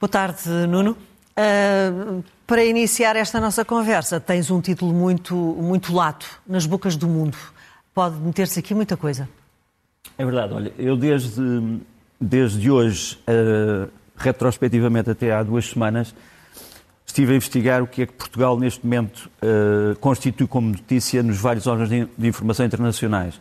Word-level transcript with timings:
Boa 0.00 0.08
tarde, 0.08 0.48
Nuno. 0.66 0.96
Uh, 1.36 2.24
para 2.46 2.64
iniciar 2.64 3.16
esta 3.16 3.38
nossa 3.38 3.66
conversa, 3.66 4.18
tens 4.18 4.50
um 4.50 4.58
título 4.58 4.94
muito, 4.94 5.36
muito 5.36 5.92
lato, 5.92 6.26
nas 6.46 6.64
bocas 6.64 6.96
do 6.96 7.06
mundo. 7.06 7.36
Pode 7.92 8.16
meter-se 8.16 8.58
aqui 8.58 8.74
muita 8.74 8.96
coisa. 8.96 9.28
É 10.16 10.24
verdade, 10.24 10.54
olha, 10.54 10.72
eu 10.78 10.96
desde, 10.96 11.42
desde 12.18 12.70
hoje, 12.70 13.18
uh, 13.28 13.90
retrospectivamente 14.16 15.10
até 15.10 15.32
há 15.32 15.42
duas 15.42 15.68
semanas, 15.68 16.14
estive 17.06 17.34
a 17.34 17.36
investigar 17.36 17.82
o 17.82 17.86
que 17.86 18.00
é 18.00 18.06
que 18.06 18.14
Portugal 18.14 18.58
neste 18.58 18.82
momento 18.82 19.30
uh, 19.42 19.98
constitui 19.98 20.46
como 20.46 20.70
notícia 20.70 21.22
nos 21.22 21.36
vários 21.36 21.66
órgãos 21.66 21.90
de, 21.90 22.08
de 22.16 22.26
informação 22.26 22.64
internacionais. 22.64 23.38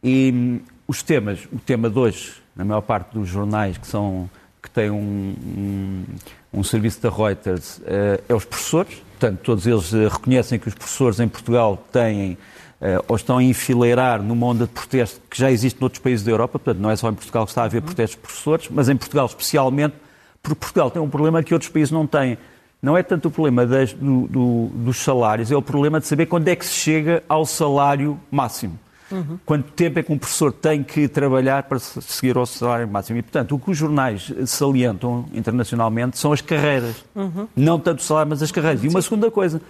E 0.00 0.30
um, 0.32 0.60
os 0.86 1.02
temas, 1.02 1.40
o 1.52 1.58
tema 1.58 1.90
de 1.90 1.98
hoje, 1.98 2.34
na 2.54 2.64
maior 2.64 2.82
parte 2.82 3.14
dos 3.14 3.28
jornais 3.28 3.76
que 3.76 3.86
são 3.88 4.30
que 4.68 4.74
têm 4.74 4.90
um, 4.90 5.34
um, 5.56 6.04
um 6.52 6.62
serviço 6.62 7.00
da 7.02 7.10
Reuters, 7.10 7.78
uh, 7.78 8.22
é 8.28 8.34
os 8.34 8.44
professores. 8.44 9.02
Portanto, 9.18 9.40
todos 9.40 9.66
eles 9.66 9.92
uh, 9.92 10.08
reconhecem 10.08 10.58
que 10.58 10.68
os 10.68 10.74
professores 10.74 11.18
em 11.18 11.28
Portugal 11.28 11.82
têm 11.90 12.38
uh, 12.80 13.04
ou 13.08 13.16
estão 13.16 13.38
a 13.38 13.42
enfileirar 13.42 14.22
numa 14.22 14.46
onda 14.46 14.66
de 14.66 14.72
protesto 14.72 15.20
que 15.28 15.38
já 15.38 15.50
existe 15.50 15.80
noutros 15.80 16.00
países 16.00 16.24
da 16.24 16.30
Europa. 16.30 16.58
Portanto, 16.58 16.80
não 16.80 16.90
é 16.90 16.96
só 16.96 17.10
em 17.10 17.14
Portugal 17.14 17.44
que 17.44 17.50
está 17.50 17.62
a 17.62 17.64
haver 17.64 17.82
protestos 17.82 18.16
de 18.16 18.22
professores, 18.22 18.68
mas 18.70 18.88
em 18.88 18.96
Portugal 18.96 19.26
especialmente, 19.26 19.94
porque 20.42 20.58
Portugal 20.58 20.90
tem 20.90 21.02
um 21.02 21.10
problema 21.10 21.42
que 21.42 21.52
outros 21.52 21.70
países 21.70 21.90
não 21.90 22.06
têm. 22.06 22.38
Não 22.80 22.96
é 22.96 23.02
tanto 23.02 23.26
o 23.26 23.30
problema 23.30 23.66
das, 23.66 23.92
do, 23.92 24.28
do, 24.28 24.66
dos 24.72 24.98
salários, 24.98 25.50
é 25.50 25.56
o 25.56 25.62
problema 25.62 25.98
de 25.98 26.06
saber 26.06 26.26
quando 26.26 26.46
é 26.46 26.54
que 26.54 26.64
se 26.64 26.74
chega 26.74 27.24
ao 27.28 27.44
salário 27.44 28.20
máximo. 28.30 28.78
Uhum. 29.10 29.38
Quanto 29.44 29.70
tempo 29.72 29.98
é 29.98 30.02
que 30.02 30.12
um 30.12 30.18
professor 30.18 30.52
tem 30.52 30.82
que 30.82 31.08
trabalhar 31.08 31.64
para 31.64 31.78
seguir 31.78 32.36
ao 32.36 32.46
salário 32.46 32.86
máximo? 32.86 33.18
E, 33.18 33.22
portanto, 33.22 33.54
o 33.54 33.58
que 33.58 33.70
os 33.70 33.76
jornais 33.76 34.32
salientam 34.46 35.24
internacionalmente 35.32 36.18
são 36.18 36.32
as 36.32 36.40
carreiras. 36.40 37.04
Uhum. 37.14 37.48
Não 37.56 37.78
tanto 37.78 38.00
o 38.00 38.02
salário, 38.02 38.30
mas 38.30 38.42
as 38.42 38.52
carreiras. 38.52 38.84
E 38.84 38.88
uma 38.88 39.02
segunda 39.02 39.30
coisa, 39.30 39.60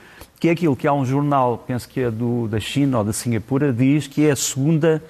que 0.40 0.48
é 0.48 0.52
aquilo 0.52 0.74
que 0.74 0.86
há 0.86 0.92
um 0.92 1.04
jornal, 1.04 1.64
penso 1.66 1.88
que 1.88 2.00
é 2.00 2.10
do, 2.10 2.48
da 2.48 2.60
China 2.60 2.98
ou 2.98 3.04
da 3.04 3.12
Singapura, 3.12 3.72
diz 3.72 4.06
que 4.06 4.26
é 4.26 4.32
a 4.32 4.36
segunda 4.36 5.02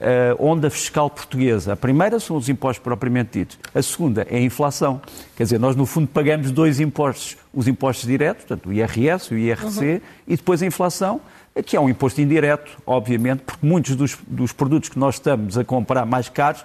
uh, 0.00 0.44
onda 0.44 0.70
fiscal 0.70 1.08
portuguesa. 1.10 1.74
A 1.74 1.76
primeira 1.76 2.18
são 2.18 2.36
os 2.36 2.48
impostos 2.48 2.82
propriamente 2.82 3.38
ditos. 3.38 3.58
A 3.74 3.82
segunda 3.82 4.26
é 4.28 4.36
a 4.36 4.40
inflação. 4.40 5.00
Quer 5.36 5.44
dizer, 5.44 5.60
nós 5.60 5.76
no 5.76 5.86
fundo 5.86 6.08
pagamos 6.08 6.50
dois 6.50 6.80
impostos. 6.80 7.36
Os 7.52 7.68
impostos 7.68 8.06
diretos, 8.06 8.44
portanto 8.44 8.68
o 8.68 8.72
IRS, 8.72 9.34
o 9.34 9.36
IRC, 9.36 9.84
uhum. 9.84 10.00
e 10.26 10.36
depois 10.36 10.62
a 10.62 10.66
inflação 10.66 11.20
que 11.64 11.76
é 11.76 11.80
um 11.80 11.88
imposto 11.88 12.20
indireto, 12.20 12.78
obviamente, 12.86 13.42
porque 13.42 13.66
muitos 13.66 13.96
dos, 13.96 14.16
dos 14.26 14.52
produtos 14.52 14.88
que 14.88 14.98
nós 14.98 15.16
estamos 15.16 15.58
a 15.58 15.64
comprar 15.64 16.06
mais 16.06 16.28
caros 16.28 16.64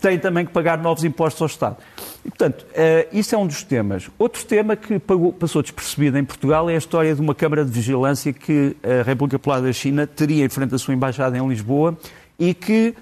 têm 0.00 0.18
também 0.18 0.46
que 0.46 0.52
pagar 0.52 0.78
novos 0.78 1.02
impostos 1.02 1.42
ao 1.42 1.46
Estado. 1.46 1.76
E, 2.24 2.28
portanto, 2.28 2.62
uh, 2.62 3.08
isso 3.12 3.34
é 3.34 3.38
um 3.38 3.46
dos 3.46 3.62
temas. 3.64 4.08
Outro 4.18 4.44
tema 4.44 4.76
que 4.76 4.98
pagou, 4.98 5.32
passou 5.32 5.60
despercebido 5.60 6.16
em 6.18 6.24
Portugal 6.24 6.70
é 6.70 6.74
a 6.74 6.78
história 6.78 7.14
de 7.14 7.20
uma 7.20 7.34
Câmara 7.34 7.64
de 7.64 7.70
Vigilância 7.70 8.32
que 8.32 8.76
a 8.82 9.02
República 9.02 9.38
Popular 9.38 9.60
da 9.60 9.72
China 9.72 10.06
teria 10.06 10.44
em 10.44 10.48
frente 10.48 10.74
à 10.74 10.78
sua 10.78 10.94
embaixada 10.94 11.36
em 11.36 11.48
Lisboa 11.48 11.98
e 12.38 12.54
que 12.54 12.94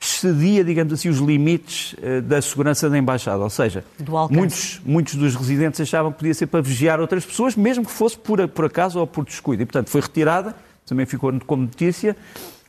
excedia, 0.00 0.62
digamos 0.62 0.92
assim, 0.92 1.08
os 1.08 1.18
limites 1.18 1.94
uh, 1.94 2.22
da 2.22 2.40
segurança 2.40 2.88
da 2.88 2.98
embaixada. 2.98 3.42
Ou 3.42 3.50
seja, 3.50 3.84
muitos, 4.30 4.80
muitos 4.84 5.14
dos 5.14 5.34
residentes 5.34 5.80
achavam 5.80 6.12
que 6.12 6.18
podia 6.18 6.34
ser 6.34 6.46
para 6.46 6.60
vigiar 6.60 7.00
outras 7.00 7.24
pessoas, 7.24 7.56
mesmo 7.56 7.84
que 7.84 7.90
fosse 7.90 8.18
por, 8.18 8.46
por 8.48 8.64
acaso 8.64 8.98
ou 8.98 9.06
por 9.06 9.24
descuido. 9.24 9.62
E, 9.62 9.66
portanto, 9.66 9.88
foi 9.88 10.00
retirada, 10.00 10.54
também 10.86 11.06
ficou 11.06 11.32
como 11.46 11.62
notícia. 11.62 12.16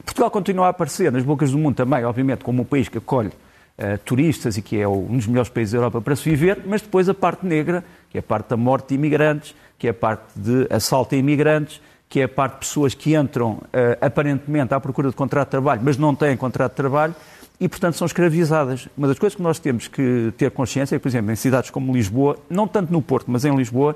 Portugal 0.04 0.32
continua 0.32 0.68
a 0.68 0.70
aparecer 0.70 1.12
nas 1.12 1.24
bocas 1.24 1.52
do 1.52 1.58
mundo 1.58 1.76
também, 1.76 2.04
obviamente, 2.06 2.44
como 2.44 2.62
um 2.62 2.66
país 2.66 2.88
que 2.88 2.98
acolhe 2.98 3.28
uh, 3.30 3.98
turistas 4.06 4.58
e 4.58 4.62
que 4.62 4.80
é 4.80 4.88
um 4.88 5.18
dos 5.18 5.28
melhores 5.28 5.50
países 5.50 5.74
da 5.74 5.80
Europa 5.80 6.02
para 6.02 6.16
se 6.16 6.30
viver, 6.30 6.64
mas 6.66 6.82
depois 6.82 7.10
a 7.10 7.14
parte 7.14 7.46
negra, 7.46 7.84
que 8.10 8.18
é 8.18 8.20
a 8.20 8.24
parte 8.24 8.50
da 8.50 8.58
morte 8.58 8.90
de 8.90 8.96
imigrantes, 8.96 9.54
que 9.78 9.88
é 9.88 9.92
a 9.92 9.94
parte 9.94 10.24
de 10.36 10.66
assalto 10.70 11.14
a 11.14 11.18
imigrantes, 11.18 11.82
que 12.10 12.22
é 12.22 12.24
a 12.24 12.30
parte 12.30 12.54
de 12.54 12.60
pessoas 12.60 12.94
que 12.94 13.16
entram 13.16 13.54
uh, 13.54 13.62
aparentemente 14.00 14.74
à 14.74 14.80
procura 14.80 15.10
de 15.10 15.16
contrato 15.16 15.48
de 15.48 15.52
trabalho, 15.52 15.82
mas 15.84 15.98
não 15.98 16.16
têm 16.16 16.38
contrato 16.38 16.72
de 16.72 16.78
trabalho 16.78 17.16
e, 17.60 17.68
portanto, 17.68 17.96
são 17.96 18.06
escravizadas. 18.06 18.88
Uma 18.98 19.08
das 19.08 19.20
coisas 19.20 19.36
que 19.36 19.42
nós 19.42 19.60
temos 19.60 19.88
que 19.88 20.34
ter 20.38 20.52
consciência 20.52 20.96
é, 20.96 21.00
por 21.00 21.08
exemplo, 21.08 21.32
em 21.32 21.36
cidades 21.36 21.70
como 21.70 21.94
Lisboa, 21.94 22.38
não 22.50 22.68
tanto 22.68 22.94
no 22.94 23.02
Porto, 23.02 23.30
mas 23.30 23.44
em 23.44 23.56
Lisboa, 23.56 23.96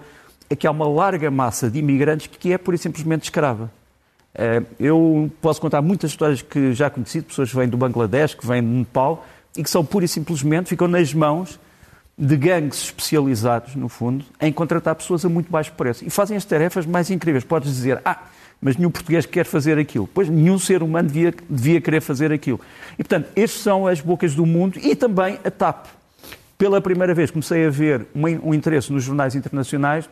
é 0.50 0.56
que 0.56 0.68
há 0.68 0.72
uma 0.72 0.88
larga 0.88 1.32
massa 1.32 1.70
de 1.70 1.80
imigrantes 1.80 2.28
que 2.28 2.52
é 2.52 2.58
pura 2.58 2.76
e 2.76 2.80
simplesmente 2.80 3.24
escrava. 3.24 3.72
Uh, 4.34 4.66
eu 4.80 5.32
posso 5.42 5.62
contar 5.62 5.82
muitas 5.82 6.12
histórias 6.12 6.42
que 6.42 6.74
já 6.74 6.90
conheci, 6.90 7.20
de 7.20 7.28
pessoas 7.28 7.50
que 7.50 7.56
vêm 7.56 7.68
do 7.68 7.78
Bangladesh, 7.78 8.34
que 8.34 8.46
vêm 8.46 8.62
do 8.62 8.70
Nepal, 8.70 9.26
e 9.56 9.64
que 9.64 9.70
são 9.70 9.86
pura 9.86 10.06
e 10.06 10.08
simplesmente, 10.08 10.70
ficam 10.70 10.88
nas 10.88 11.14
mãos 11.14 11.60
de 12.22 12.38
gangues 12.38 12.84
especializados, 12.84 13.76
no 13.76 13.90
fundo, 13.90 14.24
em 14.40 14.54
contratar 14.54 14.94
pessoas 14.94 15.26
a 15.26 15.30
muito 15.30 15.52
baixo 15.52 15.74
preço. 15.74 16.06
E 16.06 16.10
fazem 16.12 16.38
as 16.38 16.46
tarefas 16.46 16.86
mais 16.86 17.10
incríveis. 17.10 17.44
Podes 17.44 17.74
dizer, 17.74 18.00
ah, 18.06 18.26
mas 18.62 18.78
nenhum 18.78 18.92
português 18.92 19.26
quer 19.26 19.44
fazer 19.44 19.80
aquilo. 19.80 20.08
Pois 20.14 20.30
nenhum 20.30 20.60
ser 20.60 20.84
humano 20.84 21.08
devia, 21.08 21.34
devia 21.50 21.82
querer 21.82 22.00
fazer 22.00 22.32
aquilo. 22.32 22.62
E, 22.94 22.98
portanto, 22.98 23.28
estas 23.36 23.62
são 23.62 23.88
as 23.88 24.02
bocas 24.02 24.36
do 24.36 24.46
mundo 24.46 24.78
e 24.80 24.96
também 24.96 25.40
a 25.44 25.50
TAP. 25.50 25.88
Pela 26.60 26.80
primeira 26.80 27.12
vez 27.16 27.32
comecei 27.32 27.66
a 27.66 27.72
ver 27.72 28.06
um 28.14 28.54
interesse 28.54 28.94
nos 28.94 29.04
jornais 29.04 29.34
internacionais 29.34 30.08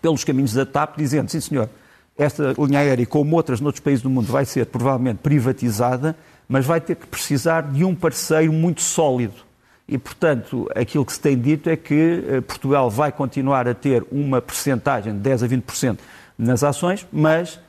pelos 0.00 0.22
caminhos 0.22 0.52
da 0.52 0.64
TAP, 0.64 0.96
dizendo, 0.96 1.28
sim 1.28 1.40
senhor, 1.40 1.68
esta 2.16 2.54
linha 2.56 2.78
aérea, 2.78 3.04
como 3.04 3.34
outras 3.34 3.60
noutros 3.60 3.80
países 3.80 4.00
do 4.00 4.08
mundo, 4.08 4.30
vai 4.30 4.44
ser 4.44 4.66
provavelmente 4.66 5.18
privatizada, 5.18 6.16
mas 6.48 6.64
vai 6.64 6.80
ter 6.80 6.94
que 6.94 7.06
precisar 7.08 7.62
de 7.62 7.84
um 7.84 7.96
parceiro 7.96 8.52
muito 8.52 8.80
sólido 8.80 9.44
e, 9.88 9.96
portanto, 9.96 10.68
aquilo 10.74 11.04
que 11.04 11.12
se 11.12 11.20
tem 11.20 11.38
dito 11.38 11.70
é 11.70 11.76
que 11.76 12.24
eh, 12.28 12.40
Portugal 12.40 12.90
vai 12.90 13.12
continuar 13.12 13.68
a 13.68 13.74
ter 13.74 14.04
uma 14.10 14.42
percentagem 14.42 15.12
de 15.12 15.20
10 15.20 15.44
a 15.44 15.48
20% 15.48 15.98
nas 16.36 16.64
ações, 16.64 17.06
mas 17.12 17.60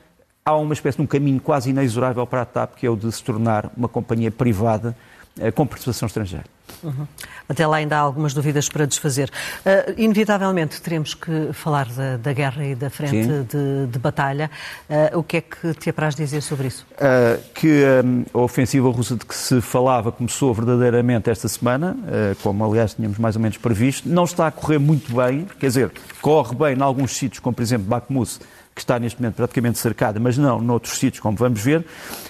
há 0.44 0.56
uma 0.56 0.74
espécie 0.74 0.96
de 0.96 1.02
um 1.02 1.06
caminho 1.06 1.40
quase 1.40 1.70
inexorável 1.70 2.26
para 2.26 2.42
a 2.42 2.44
TAP, 2.44 2.74
que 2.74 2.86
é 2.86 2.90
o 2.90 2.96
de 2.96 3.10
se 3.12 3.22
tornar 3.22 3.70
uma 3.76 3.88
companhia 3.88 4.32
privada 4.32 4.96
eh, 5.38 5.52
com 5.52 5.64
participação 5.64 6.06
estrangeira. 6.06 6.46
Uhum. 6.82 7.06
Até 7.48 7.66
lá 7.66 7.76
ainda 7.76 7.96
há 7.96 8.00
algumas 8.00 8.34
dúvidas 8.34 8.68
para 8.68 8.86
desfazer. 8.86 9.30
Uh, 9.60 9.94
inevitavelmente 9.96 10.80
teremos 10.80 11.14
que 11.14 11.52
falar 11.52 11.86
da, 11.86 12.16
da 12.16 12.32
guerra 12.32 12.64
e 12.64 12.74
da 12.74 12.90
frente 12.90 13.44
de, 13.48 13.86
de, 13.86 13.98
batalha. 13.98 14.50
Uh, 14.88 15.18
o 15.18 15.22
que 15.22 15.38
é 15.38 15.40
que 15.40 15.74
te 15.74 15.90
apraz 15.90 16.14
dizer 16.14 16.42
sobre 16.42 16.68
isso? 16.68 16.86
Uh, 16.92 17.42
que 17.54 17.84
um, 18.04 18.24
a 18.32 18.38
ofensiva 18.42 18.88
russa 18.90 19.16
de 19.16 19.24
que 19.24 19.34
se 19.34 19.60
falava 19.60 20.12
começou 20.12 20.52
verdadeiramente 20.52 21.30
esta 21.30 21.48
semana, 21.48 21.96
como 22.42 22.64
aliás 22.64 22.94
tínhamos 22.94 23.18
mais 23.18 23.36
ou 23.36 23.42
menos 23.42 23.56
previsto. 23.56 24.08
Não 24.08 24.24
está 24.24 24.46
a 24.46 24.50
correr 24.50 24.78
muito 24.78 25.14
bem, 25.14 25.46
quer 25.58 25.66
dizer, 25.66 25.92
corre 26.20 26.54
bem 26.54 26.76
em 26.76 26.82
alguns 26.82 27.16
sítios, 27.16 27.40
como 27.40 27.54
por 27.54 27.62
exemplo 27.62 27.86
Bakhmut, 27.86 28.38
que 28.78 28.82
está 28.82 28.96
neste 28.96 29.20
momento 29.20 29.34
praticamente 29.34 29.76
cercada, 29.76 30.20
mas 30.20 30.38
não 30.38 30.60
noutros 30.60 30.98
sítios, 30.98 31.20
como 31.20 31.36
vamos 31.36 31.60
ver. 31.60 31.84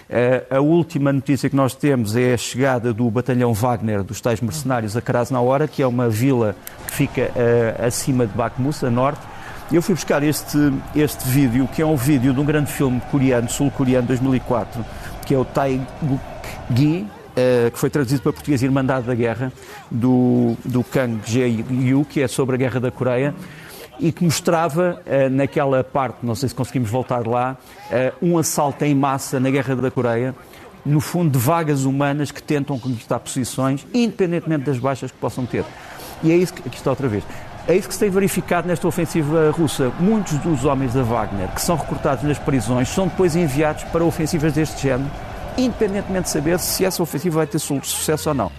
Eh, 0.09 0.45
a 0.51 0.61
última 0.61 1.13
notícia 1.13 1.51
que 1.51 1.55
nós 1.55 1.75
temos 1.75 2.17
é 2.17 2.33
a 2.33 2.39
chegada 2.39 2.91
do 2.91 3.11
batalhão 3.11 3.53
Wagner 3.53 4.03
dos 4.03 4.19
tais 4.19 4.41
mercenários 4.41 4.97
a 4.97 5.03
Krasnahora, 5.03 5.69
que 5.69 5.83
é 5.83 5.87
uma 5.87 6.09
vila 6.09 6.57
que 6.87 6.95
fica 6.95 7.31
uh, 7.31 7.87
acima 7.87 8.27
de 8.27 8.33
Bakhmut, 8.33 8.87
a 8.87 8.91
norte. 8.91 9.21
Eu 9.71 9.83
fui 9.83 9.95
buscar 9.95 10.23
este, 10.23 10.73
este 10.97 11.29
vídeo, 11.29 11.69
que 11.69 11.83
é 11.83 11.87
um 11.87 11.97
vídeo 11.97 12.33
de 12.33 12.41
um 12.41 12.45
grande 12.45 12.73
filme 12.73 12.99
coreano, 13.11 13.51
sul-coreano, 13.51 14.07
2004, 14.07 14.83
que 15.27 15.35
é 15.35 15.39
o 15.39 15.45
Taeguk-gi, 15.45 17.03
uh, 17.03 17.71
que 17.71 17.79
foi 17.79 17.91
traduzido 17.91 18.23
para 18.23 18.33
português 18.33 18.63
Irmandade 18.63 19.07
da 19.07 19.15
Guerra, 19.15 19.53
do, 19.91 20.57
do 20.65 20.83
Kang 20.83 21.21
Jae-yu, 21.27 22.07
que 22.07 22.23
é 22.23 22.29
sobre 22.29 22.55
a 22.55 22.59
Guerra 22.59 22.81
da 22.81 22.91
Coreia 22.91 23.35
e 23.99 24.13
que 24.13 24.25
mostrava 24.25 25.01
uh, 25.07 25.31
naquela 25.31 25.83
parte, 25.83 26.19
não 26.23 26.35
sei 26.35 26.49
se 26.49 26.55
conseguimos 26.55 26.91
voltar 26.91 27.27
lá, 27.27 27.57
uh, 27.91 28.27
um 28.27 28.39
assalto 28.39 28.85
em 28.85 28.95
massa 28.95 29.41
na 29.41 29.51
Guerra 29.51 29.77
da 29.77 29.91
Coreia, 29.91 30.35
no 30.85 31.01
fundo 31.01 31.31
de 31.31 31.39
vagas 31.39 31.85
humanas 31.85 32.31
que 32.31 32.43
tentam 32.43 32.79
conquistar 32.79 33.19
posições, 33.19 33.87
independentemente 33.93 34.65
das 34.65 34.79
baixas 34.79 35.11
que 35.11 35.19
possam 35.19 35.45
ter. 35.45 35.65
E 36.23 36.33
é 36.33 36.37
isso 36.37 36.55
que 36.55 36.67
aqui 36.67 36.77
está 36.77 36.91
outra 36.91 37.09
vez. 37.09 37.25
É 37.67 37.77
isso 37.77 37.87
que 37.87 37.93
se 37.93 38.01
tem 38.01 38.09
verificado 38.09 38.67
nesta 38.67 38.89
ofensiva 38.89 39.51
russa. 39.51 39.93
Muitos 40.01 40.39
dos 40.39 40.65
homens 40.65 40.95
da 40.95 41.03
Wagner 41.03 41.49
que 41.49 41.61
são 41.61 41.77
recrutados 41.77 42.25
nas 42.25 42.39
prisões 42.39 42.89
são 42.89 43.07
depois 43.07 43.37
enviados 43.37 43.85
para 43.85 44.03
ofensivas 44.03 44.55
deste 44.55 44.83
género, 44.83 45.11
independentemente 45.57 46.25
de 46.25 46.31
saber 46.31 46.59
se 46.59 46.85
essa 46.85 47.03
ofensiva 47.03 47.37
vai 47.37 47.47
ter 47.47 47.59
sucesso 47.59 48.31
ou 48.31 48.35
não. 48.35 48.51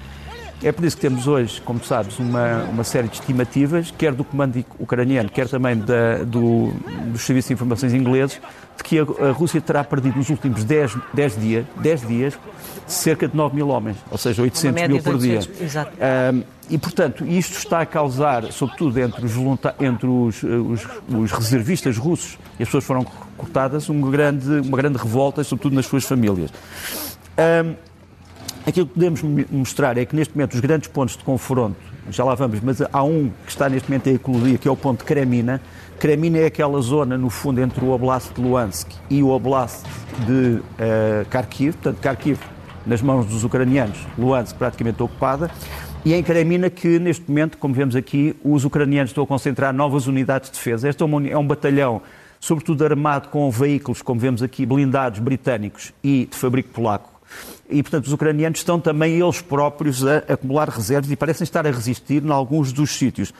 É 0.62 0.72
por 0.74 0.84
isso 0.84 0.98
que 0.98 1.02
temos 1.02 1.26
hoje, 1.26 1.62
como 1.62 1.84
sabes, 1.84 2.20
uma, 2.20 2.64
uma 2.66 2.84
série 2.84 3.08
de 3.08 3.16
estimativas, 3.16 3.94
quer 3.98 4.14
do 4.14 4.26
comando 4.26 4.64
ucraniano, 4.78 5.30
quer 5.30 5.48
também 5.48 5.78
da, 5.78 6.24
do, 6.26 6.74
dos 7.06 7.22
serviços 7.22 7.48
de 7.48 7.54
informações 7.54 7.94
ingleses, 7.94 8.42
de 8.76 8.84
que 8.84 9.00
a, 9.00 9.32
Rússia 9.32 9.62
terá 9.62 9.84
perdido 9.84 10.18
nos 10.18 10.30
últimos 10.30 10.66
10, 10.66 10.98
10, 11.14 11.40
dias, 11.40 11.66
10 11.78 12.08
dias 12.08 12.40
cerca 12.86 13.28
de 13.28 13.38
9 13.38 13.56
mil 13.56 13.70
homens, 13.70 13.98
ou 14.12 14.18
seja, 14.18 14.42
800 14.42 14.88
mil 14.88 15.02
por 15.02 15.16
800, 15.16 15.48
dia. 15.48 15.66
Exato. 15.66 15.92
Um, 16.34 16.44
e, 16.70 16.78
portanto, 16.78 17.26
isto 17.26 17.58
está 17.58 17.82
a 17.82 17.86
causar, 17.86 18.52
sobretudo 18.52 19.00
entre 19.00 19.26
os, 19.26 19.34
entre 19.80 20.08
os, 20.08 20.44
os, 20.44 20.88
os 21.08 21.32
reservistas 21.32 21.98
russos, 21.98 22.38
e 22.60 22.64
as 22.64 22.68
pessoas 22.68 22.84
foram 22.84 23.06
cortadas, 23.38 23.90
um 23.90 24.02
grande, 24.02 24.68
uma 24.68 24.78
grande 24.78 24.98
revolta, 24.98 25.44
sobretudo 25.44 25.76
nas 25.76 25.86
suas 25.86 26.04
famílias. 26.04 26.52
Um, 27.38 27.88
Aquilo 28.69 28.86
que 28.86 28.94
podemos 28.94 29.24
mostrar 29.50 29.98
é 29.98 30.06
que 30.06 30.16
neste 30.16 30.38
momento 30.38 30.54
os 30.54 30.60
grandes 30.60 30.88
pontos 30.88 31.18
de 31.18 31.24
confronto 31.24 31.75
já 32.12 32.24
lá 32.24 32.36
vamos, 32.36 32.60
mas 32.62 32.80
há 32.94 33.04
um 33.04 33.31
que 33.44 33.50
está 33.50 33.68
neste 33.68 33.89
momento 33.89 34.10
a 34.10 34.13
eclodir, 34.13 34.60
que 34.60 34.68
é 34.68 34.71
o 34.71 34.75
ponto 34.75 35.04
Kremina. 35.04 35.60
Kremina 35.98 36.38
é 36.38 36.45
aquela 36.45 36.80
zona, 36.80 37.18
no 37.18 37.31
fundo, 37.31 37.60
entre 37.62 37.83
o 37.83 37.89
Oblast 37.89 38.31
de 38.31 38.42
Luhansk 38.42 38.92
e 39.10 39.24
o 39.24 39.30
Oblast 39.30 39.88
de 40.27 40.60
uh, 40.60 41.25
Kharkiv, 41.31 41.74
portanto, 41.74 42.00
Kharkiv 42.00 42.39
nas 42.86 43.01
mãos 43.01 43.25
dos 43.25 43.44
ucranianos, 43.44 43.98
Luhansk 44.16 44.56
praticamente 44.56 45.01
ocupada, 45.01 45.50
e 46.06 46.13
em 46.13 46.22
Kremina 46.22 46.69
que, 46.69 47.00
neste 47.00 47.27
momento, 47.27 47.57
como 47.57 47.74
vemos 47.74 47.95
aqui, 47.95 48.36
os 48.44 48.65
ucranianos 48.65 49.10
estão 49.10 49.24
a 49.24 49.27
concentrar 49.27 49.74
novas 49.74 50.06
unidades 50.06 50.51
de 50.51 50.57
defesa. 50.57 50.88
Este 50.88 51.01
é 51.01 51.06
um, 51.07 51.25
é 51.25 51.38
um 51.38 51.45
batalhão, 51.45 52.04
sobretudo 52.39 52.86
armado 52.86 53.30
com 53.30 53.50
veículos, 53.50 54.04
como 54.04 54.19
vemos 54.19 54.44
aqui, 54.44 54.63
blindados 54.63 55.19
britânicos 55.19 55.92
e 56.04 56.27
de 56.30 56.38
fabrico 56.38 56.69
polaco. 56.69 57.19
E, 57.69 57.83
portanto, 57.83 58.07
os 58.07 58.13
ucranianos 58.13 58.60
estão 58.60 58.80
também 58.80 59.19
eles 59.19 59.42
próprios 59.42 60.06
a 60.06 60.18
acumular 60.27 60.69
reservas 60.69 61.12
e 61.12 61.16
parecem 61.16 61.44
estar 61.44 61.68
a 61.68 61.71
resistir 61.71 62.24
em 62.24 62.31
alguns 62.31 62.74
dos 62.74 62.92
sítios. 62.92 63.33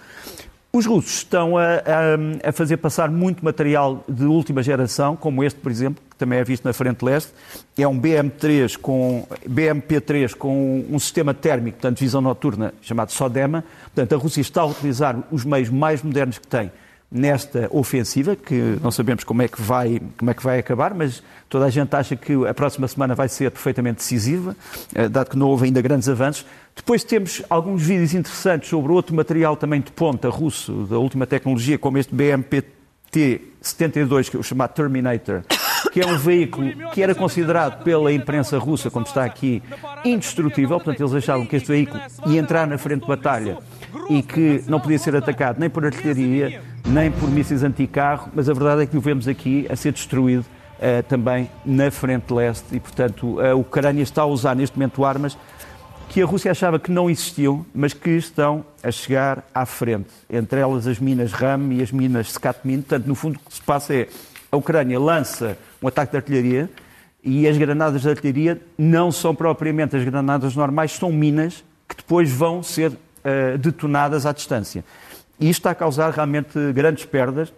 Os 0.72 0.86
russos 0.86 1.18
estão 1.18 1.58
a, 1.58 1.64
a, 1.64 2.50
a, 2.50 2.52
fazer 2.52 2.78
passar 2.78 3.10
muito 3.10 3.44
material 3.44 4.04
de 4.08 4.26
última 4.26 4.62
geração, 4.62 5.16
como 5.16 5.44
este, 5.44 5.60
por 5.60 5.72
exemplo, 5.72 6.04
que 6.08 6.16
também 6.16 6.38
é 6.38 6.44
visto 6.44 6.64
na 6.64 6.74
frente 6.74 7.04
leste. 7.04 7.34
É 7.76 7.88
um 7.88 8.00
BM3 8.00 8.78
com, 8.78 9.26
BMP3 9.50 10.36
com 10.36 10.86
um 10.88 11.00
sistema 11.00 11.34
térmico, 11.34 11.80
portanto, 11.80 11.98
visão 11.98 12.22
noturna, 12.22 12.72
chamado 12.84 13.12
SODEMA. 13.12 13.64
Portanto, 13.86 14.14
a 14.14 14.18
Rússia 14.20 14.42
está 14.42 14.62
a 14.62 14.68
utilizar 14.68 15.18
os 15.32 15.44
meios 15.44 15.70
mais 15.70 16.04
modernos 16.04 16.38
que 16.38 16.48
tem 16.48 16.72
nesta 17.12 17.68
ofensiva, 17.72 18.36
que 18.36 18.78
não 18.84 18.92
sabemos 18.92 19.24
como 19.24 19.42
é 19.42 19.48
que 19.48 19.60
vai, 19.62 20.02
como 20.18 20.30
é 20.30 20.34
que 20.34 20.44
vai 20.44 20.60
acabar, 20.60 20.94
mas 20.94 21.24
toda 21.48 21.64
a 21.66 21.70
gente 21.70 21.96
acha 21.96 22.14
que 22.16 22.34
a 22.48 22.54
próxima 22.54 22.88
semana 22.88 23.16
vai 23.16 23.28
ser 23.28 23.50
perfeitamente 23.50 23.98
decisiva, 23.98 24.56
eh, 24.94 25.10
dado 25.10 25.32
que 25.32 25.38
não 25.38 25.48
houve 25.48 25.66
ainda 25.66 25.82
grandes 25.82 26.08
avanços. 26.08 26.46
Depois 26.76 27.04
temos 27.04 27.42
alguns 27.50 27.82
vídeos 27.82 28.14
interessantes 28.14 28.70
sobre 28.70 28.92
outro 28.92 29.16
material 29.16 29.58
também 29.58 29.82
de 29.82 29.92
ponta 29.92 30.30
russo, 30.30 30.86
da 30.88 31.00
última 31.00 31.26
tecnologia, 31.26 31.80
como 31.80 31.98
este 31.98 32.14
BMPT-72, 32.14 34.30
que 34.30 34.38
é 34.38 34.40
o 34.40 34.44
chamado 34.44 34.74
Terminator, 34.74 35.42
que 35.92 36.02
é 36.02 36.06
um 36.06 36.16
veículo 36.16 36.92
que 36.92 37.02
era 37.02 37.16
considerado 37.16 37.84
pela 37.84 38.14
imprensa 38.14 38.60
russa, 38.60 38.92
como 38.92 39.08
está 39.08 39.26
aqui, 39.26 39.64
indestrutível. 40.06 40.80
Portanto, 40.80 41.02
eles 41.02 41.16
achavam 41.16 41.48
que 41.48 41.56
este 41.56 41.70
veículo 41.70 42.00
ia 42.28 42.40
entrar 42.40 42.68
na 42.68 42.78
frente 42.78 43.02
de 43.02 43.08
batalha 43.08 43.58
e 44.10 44.22
que 44.22 44.64
não 44.68 44.80
podia 44.80 45.00
ser 45.00 45.16
atacado 45.16 45.60
nem 45.60 45.70
por 45.70 45.86
artilharia, 45.86 46.62
nem 46.86 47.12
por 47.12 47.30
mísseis 47.30 47.64
anticarro, 47.64 48.30
mas 48.34 48.50
a 48.50 48.54
verdade 48.54 48.84
é 48.84 48.86
que 48.86 48.98
o 48.98 49.02
vemos 49.02 49.28
aqui 49.28 49.68
a 49.70 49.76
ser 49.76 49.92
destruído 49.92 50.42
uh, 50.44 51.04
também 51.08 51.50
na 51.66 51.92
frente 51.92 52.34
leste 52.34 52.76
e, 52.76 52.80
portanto, 52.80 53.40
a 53.40 53.56
Ucrânia 53.56 54.04
está 54.04 54.24
a 54.24 54.26
usar 54.26 54.56
neste 54.56 54.78
momento 54.78 55.04
armas 55.04 55.38
que 56.10 56.24
a 56.24 56.26
Rússia 56.26 56.50
achava 56.50 56.80
que 56.80 56.92
não 56.92 57.08
existiam, 57.08 57.64
mas 57.74 57.94
que 57.94 58.10
estão 58.10 58.66
a 58.82 58.90
chegar 58.90 59.46
à 59.54 59.64
frente. 59.66 60.10
Entre 60.28 60.60
elas 60.60 60.88
as 60.88 60.98
minas 60.98 61.32
RAM 61.32 61.72
e 61.72 61.84
as 61.84 61.92
minas 61.92 62.30
Skatmin. 62.30 62.82
Portanto, 62.82 63.06
no 63.06 63.14
fundo, 63.14 63.36
o 63.36 63.48
que 63.48 63.54
se 63.54 63.62
passa 63.62 63.94
é 63.94 64.08
a 64.52 64.58
Ucrânia 64.58 65.00
lança 65.00 65.56
um 65.82 65.88
ataque 65.88 66.12
de 66.12 66.18
artilharia 66.18 66.70
e 67.24 67.48
as 67.48 67.58
granadas 67.58 68.02
de 68.02 68.10
artilharia 68.10 68.60
não 68.76 69.12
são 69.12 69.36
propriamente 69.36 69.96
as 69.96 70.04
granadas 70.04 70.56
normais, 70.56 70.94
são 70.94 71.12
minas 71.12 71.64
que 71.88 71.96
depois 71.96 72.32
vão 72.32 72.64
ser 72.64 72.92
uh, 73.30 73.58
detonadas 73.58 74.26
à 74.26 74.32
distância. 74.32 74.84
E 75.40 75.50
isto 75.50 75.60
está 75.60 75.72
a 75.72 75.76
causar 75.76 76.12
realmente 76.12 76.74
grandes 76.74 77.06
perdas. 77.06 77.54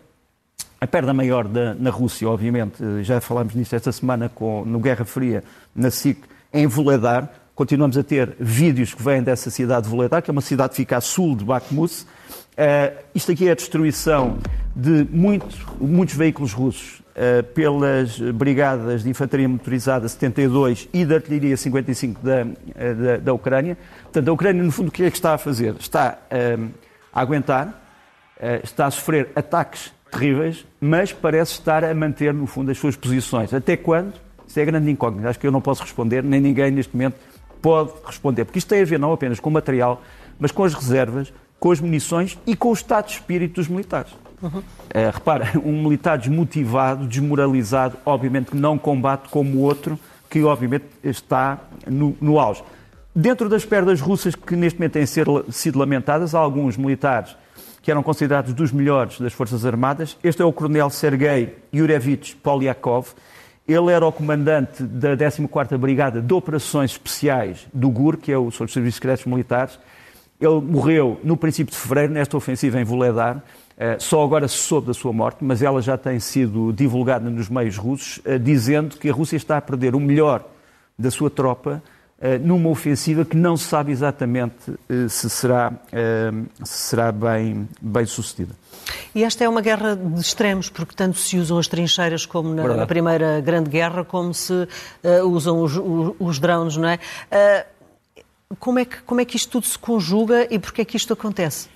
A 0.80 0.88
perda 0.88 1.14
maior 1.14 1.48
da, 1.48 1.74
na 1.74 1.90
Rússia, 1.90 2.28
obviamente, 2.28 3.04
já 3.04 3.22
falámos 3.22 3.56
nisso 3.56 3.76
esta 3.76 3.92
semana 3.92 4.30
com, 4.30 4.64
no 4.66 4.80
Guerra 4.80 5.06
Fria, 5.06 5.44
na 5.76 5.90
SIC, 5.92 6.24
em 6.54 6.68
Voledar. 6.68 7.30
Continuamos 7.56 7.98
a 7.98 8.04
ter 8.04 8.36
vídeos 8.40 8.94
que 8.94 9.02
vêm 9.02 9.22
dessa 9.22 9.50
cidade 9.50 9.84
de 9.84 9.90
Voledar, 9.90 10.22
que 10.22 10.30
é 10.30 10.34
uma 10.34 10.42
cidade 10.42 10.72
que 10.72 10.78
fica 10.78 10.98
a 10.98 11.02
sul 11.02 11.36
de 11.36 11.46
Bakhmut. 11.46 12.02
Uh, 12.02 12.98
isto 13.14 13.32
aqui 13.32 13.48
é 13.48 13.52
a 13.52 13.56
destruição 13.56 14.38
de 14.76 15.08
muito, 15.12 15.56
muitos 15.80 16.16
veículos 16.16 16.54
russos 16.54 17.01
uh, 17.12 17.44
pelas 17.54 18.20
brigadas 18.20 19.04
de 19.04 19.10
infantaria 19.10 19.48
motorizada 19.48 20.08
72 20.08 20.90
e 20.94 21.06
da 21.06 21.16
artilharia 21.16 21.56
55 21.58 22.22
da, 22.22 22.44
da, 22.44 23.18
da, 23.18 23.34
Ucrânia. 23.34 23.78
Portanto, 24.04 24.28
a 24.28 24.34
Ucrânia, 24.34 24.64
no 24.64 24.72
fundo, 24.72 24.90
o 24.90 24.92
que 24.92 25.04
é 25.04 25.12
que 25.12 25.18
está 25.18 25.34
a 25.34 25.38
fazer? 25.38 25.76
Está 25.80 26.18
a 27.12 27.22
aguentar, 27.22 27.82
eh, 28.40 28.62
está 28.64 28.86
a 28.88 28.92
sofrer 28.92 29.30
ataques 29.36 29.94
terríveis, 30.10 30.66
mas 30.80 31.14
parece 31.14 31.54
estar 31.54 31.84
a 31.84 31.94
manter, 31.94 32.34
no 32.34 32.48
fundo, 32.48 32.72
as 32.72 32.78
suas 32.78 32.96
posições. 32.96 33.54
Até 33.54 33.78
quando? 33.78 34.14
Isso 34.48 34.60
é 34.60 34.66
grande 34.66 34.90
incógnita. 34.90 35.30
Acho 35.30 35.40
que 35.40 35.48
eu 35.48 35.52
não 35.52 35.62
posso 35.62 35.84
responder, 35.84 36.24
nem 36.24 36.42
ninguém 36.42 36.72
neste 36.72 36.94
momento 36.96 37.16
pode 37.62 37.92
responder. 38.06 38.46
Porque 38.46 38.60
isto 38.60 38.68
tem 38.68 38.82
a 38.82 38.86
ver 38.86 39.00
não 39.00 39.14
apenas 39.14 39.40
com 39.40 39.50
o 39.50 39.54
material, 39.54 40.02
mas 40.40 40.52
com 40.52 40.64
as 40.64 40.74
reservas, 40.74 41.32
com 41.60 41.72
as 41.72 41.80
munições 41.80 42.38
e 42.46 42.56
com 42.56 42.70
o 42.70 42.74
estado 42.74 43.08
de 43.08 43.14
espírito 43.14 43.56
dos 43.56 43.68
militares. 43.68 44.12
Uhum. 44.42 44.64
É, 44.90 45.10
repara, 45.10 45.52
um 45.64 45.84
militar 45.84 46.18
desmotivado, 46.18 47.06
desmoralizado, 47.06 47.98
obviamente 48.06 48.52
que 48.52 48.58
não 48.58 48.78
combate 48.78 49.30
como 49.30 49.58
o 49.58 49.62
outro, 49.62 50.00
que 50.30 50.44
obviamente 50.44 50.86
está 51.04 51.60
no, 51.86 52.16
no 52.20 52.40
auge. 52.40 52.64
Dentro 53.14 53.50
das 53.50 53.66
perdas 53.66 54.00
russas 54.00 54.36
que 54.36 54.56
neste 54.56 54.80
momento 54.80 54.94
têm 54.94 55.06
sido 55.06 55.78
lamentadas, 55.78 56.34
há 56.34 56.40
alguns 56.40 56.78
militares 56.78 57.36
que 57.82 57.92
eram 57.92 58.04
considerados 58.04 58.54
dos 58.54 58.72
melhores 58.72 59.20
das 59.20 59.34
Forças 59.34 59.66
Armadas. 59.66 60.18
Este 60.24 60.42
é 60.42 60.46
o 60.46 60.54
coronel 60.54 60.90
Sergei 60.90 61.58
Yurevich 61.74 62.36
Polyakov. 62.38 63.10
Ele 63.68 63.92
era 63.92 64.06
o 64.06 64.12
comandante 64.12 64.84
da 64.84 65.16
14ª 65.18 65.78
Brigada 65.78 66.22
de 66.22 66.34
Operações 66.34 66.92
Especiais 66.92 67.68
do 67.74 67.90
GUR, 67.90 68.18
que 68.18 68.32
é 68.32 68.38
o 68.38 68.52
Serviço 68.52 68.74
Serviços 68.74 68.96
Secretos 68.96 69.26
Militares. 69.26 69.80
Ele 70.40 70.62
morreu 70.62 71.20
no 71.24 71.36
princípio 71.36 71.72
de 71.72 71.78
fevereiro, 71.78 72.14
nesta 72.14 72.38
ofensiva 72.38 72.80
em 72.80 72.84
Vuledar. 72.84 73.44
Eh, 73.82 73.98
só 73.98 74.24
agora 74.24 74.48
se 74.48 74.58
soube 74.58 74.86
da 74.86 74.94
sua 74.94 75.12
morte, 75.12 75.38
mas 75.44 75.64
ela 75.64 75.82
já 75.82 75.98
tem 75.98 76.20
sido 76.20 76.72
divulgada 76.72 77.28
nos 77.32 77.50
meios 77.50 77.78
russos, 77.78 78.20
eh, 78.24 78.38
dizendo 78.38 78.96
que 78.96 79.10
a 79.10 79.14
Rússia 79.14 79.38
está 79.38 79.58
a 79.58 79.62
perder 79.62 79.96
o 79.96 80.00
melhor 80.00 80.46
da 81.00 81.10
sua 81.10 81.32
tropa 81.32 81.82
eh, 82.20 82.38
numa 82.38 82.70
ofensiva 82.70 83.26
que 83.26 83.36
não 83.36 83.58
se 83.58 83.64
sabe 83.64 83.92
exatamente 83.92 84.54
se 85.10 85.28
será, 85.32 85.74
se 86.64 86.74
será 86.90 87.12
bem, 87.12 87.68
bem 87.82 88.06
sucedida. 88.06 88.54
E 89.16 89.24
esta 89.24 89.44
é 89.44 89.50
uma 89.50 89.62
guerra 89.62 89.96
de 89.96 90.22
extremos, 90.22 90.70
porque 90.70 90.94
tanto 90.96 91.18
se 91.18 91.40
usam 91.40 91.58
as 91.58 91.68
trincheiras 91.68 92.24
como 92.24 92.54
na, 92.54 92.68
na 92.76 92.86
Primeira 92.86 93.42
Grande 93.42 93.72
Guerra, 93.72 94.06
como 94.06 94.32
se 94.32 94.54
uh, 94.54 94.68
usam 95.28 95.60
os, 95.64 95.76
os, 95.76 96.16
os, 96.20 96.40
drones, 96.40 96.78
não 96.78 96.88
é? 96.88 97.00
Uh, 97.32 98.56
como 98.60 98.78
é, 98.78 98.86
que, 98.86 99.02
como 99.02 99.22
é 99.22 99.26
que 99.26 99.38
isto 99.38 99.50
tudo 99.50 99.66
se 99.66 99.80
conjuga 99.80 100.48
e 100.52 100.60
porquê 100.60 100.84
é 100.84 100.86
que 100.86 100.96
isto 100.96 101.14
acontece? 101.14 101.68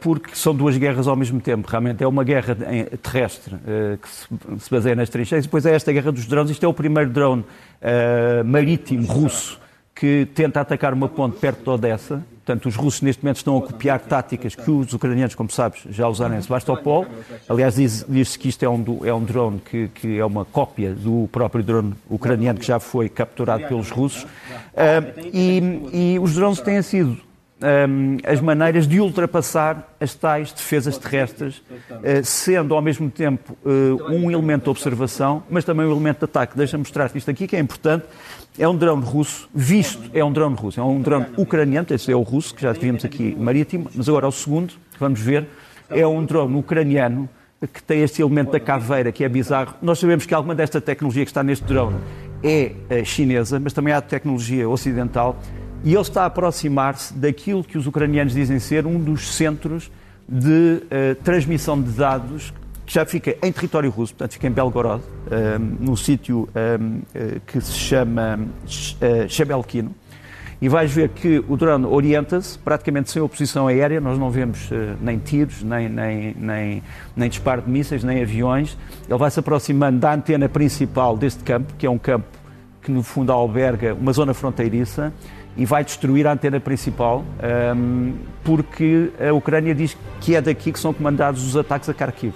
Porque 0.00 0.34
são 0.34 0.54
duas 0.54 0.76
guerras 0.76 1.06
ao 1.06 1.16
mesmo 1.16 1.40
tempo. 1.40 1.68
Realmente 1.68 2.02
é 2.02 2.06
uma 2.06 2.24
guerra 2.24 2.56
terrestre 3.02 3.54
que 4.00 4.08
se 4.08 4.70
baseia 4.70 4.96
nas 4.96 5.08
trincheiras, 5.08 5.46
depois 5.46 5.66
é 5.66 5.74
esta 5.74 5.92
guerra 5.92 6.10
dos 6.10 6.26
drones. 6.26 6.50
Isto 6.50 6.64
é 6.64 6.68
o 6.68 6.74
primeiro 6.74 7.10
drone 7.10 7.42
uh, 7.42 8.44
marítimo 8.44 9.06
russo 9.06 9.60
que 9.98 10.28
tenta 10.32 10.60
atacar 10.60 10.94
uma 10.94 11.08
ponte 11.08 11.38
perto 11.38 11.64
de 11.64 11.70
Odessa. 11.70 12.24
Portanto, 12.44 12.66
os 12.66 12.76
russos 12.76 13.02
neste 13.02 13.22
momento 13.22 13.38
estão 13.38 13.58
a 13.58 13.62
copiar 13.62 14.00
táticas 14.00 14.54
que 14.54 14.70
os 14.70 14.92
ucranianos, 14.92 15.34
como 15.34 15.50
sabes, 15.50 15.82
já 15.90 16.08
usaram 16.08 16.38
em 16.38 16.40
Sebastopol. 16.40 17.04
Aliás, 17.48 17.74
diz-se 17.74 18.06
diz 18.08 18.36
que 18.36 18.48
isto 18.48 18.62
é 18.62 18.68
um, 18.68 18.84
é 19.04 19.12
um 19.12 19.22
drone 19.22 19.58
que, 19.58 19.88
que, 19.88 20.18
é 20.18 20.24
uma 20.24 20.44
cópia 20.44 20.94
do 20.94 21.28
próprio 21.32 21.64
drone 21.64 21.94
ucraniano 22.08 22.60
que 22.60 22.66
já 22.66 22.78
foi 22.78 23.08
capturado 23.08 23.66
pelos 23.66 23.90
russos. 23.90 24.24
E, 25.32 26.14
e 26.14 26.18
os 26.20 26.34
drones 26.34 26.60
têm 26.60 26.80
sido 26.80 27.18
um, 27.60 28.18
as 28.24 28.40
maneiras 28.40 28.86
de 28.86 29.00
ultrapassar 29.00 29.94
as 30.00 30.14
tais 30.14 30.52
defesas 30.52 30.96
terrestres, 30.96 31.58
uh, 31.58 32.24
sendo 32.24 32.74
ao 32.74 32.82
mesmo 32.82 33.10
tempo 33.10 33.56
uh, 33.64 34.12
um 34.12 34.30
elemento 34.30 34.64
de 34.64 34.70
observação, 34.70 35.42
mas 35.50 35.64
também 35.64 35.86
um 35.86 35.90
elemento 35.90 36.18
de 36.18 36.24
ataque. 36.24 36.56
Deixa-me 36.56 36.82
mostrar-te 36.82 37.18
isto 37.18 37.30
aqui, 37.30 37.46
que 37.46 37.56
é 37.56 37.60
importante. 37.60 38.04
É 38.58 38.68
um 38.68 38.76
drone 38.76 39.04
russo, 39.04 39.48
visto, 39.54 40.10
é 40.12 40.24
um 40.24 40.32
drone 40.32 40.56
russo, 40.56 40.80
é 40.80 40.82
um 40.82 41.00
drone 41.00 41.26
ucraniano, 41.36 41.86
esse 41.90 42.10
é 42.10 42.16
o 42.16 42.22
russo, 42.22 42.54
que 42.54 42.62
já 42.62 42.72
vimos 42.72 43.04
aqui 43.04 43.36
marítimo, 43.38 43.88
mas 43.94 44.08
agora 44.08 44.26
o 44.26 44.32
segundo, 44.32 44.74
vamos 44.98 45.20
ver, 45.20 45.46
é 45.88 46.04
um 46.04 46.24
drone 46.24 46.56
ucraniano 46.58 47.28
que 47.72 47.82
tem 47.82 48.02
este 48.02 48.20
elemento 48.22 48.52
da 48.52 48.60
caveira, 48.60 49.12
que 49.12 49.24
é 49.24 49.28
bizarro. 49.28 49.74
Nós 49.82 49.98
sabemos 49.98 50.26
que 50.26 50.34
alguma 50.34 50.54
desta 50.54 50.80
tecnologia 50.80 51.24
que 51.24 51.30
está 51.30 51.42
neste 51.42 51.64
drone 51.64 51.98
é 52.42 52.72
uh, 52.90 53.04
chinesa, 53.04 53.58
mas 53.58 53.72
também 53.72 53.92
há 53.92 54.00
tecnologia 54.00 54.68
ocidental 54.68 55.36
e 55.84 55.92
ele 55.92 56.00
está 56.00 56.22
a 56.22 56.26
aproximar-se 56.26 57.14
daquilo 57.14 57.62
que 57.62 57.78
os 57.78 57.86
ucranianos 57.86 58.32
dizem 58.32 58.58
ser 58.58 58.86
um 58.86 58.98
dos 58.98 59.28
centros 59.34 59.90
de 60.28 60.82
uh, 60.84 61.14
transmissão 61.22 61.80
de 61.80 61.90
dados 61.90 62.52
que 62.88 62.94
já 62.94 63.04
fica 63.04 63.36
em 63.42 63.52
território 63.52 63.90
russo, 63.90 64.14
portanto 64.14 64.32
fica 64.32 64.46
em 64.46 64.50
Belgorod, 64.50 65.02
um, 65.02 65.34
eh, 65.34 65.58
num 65.78 65.94
sítio 65.94 66.48
uh, 66.48 67.40
que 67.46 67.60
se 67.60 67.74
chama 67.74 68.40
uh, 68.40 69.28
Shebelkino. 69.28 69.94
E 70.60 70.70
vais 70.70 70.90
ver 70.90 71.10
que 71.10 71.44
o 71.46 71.56
drone 71.56 71.84
orienta-se 71.84 72.58
praticamente 72.58 73.10
sem 73.10 73.20
oposição 73.20 73.68
aérea, 73.68 74.00
nós 74.00 74.18
não 74.18 74.30
vemos 74.30 74.70
uh, 74.70 74.96
nem 75.02 75.18
tiros, 75.18 75.62
nem, 75.62 75.86
nem, 75.86 76.34
nem, 76.34 76.82
nem 77.14 77.28
disparo 77.28 77.60
de 77.60 77.70
mísseis, 77.70 78.02
nem 78.02 78.22
aviões. 78.22 78.76
Ele 79.06 79.18
vai 79.18 79.30
se 79.30 79.38
aproximando 79.38 79.98
da 79.98 80.14
antena 80.14 80.48
principal 80.48 81.14
deste 81.14 81.44
campo, 81.44 81.74
que 81.76 81.86
é 81.86 81.90
um 81.90 81.98
campo 81.98 82.26
que 82.80 82.90
no 82.90 83.02
fundo 83.02 83.30
alberga 83.30 83.92
uma 83.92 84.14
zona 84.14 84.32
fronteiriça, 84.32 85.12
e 85.58 85.66
vai 85.66 85.84
destruir 85.84 86.24
a 86.26 86.32
antena 86.32 86.60
principal, 86.60 87.24
um, 87.76 88.14
porque 88.44 89.10
a 89.18 89.32
Ucrânia 89.34 89.74
diz 89.74 89.96
que 90.20 90.36
é 90.36 90.40
daqui 90.40 90.70
que 90.70 90.78
são 90.78 90.94
comandados 90.94 91.44
os 91.44 91.56
ataques 91.56 91.88
a 91.88 91.92
Kharkiv, 91.92 92.32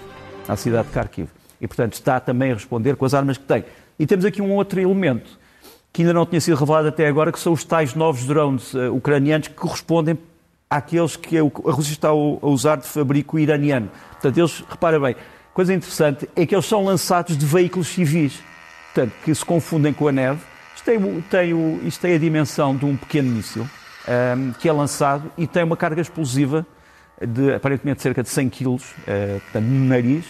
à 0.48 0.56
cidade 0.56 0.88
de 0.88 0.94
Kharkiv. 0.94 1.28
E, 1.60 1.68
portanto, 1.68 1.92
está 1.92 2.18
também 2.18 2.50
a 2.50 2.54
responder 2.54 2.96
com 2.96 3.04
as 3.04 3.14
armas 3.14 3.38
que 3.38 3.44
tem. 3.44 3.64
E 3.96 4.06
temos 4.08 4.24
aqui 4.24 4.42
um 4.42 4.50
outro 4.52 4.80
elemento 4.80 5.38
que 5.92 6.02
ainda 6.02 6.12
não 6.12 6.26
tinha 6.26 6.40
sido 6.40 6.56
revelado 6.56 6.88
até 6.88 7.06
agora, 7.06 7.30
que 7.30 7.38
são 7.38 7.52
os 7.52 7.62
tais 7.62 7.94
novos 7.94 8.24
drones 8.24 8.74
uh, 8.74 8.92
ucranianos 8.92 9.46
que 9.46 9.54
correspondem 9.54 10.18
àqueles 10.68 11.14
que 11.14 11.38
a 11.38 11.42
Rússia 11.42 11.92
está 11.92 12.08
a 12.08 12.14
usar 12.14 12.76
de 12.76 12.86
fabrico 12.86 13.38
iraniano. 13.38 13.88
Portanto, 14.12 14.38
eles, 14.38 14.64
repara 14.68 14.98
bem, 14.98 15.14
coisa 15.54 15.72
interessante 15.72 16.28
é 16.34 16.44
que 16.44 16.54
eles 16.54 16.66
são 16.66 16.82
lançados 16.84 17.36
de 17.36 17.46
veículos 17.46 17.88
civis, 17.88 18.40
portanto, 18.92 19.12
que 19.22 19.32
se 19.32 19.44
confundem 19.44 19.92
com 19.92 20.08
a 20.08 20.12
neve. 20.12 20.40
Isto 20.82 20.84
tem, 20.84 21.20
tem, 21.30 21.86
isto 21.86 22.00
tem 22.00 22.14
a 22.16 22.18
dimensão 22.18 22.74
de 22.74 22.84
um 22.84 22.96
pequeno 22.96 23.30
míssil, 23.30 23.62
um, 23.62 24.52
que 24.52 24.68
é 24.68 24.72
lançado 24.72 25.30
e 25.38 25.46
tem 25.46 25.62
uma 25.62 25.76
carga 25.76 26.00
explosiva 26.00 26.66
de 27.24 27.54
aparentemente 27.54 28.02
cerca 28.02 28.20
de 28.20 28.28
100 28.28 28.50
kg, 28.50 28.66
uh, 28.66 28.78
portanto, 29.42 29.64
no 29.64 29.84
nariz, 29.84 30.24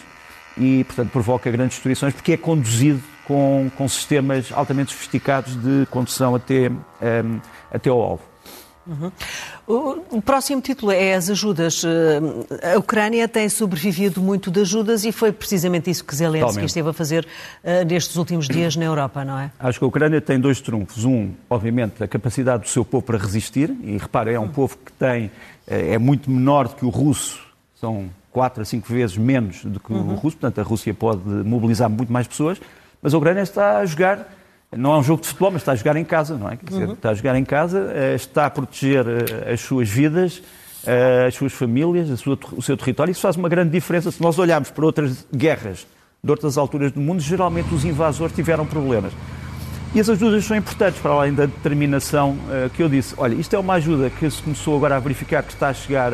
e, 0.58 0.84
portanto, 0.84 1.10
provoca 1.10 1.50
grandes 1.50 1.76
destruições, 1.76 2.12
porque 2.12 2.32
é 2.32 2.36
conduzido 2.36 3.02
com, 3.24 3.70
com 3.78 3.88
sistemas 3.88 4.52
altamente 4.52 4.92
sofisticados 4.92 5.56
de 5.56 5.86
condução 5.86 6.34
até, 6.34 6.68
um, 6.68 7.40
até 7.72 7.88
ao 7.88 8.02
alvo. 8.02 8.31
Uhum. 8.86 9.12
O, 10.10 10.20
próximo 10.20 10.60
título 10.60 10.90
é 10.90 11.14
as 11.14 11.30
ajudas. 11.30 11.82
Eh, 11.84 12.74
a 12.74 12.78
Ucrânia 12.78 13.28
tem 13.28 13.48
sobrevivido 13.48 14.20
muito 14.20 14.50
de 14.50 14.60
ajudas 14.60 15.04
e 15.04 15.12
foi 15.12 15.30
precisamente 15.30 15.88
isso 15.88 16.04
que 16.04 16.14
Zelensky 16.14 16.46
Totalmente. 16.46 16.68
esteve 16.68 16.88
a 16.88 16.92
fazer 16.92 17.24
uh, 17.24 17.84
nestes 17.86 18.16
últimos 18.16 18.48
dias 18.48 18.74
na 18.74 18.84
Europa, 18.84 19.24
não 19.24 19.38
é? 19.38 19.52
Acho 19.58 19.78
que 19.78 19.84
a 19.84 19.88
Ucrânia 19.88 20.20
tem 20.20 20.38
dois 20.40 20.60
trunfos. 20.60 21.04
Um, 21.04 21.30
obviamente, 21.48 22.02
a 22.02 22.08
capacidade 22.08 22.64
do 22.64 22.68
seu 22.68 22.84
povo 22.84 23.04
para 23.04 23.18
resistir, 23.18 23.74
e 23.82 23.96
repara, 23.96 24.32
é 24.32 24.38
um 24.38 24.48
povo 24.48 24.76
que 24.76 24.92
tem, 24.92 25.30
eh, 25.66 25.94
é 25.94 25.98
muito 25.98 26.28
menor 26.30 26.66
do 26.68 26.74
que 26.74 26.84
o 26.84 26.90
russo, 26.90 27.40
são 27.80 28.10
quatro 28.32 28.62
a 28.62 28.64
cinco 28.64 28.92
vezes 28.92 29.16
menos 29.16 29.64
do 29.64 29.78
que 29.78 29.92
uhum. 29.92 30.12
o 30.12 30.14
russo, 30.14 30.36
portanto 30.36 30.60
a 30.60 30.64
Rússia 30.64 30.92
pode 30.92 31.22
mobilizar 31.24 31.88
muito 31.88 32.12
mais 32.12 32.26
pessoas, 32.26 32.60
mas 33.00 33.14
a 33.14 33.18
Ucrânia 33.18 33.42
está 33.42 33.78
a 33.78 33.86
jogar 33.86 34.41
não 34.76 34.94
é 34.94 34.98
um 34.98 35.02
jogo 35.02 35.22
de 35.22 35.28
futebol, 35.28 35.50
mas 35.50 35.62
está 35.62 35.72
a 35.72 35.74
jogar 35.74 35.96
em 35.96 36.04
casa, 36.04 36.36
não 36.36 36.48
é? 36.48 36.56
Quer 36.56 36.66
dizer, 36.66 36.86
uhum. 36.86 36.92
está 36.94 37.10
a 37.10 37.14
jogar 37.14 37.36
em 37.36 37.44
casa, 37.44 37.92
eh, 37.94 38.14
está 38.14 38.46
a 38.46 38.50
proteger 38.50 39.04
eh, 39.06 39.52
as 39.52 39.60
suas 39.60 39.88
vidas, 39.88 40.42
eh, 40.86 41.26
as 41.28 41.34
suas 41.34 41.52
famílias, 41.52 42.08
o 42.56 42.62
seu 42.62 42.76
território. 42.76 43.12
Isso 43.12 43.20
faz 43.20 43.36
uma 43.36 43.48
grande 43.48 43.70
diferença. 43.70 44.10
Se 44.10 44.22
nós 44.22 44.38
olharmos 44.38 44.70
para 44.70 44.84
outras 44.84 45.26
guerras 45.34 45.86
de 46.24 46.30
outras 46.30 46.56
alturas 46.56 46.92
do 46.92 47.00
mundo, 47.00 47.20
geralmente 47.20 47.74
os 47.74 47.84
invasores 47.84 48.34
tiveram 48.34 48.64
problemas. 48.64 49.12
E 49.94 50.00
as 50.00 50.08
ajudas 50.08 50.44
são 50.44 50.56
importantes, 50.56 50.98
para 51.02 51.10
além 51.10 51.34
da 51.34 51.44
determinação 51.44 52.38
que 52.74 52.82
eu 52.82 52.88
disse. 52.88 53.12
Olha, 53.18 53.34
isto 53.34 53.54
é 53.54 53.58
uma 53.58 53.74
ajuda 53.74 54.08
que 54.08 54.30
se 54.30 54.40
começou 54.40 54.76
agora 54.76 54.96
a 54.96 55.00
verificar 55.00 55.42
que 55.42 55.52
está 55.52 55.68
a 55.68 55.74
chegar 55.74 56.12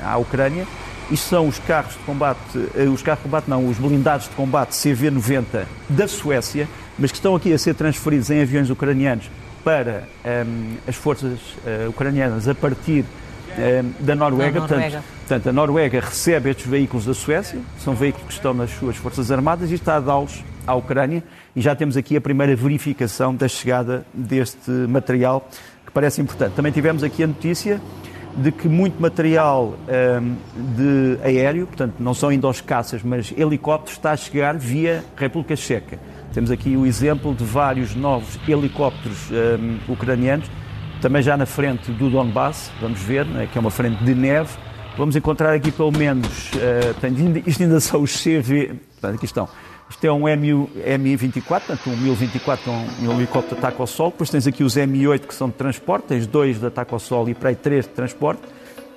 à 0.00 0.16
Ucrânia. 0.16 0.64
Isto 1.10 1.28
são 1.28 1.48
os 1.48 1.58
carros 1.58 1.92
de 1.92 1.98
combate, 2.04 2.56
os 2.90 3.02
carros 3.02 3.18
de 3.18 3.24
combate 3.24 3.50
não, 3.50 3.68
os 3.68 3.76
blindados 3.76 4.28
de 4.28 4.34
combate 4.36 4.70
CV-90 4.70 5.66
da 5.90 6.08
Suécia, 6.08 6.66
mas 6.98 7.10
que 7.10 7.18
estão 7.18 7.34
aqui 7.34 7.52
a 7.52 7.58
ser 7.58 7.74
transferidos 7.74 8.30
em 8.30 8.42
aviões 8.42 8.70
ucranianos 8.70 9.30
para 9.64 10.04
um, 10.46 10.76
as 10.86 10.96
forças 10.96 11.38
uh, 11.38 11.88
ucranianas 11.88 12.48
a 12.48 12.54
partir 12.54 13.04
um, 13.04 14.04
da 14.04 14.14
Noruega. 14.14 14.60
Noruega. 14.60 14.90
Portanto, 14.90 15.04
portanto, 15.20 15.48
a 15.48 15.52
Noruega 15.52 16.00
recebe 16.00 16.50
estes 16.50 16.66
veículos 16.66 17.04
da 17.04 17.14
Suécia, 17.14 17.60
são 17.78 17.94
veículos 17.94 18.28
que 18.28 18.32
estão 18.32 18.54
nas 18.54 18.70
suas 18.70 18.96
forças 18.96 19.30
armadas 19.30 19.70
e 19.70 19.74
está 19.74 19.96
a 19.96 20.00
dá-los 20.00 20.42
à 20.66 20.74
Ucrânia. 20.74 21.22
E 21.54 21.60
já 21.60 21.74
temos 21.74 21.96
aqui 21.96 22.16
a 22.16 22.20
primeira 22.20 22.54
verificação 22.54 23.34
da 23.34 23.48
chegada 23.48 24.06
deste 24.12 24.70
material, 24.70 25.48
que 25.84 25.92
parece 25.92 26.20
importante. 26.20 26.54
Também 26.54 26.72
tivemos 26.72 27.02
aqui 27.02 27.22
a 27.22 27.26
notícia 27.26 27.80
de 28.36 28.52
que 28.52 28.68
muito 28.68 29.00
material 29.00 29.74
um, 29.88 30.36
de 30.76 31.18
aéreo, 31.24 31.66
portanto, 31.66 31.94
não 31.98 32.14
são 32.14 32.28
ainda 32.28 32.46
os 32.46 32.60
caças, 32.60 33.02
mas 33.02 33.32
helicópteros, 33.36 33.96
está 33.96 34.12
a 34.12 34.16
chegar 34.16 34.56
via 34.56 35.04
República 35.16 35.56
Checa. 35.56 35.98
Temos 36.32 36.50
aqui 36.50 36.76
o 36.76 36.84
exemplo 36.84 37.34
de 37.34 37.42
vários 37.42 37.94
novos 37.94 38.38
helicópteros 38.46 39.30
um, 39.30 39.92
ucranianos, 39.92 40.48
também 41.00 41.22
já 41.22 41.36
na 41.36 41.46
frente 41.46 41.90
do 41.92 42.10
Donbass, 42.10 42.70
vamos 42.80 43.00
ver, 43.00 43.24
né, 43.24 43.48
que 43.50 43.56
é 43.56 43.60
uma 43.60 43.70
frente 43.70 44.02
de 44.04 44.14
neve. 44.14 44.50
Vamos 44.96 45.14
encontrar 45.14 45.54
aqui 45.54 45.70
pelo 45.70 45.92
menos, 45.92 46.50
uh, 46.54 47.46
isto 47.46 47.62
ainda 47.62 47.78
são 47.80 48.02
os 48.02 48.22
CV, 48.22 48.74
portanto, 49.00 49.14
aqui 49.14 49.24
estão. 49.24 49.48
Isto 49.88 50.04
é 50.04 50.12
um 50.12 50.24
Mi-24, 50.24 51.46
portanto 51.46 51.88
um 51.88 51.96
Mi-24 51.96 52.58
é 52.66 53.08
um, 53.08 53.12
helicóptero 53.16 53.54
de 53.54 53.66
ataque 53.66 53.80
ao 53.80 53.86
solo. 53.86 54.10
Depois 54.10 54.28
tens 54.28 54.46
aqui 54.46 54.62
os 54.62 54.76
Mi-8 54.76 55.20
que 55.20 55.34
são 55.34 55.48
de 55.48 55.54
transporte, 55.54 56.08
tens 56.08 56.26
dois 56.26 56.60
de 56.60 56.66
ataque 56.66 56.92
ao 56.92 57.00
solo 57.00 57.30
e 57.30 57.34
para 57.34 57.48
aí 57.48 57.56
três 57.56 57.86
de 57.86 57.92
transporte, 57.92 58.42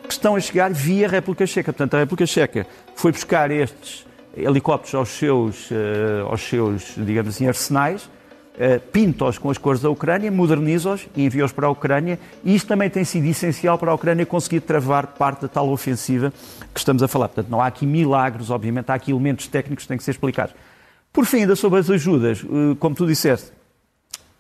que 0.04 0.12
estão 0.12 0.36
a 0.36 0.40
chegar 0.42 0.70
via 0.74 1.08
República 1.08 1.48
Checa. 1.48 1.72
Portanto, 1.72 1.94
a 1.94 2.00
República 2.00 2.26
Checa 2.26 2.68
foi 2.94 3.14
buscar 3.14 3.50
estes 3.52 4.06
helicópteros 4.36 4.96
aos 4.96 5.10
seus, 5.10 5.72
uh, 5.72 6.28
aos 6.30 6.42
seus 6.42 6.94
digamos 6.98 7.36
assim, 7.36 7.48
arsenais, 7.48 8.06
uh, 8.06 8.80
pinta-os 8.92 9.38
com 9.38 9.50
as 9.50 9.58
cores 9.58 9.82
da 9.82 9.90
Ucrânia, 9.90 10.32
moderniza-os 10.32 11.08
e 11.16 11.26
envia-os 11.26 11.52
para 11.52 11.68
a 11.68 11.70
Ucrânia. 11.70 12.20
E 12.44 12.56
isto 12.56 12.68
também 12.68 12.90
tem 12.90 13.04
sido 13.04 13.28
essencial 13.28 13.78
para 13.78 13.92
a 13.92 13.94
Ucrânia 13.94 14.26
conseguir 14.26 14.62
travar 14.62 15.08
parte 15.08 15.42
da 15.42 15.48
tal 15.48 15.70
ofensiva 15.70 16.34
que 16.74 16.80
estamos 16.80 17.04
a 17.04 17.08
falar. 17.08 17.28
Portanto, 17.28 17.50
não 17.50 17.62
há 17.62 17.68
aqui 17.68 17.86
milagres, 17.86 18.50
obviamente, 18.50 18.90
há 18.90 18.94
aqui 18.94 19.12
elementos 19.12 19.48
técnicos 19.48 19.84
que 19.84 19.88
têm 19.88 19.98
que 19.98 20.04
ser 20.04 20.12
explicados. 20.12 20.56
Por 21.12 21.26
fim, 21.26 21.42
ainda 21.42 21.56
sobre 21.56 21.80
as 21.80 21.90
ajudas, 21.90 22.44
uh, 22.44 22.76
como 22.80 22.96
tu 22.96 23.06
disseste, 23.06 23.52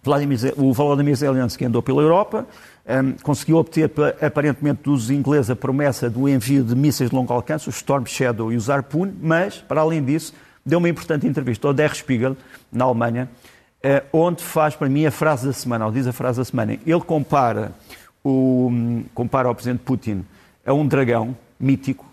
Vladimir, 0.03 0.53
o 0.57 0.73
Volodymyr 0.73 1.15
Zelensky 1.15 1.65
andou 1.65 1.81
pela 1.81 2.01
Europa, 2.01 2.47
um, 2.87 3.13
conseguiu 3.21 3.57
obter 3.57 3.91
aparentemente 4.21 4.81
dos 4.83 5.11
ingleses 5.11 5.51
a 5.51 5.55
promessa 5.55 6.09
do 6.09 6.27
envio 6.27 6.63
de 6.63 6.75
mísseis 6.75 7.11
de 7.11 7.15
longo 7.15 7.31
alcance, 7.31 7.69
os 7.69 7.75
Storm 7.75 8.05
Shadow 8.05 8.51
e 8.51 8.55
os 8.55 8.69
Harpoon, 8.69 9.11
mas, 9.21 9.57
para 9.57 9.81
além 9.81 10.03
disso, 10.03 10.33
deu 10.65 10.79
uma 10.79 10.89
importante 10.89 11.27
entrevista 11.27 11.67
ao 11.67 11.73
Der 11.73 11.93
Spiegel, 11.95 12.35
na 12.71 12.85
Alemanha, 12.85 13.29
uh, 13.85 14.17
onde 14.17 14.43
faz 14.43 14.75
para 14.75 14.89
mim 14.89 15.05
a 15.05 15.11
frase 15.11 15.45
da 15.45 15.53
semana, 15.53 15.85
ou 15.85 15.91
diz 15.91 16.07
a 16.07 16.13
frase 16.13 16.39
da 16.39 16.45
semana. 16.45 16.73
Ele 16.85 17.01
compara 17.01 17.71
o, 18.23 18.71
compara 19.13 19.49
o 19.49 19.53
Presidente 19.53 19.81
Putin 19.83 20.25
a 20.65 20.73
um 20.73 20.87
dragão 20.87 21.37
mítico 21.59 22.05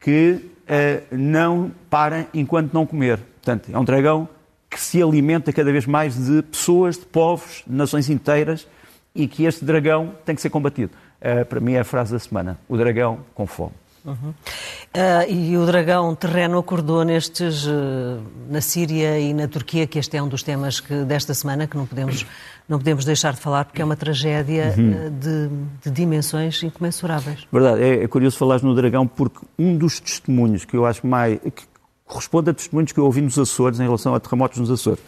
que 0.00 0.40
uh, 0.40 1.16
não 1.16 1.70
para 1.88 2.26
enquanto 2.34 2.72
não 2.72 2.84
comer. 2.84 3.18
Portanto, 3.40 3.70
é 3.72 3.78
um 3.78 3.84
dragão 3.84 4.28
que 4.76 4.82
se 4.82 5.02
alimenta 5.02 5.54
cada 5.54 5.72
vez 5.72 5.86
mais 5.86 6.14
de 6.22 6.42
pessoas, 6.42 6.98
de 6.98 7.06
povos, 7.06 7.64
de 7.66 7.74
nações 7.74 8.10
inteiras 8.10 8.68
e 9.14 9.26
que 9.26 9.44
este 9.44 9.64
dragão 9.64 10.12
tem 10.22 10.34
que 10.34 10.42
ser 10.42 10.50
combatido. 10.50 10.92
Uh, 11.18 11.46
para 11.46 11.60
mim 11.60 11.72
é 11.72 11.80
a 11.80 11.84
frase 11.84 12.12
da 12.12 12.18
semana: 12.18 12.58
o 12.68 12.76
dragão 12.76 13.20
com 13.34 13.46
fome. 13.46 13.72
Uhum. 14.04 14.28
Uh, 14.28 15.30
e 15.30 15.56
o 15.56 15.64
dragão 15.64 16.14
terreno 16.14 16.58
acordou 16.58 17.04
nestes 17.04 17.66
uh, 17.66 18.22
na 18.50 18.60
Síria 18.60 19.18
e 19.18 19.32
na 19.32 19.48
Turquia, 19.48 19.86
que 19.86 19.98
este 19.98 20.18
é 20.18 20.22
um 20.22 20.28
dos 20.28 20.42
temas 20.42 20.78
que, 20.78 20.94
desta 21.04 21.32
semana 21.32 21.66
que 21.66 21.74
não 21.74 21.86
podemos, 21.86 22.26
não 22.68 22.76
podemos 22.76 23.06
deixar 23.06 23.32
de 23.32 23.40
falar, 23.40 23.64
porque 23.64 23.80
é 23.80 23.84
uma 23.84 23.96
tragédia 23.96 24.74
uhum. 24.76 25.06
uh, 25.06 25.10
de, 25.10 25.48
de, 25.84 25.90
dimensões 25.90 26.62
incomensuráveis. 26.62 27.48
Verdade, 27.50 27.82
é, 27.82 28.04
é 28.04 28.08
curioso 28.08 28.36
falar 28.36 28.62
no 28.62 28.74
dragão, 28.74 29.06
porque 29.06 29.38
um 29.58 29.76
dos 29.76 29.98
testemunhos 29.98 30.66
que 30.66 30.76
eu 30.76 30.84
acho 30.84 31.06
mais. 31.06 31.40
que 31.40 31.64
corresponde 32.06 32.50
a 32.50 32.54
testemunhos 32.54 32.92
que 32.92 32.98
eu 32.98 33.04
ouvi 33.04 33.20
nos 33.20 33.38
Açores 33.38 33.80
em 33.80 33.82
relação 33.82 34.14
a 34.14 34.20
terremotos 34.20 34.58
nos 34.58 34.70
Açores. 34.70 35.02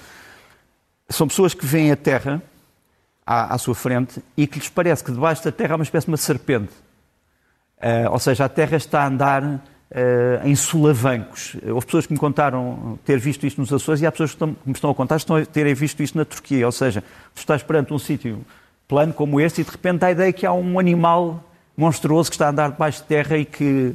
São 1.09 1.29
pessoas 1.29 1.55
que 1.55 1.65
veem 1.65 1.91
a 1.91 1.97
Terra 1.97 2.43
à, 3.27 3.55
à, 3.55 3.59
sua 3.59 3.75
frente 3.75 4.23
e 4.37 4.47
que 4.47 4.59
lhes 4.59 4.69
parece 4.69 5.05
que 5.05 5.13
debaixo 5.13 5.45
da 5.45 5.53
terra 5.53 5.75
há 5.75 5.77
uma 5.77 5.85
espécie 5.85 6.07
de 6.07 6.11
uma 6.11 6.17
serpente. 6.17 6.73
Uh, 7.77 8.11
ou 8.11 8.19
seja, 8.19 8.47
a 8.47 8.49
terra 8.49 8.77
está 8.77 9.03
a 9.03 9.07
andar 9.07 9.45
uh, 9.45 9.61
em 10.45 10.57
solavancos. 10.57 11.57
Houve 11.67 11.87
pessoas 11.87 12.07
que 12.07 12.13
me 12.13 12.19
contaram 12.19 12.99
ter 13.05 13.19
visto 13.19 13.47
isto 13.47 13.61
nos 13.61 13.73
Açores 13.73 14.01
e 14.01 14.07
há 14.07 14.11
pessoas 14.11 14.31
que, 14.31 14.37
estão, 14.37 14.55
que 14.55 14.67
me 14.67 14.73
estão 14.73 14.91
a 14.91 14.95
contar 14.95 15.17
estão 15.17 15.37
a 15.37 15.45
terem 15.45 15.75
visto 15.75 16.03
isto 16.03 16.17
na 16.17 16.25
Turquia. 16.25 16.65
Ou 16.65 16.73
seja, 16.73 17.03
tu 17.35 17.39
estás 17.39 17.63
perante 17.63 17.93
um 17.93 17.99
sítio 17.99 18.45
plano 18.89 19.13
como 19.13 19.39
este 19.41 19.61
e 19.61 19.65
de 19.65 19.71
repente 19.71 19.99
dá 19.99 20.07
a 20.07 20.13
ideia 20.13 20.33
que 20.33 20.47
há 20.47 20.53
um 20.53 20.79
animal 20.79 21.45
monstruoso 21.77 22.31
que 22.31 22.35
está 22.35 22.47
a 22.47 22.51
andar 22.51 22.71
debaixo 22.71 23.03
de 23.03 23.09
terra 23.09 23.37
e 23.37 23.45
que 23.45 23.95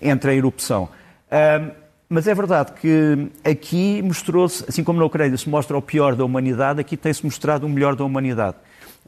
entra 0.00 0.34
em 0.34 0.38
erupção. 0.38 0.88
Uh, 1.30 1.83
mas 2.08 2.26
é 2.26 2.34
verdade 2.34 2.72
que 2.80 3.28
aqui 3.44 4.02
mostrou-se, 4.02 4.64
assim 4.68 4.84
como 4.84 4.98
na 4.98 5.04
Ucrânia 5.04 5.36
se 5.36 5.48
mostra 5.48 5.76
o 5.76 5.82
pior 5.82 6.14
da 6.14 6.24
humanidade, 6.24 6.80
aqui 6.80 6.96
tem-se 6.96 7.24
mostrado 7.24 7.66
o 7.66 7.68
melhor 7.68 7.96
da 7.96 8.04
humanidade. 8.04 8.56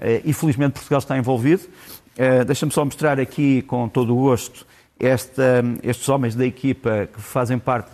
Eh, 0.00 0.22
e 0.24 0.32
felizmente 0.32 0.74
Portugal 0.74 0.98
está 0.98 1.16
envolvido. 1.16 1.62
Eh, 2.16 2.44
deixa-me 2.44 2.72
só 2.72 2.84
mostrar 2.84 3.20
aqui 3.20 3.62
com 3.62 3.88
todo 3.88 4.16
o 4.16 4.20
gosto 4.22 4.66
esta, 4.98 5.62
estes 5.82 6.08
homens 6.08 6.34
da 6.34 6.46
equipa 6.46 7.08
que 7.12 7.20
fazem 7.20 7.58
parte. 7.58 7.90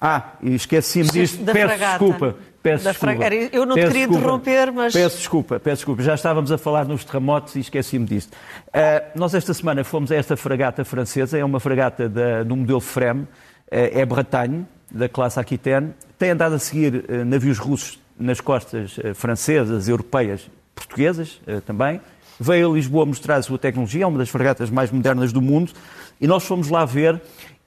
Ah, 0.00 0.32
esqueci-me 0.42 1.08
disto, 1.08 1.42
da 1.42 1.52
peço 1.52 1.68
fragata. 1.68 2.04
desculpa. 2.04 2.36
Peço 2.62 2.84
desculpa. 2.84 3.34
Eu 3.52 3.66
não 3.66 3.74
te 3.74 3.80
queria 3.82 4.06
desculpa. 4.06 4.18
interromper, 4.18 4.72
mas. 4.72 4.92
Peço 4.92 5.16
desculpa, 5.16 5.58
peço 5.60 5.76
desculpa. 5.76 6.02
Já 6.02 6.14
estávamos 6.14 6.52
a 6.52 6.58
falar 6.58 6.84
nos 6.84 7.04
terremotos 7.04 7.56
e 7.56 7.60
esqueci-me 7.60 8.06
disto. 8.06 8.32
Uh, 8.68 9.18
nós, 9.18 9.34
esta 9.34 9.52
semana, 9.52 9.82
fomos 9.82 10.12
a 10.12 10.16
esta 10.16 10.36
fragata 10.36 10.84
francesa, 10.84 11.38
é 11.38 11.44
uma 11.44 11.58
fragata 11.58 12.08
da, 12.08 12.44
do 12.44 12.54
modelo 12.54 12.80
FREM, 12.80 13.26
é, 13.72 14.00
é 14.00 14.06
Bretagne, 14.06 14.66
da 14.90 15.08
classe 15.08 15.40
Aquitaine, 15.40 15.94
tem 16.18 16.30
andado 16.30 16.54
a 16.54 16.58
seguir 16.58 17.06
eh, 17.08 17.24
navios 17.24 17.58
russos 17.58 17.98
nas 18.18 18.40
costas 18.40 18.96
eh, 19.02 19.14
francesas, 19.14 19.88
europeias, 19.88 20.48
portuguesas 20.74 21.40
eh, 21.46 21.60
também, 21.60 21.98
veio 22.38 22.70
a 22.70 22.74
Lisboa 22.74 23.06
mostrar 23.06 23.36
a 23.36 23.42
sua 23.42 23.58
tecnologia, 23.58 24.04
é 24.04 24.06
uma 24.06 24.18
das 24.18 24.28
fragatas 24.28 24.68
mais 24.68 24.90
modernas 24.90 25.32
do 25.32 25.40
mundo, 25.40 25.72
e 26.20 26.26
nós 26.26 26.44
fomos 26.44 26.68
lá 26.68 26.84
ver, 26.84 27.20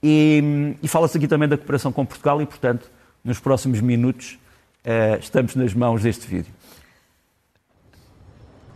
e, 0.03 0.75
e 0.83 0.87
fala-se 0.87 1.17
aqui 1.17 1.27
também 1.27 1.49
da 1.49 1.57
cooperação 1.57 1.91
com 1.91 2.05
Portugal, 2.05 2.39
e 2.39 2.45
portanto, 2.45 2.91
nos 3.23 3.39
próximos 3.39 3.81
minutos, 3.81 4.37
estamos 5.19 5.55
nas 5.55 5.73
mãos 5.73 6.03
deste 6.03 6.27
vídeo. 6.27 6.53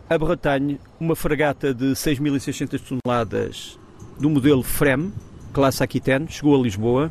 A 0.08 0.18
Bretagne, 0.18 0.80
uma 0.98 1.14
fragata 1.14 1.72
de 1.72 1.92
6.600 1.92 2.80
toneladas 2.80 3.78
do 4.18 4.28
modelo 4.28 4.64
FREM, 4.64 5.12
classe 5.50 5.82
Aquitaine, 5.82 6.26
chegou 6.28 6.58
a 6.58 6.62
Lisboa 6.62 7.10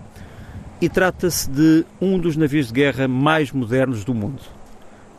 e 0.81 0.87
trata-se 0.87 1.49
de 1.49 1.85
um 2.01 2.17
dos 2.17 2.35
navios 2.35 2.67
de 2.67 2.73
guerra 2.73 3.07
mais 3.07 3.51
modernos 3.51 4.03
do 4.03 4.13
mundo. 4.13 4.41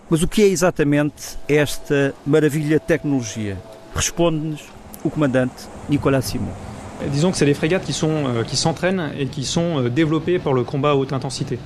Mas 0.09 0.23
o 0.23 0.29
que 0.29 0.43
é 0.43 0.47
exatamente 0.47 1.39
esta 1.49 2.15
maravilha 2.27 2.79
de 2.79 2.85
tecnologia? 2.85 3.57
Responde-nos 3.95 4.63
o 5.05 5.11
comandante 5.11 5.69
Nicolas 5.89 6.23
Simon. 6.23 6.53
Disons 7.13 7.31
que 7.31 7.39
c'est 7.39 7.47
des 7.47 7.55
frégates 7.55 7.85
qui 7.85 7.99
euh, 8.05 8.45
qui 8.45 8.57
s'entraînent 8.57 9.13
et 9.19 9.27
qui 9.27 9.45
sont 9.45 9.79
euh, 9.79 9.89
développées 9.89 10.39
pour 10.39 10.53
le 10.53 10.65
combat 10.65 10.91
à 10.91 10.95
haute 10.95 11.13
intensité. 11.13 11.59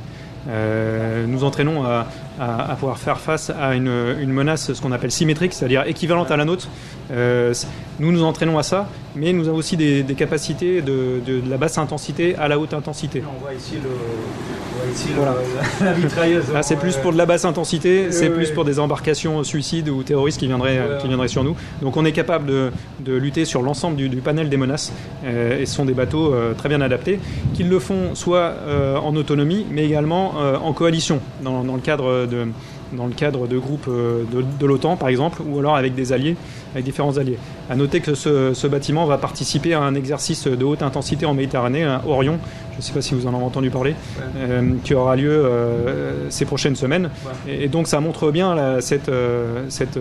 Euh, 0.46 1.26
nous 1.26 1.42
entraînons 1.42 1.84
à, 1.84 2.06
à, 2.38 2.72
à, 2.72 2.74
pouvoir 2.74 2.98
faire 2.98 3.18
face 3.18 3.50
à 3.50 3.74
une, 3.74 3.92
une 4.20 4.32
menace, 4.32 4.72
ce 4.72 4.80
qu'on 4.80 4.92
appelle 4.92 5.10
symétrique, 5.10 5.52
c'est-à-dire 5.52 5.84
équivalente 5.86 6.30
à 6.30 6.36
la 6.36 6.44
nôtre. 6.44 6.68
Euh, 7.10 7.52
nous 8.00 8.10
nous 8.10 8.24
entraînons 8.24 8.58
à 8.58 8.62
ça, 8.62 8.88
mais 9.14 9.32
nous 9.32 9.46
avons 9.46 9.58
aussi 9.58 9.76
des, 9.76 10.02
des 10.02 10.14
capacités 10.14 10.82
de, 10.82 11.20
de, 11.24 11.40
de, 11.40 11.50
la 11.50 11.58
basse 11.58 11.78
intensité 11.78 12.34
à 12.36 12.48
la 12.48 12.58
haute 12.58 12.74
intensité. 12.74 13.22
On 13.24 13.40
voit 13.40 13.54
ici, 13.54 13.74
le, 13.74 13.88
on 13.88 14.84
voit 14.84 14.92
ici 14.92 15.08
voilà. 15.14 15.34
le, 15.80 15.86
la 15.86 15.94
mitrailleuse. 15.94 16.52
Là, 16.52 16.62
c'est 16.62 16.76
plus 16.76 16.96
pour 16.96 17.12
de 17.12 17.18
la 17.18 17.26
basse 17.26 17.44
intensité, 17.44 18.10
c'est 18.10 18.30
plus 18.30 18.50
pour 18.50 18.64
des 18.64 18.80
embarcations 18.80 19.44
suicides 19.44 19.88
ou 19.88 20.02
terroristes 20.02 20.40
qui 20.40 20.46
viendraient, 20.46 20.80
qui 21.00 21.06
viendraient 21.06 21.28
sur 21.28 21.44
nous. 21.44 21.54
Donc 21.82 21.96
on 21.96 22.04
est 22.04 22.12
capable 22.12 22.46
de, 22.46 22.72
de 23.00 23.14
lutter 23.14 23.44
sur 23.44 23.62
l'ensemble 23.62 23.96
du, 23.96 24.08
du, 24.08 24.16
panel 24.16 24.48
des 24.48 24.56
menaces, 24.56 24.92
euh, 25.24 25.60
et 25.60 25.66
ce 25.66 25.74
sont 25.74 25.84
des 25.84 25.94
bateaux 25.94 26.34
euh, 26.34 26.54
très 26.54 26.68
bien 26.68 26.80
adaptés, 26.80 27.20
qui 27.52 27.62
le 27.62 27.78
font 27.78 28.14
soit 28.14 28.54
en 29.02 29.14
autonomie, 29.14 29.66
mais 29.70 29.84
également 29.84 30.34
en 30.62 30.72
coalition, 30.72 31.20
dans, 31.42 31.62
dans 31.62 31.74
le 31.74 31.80
cadre 31.80 32.23
de, 32.26 32.48
dans 32.92 33.06
le 33.06 33.12
cadre 33.12 33.46
de 33.46 33.58
groupes 33.58 33.86
euh, 33.88 34.24
de, 34.32 34.44
de 34.58 34.66
l'OTAN 34.66 34.96
par 34.96 35.08
exemple, 35.08 35.42
ou 35.46 35.58
alors 35.58 35.76
avec 35.76 35.94
des 35.94 36.12
alliés, 36.12 36.36
avec 36.72 36.84
différents 36.84 37.18
alliés. 37.18 37.38
À 37.70 37.76
noter 37.76 38.00
que 38.00 38.14
ce, 38.14 38.54
ce, 38.54 38.66
bâtiment 38.66 39.06
va 39.06 39.18
participer 39.18 39.74
à 39.74 39.80
un 39.80 39.94
exercice 39.94 40.46
de 40.46 40.64
haute 40.64 40.82
intensité 40.82 41.26
en 41.26 41.34
Méditerranée, 41.34 41.84
à 41.84 42.02
Orion, 42.06 42.38
je 42.72 42.78
ne 42.78 42.82
sais 42.82 42.92
pas 42.92 43.02
si 43.02 43.14
vous 43.14 43.26
en 43.26 43.34
avez 43.34 43.44
entendu 43.44 43.70
parler, 43.70 43.94
ouais. 44.18 44.24
euh, 44.36 44.72
qui 44.82 44.94
aura 44.94 45.16
lieu 45.16 45.30
euh, 45.30 46.28
ces 46.30 46.44
prochaines 46.44 46.76
semaines. 46.76 47.10
Ouais. 47.24 47.52
Et, 47.52 47.64
et, 47.64 47.68
donc 47.68 47.86
ça 47.86 48.00
montre 48.00 48.30
bien 48.30 48.54
la, 48.54 48.80
cette, 48.80 49.08
euh, 49.08 49.66
cette 49.68 49.98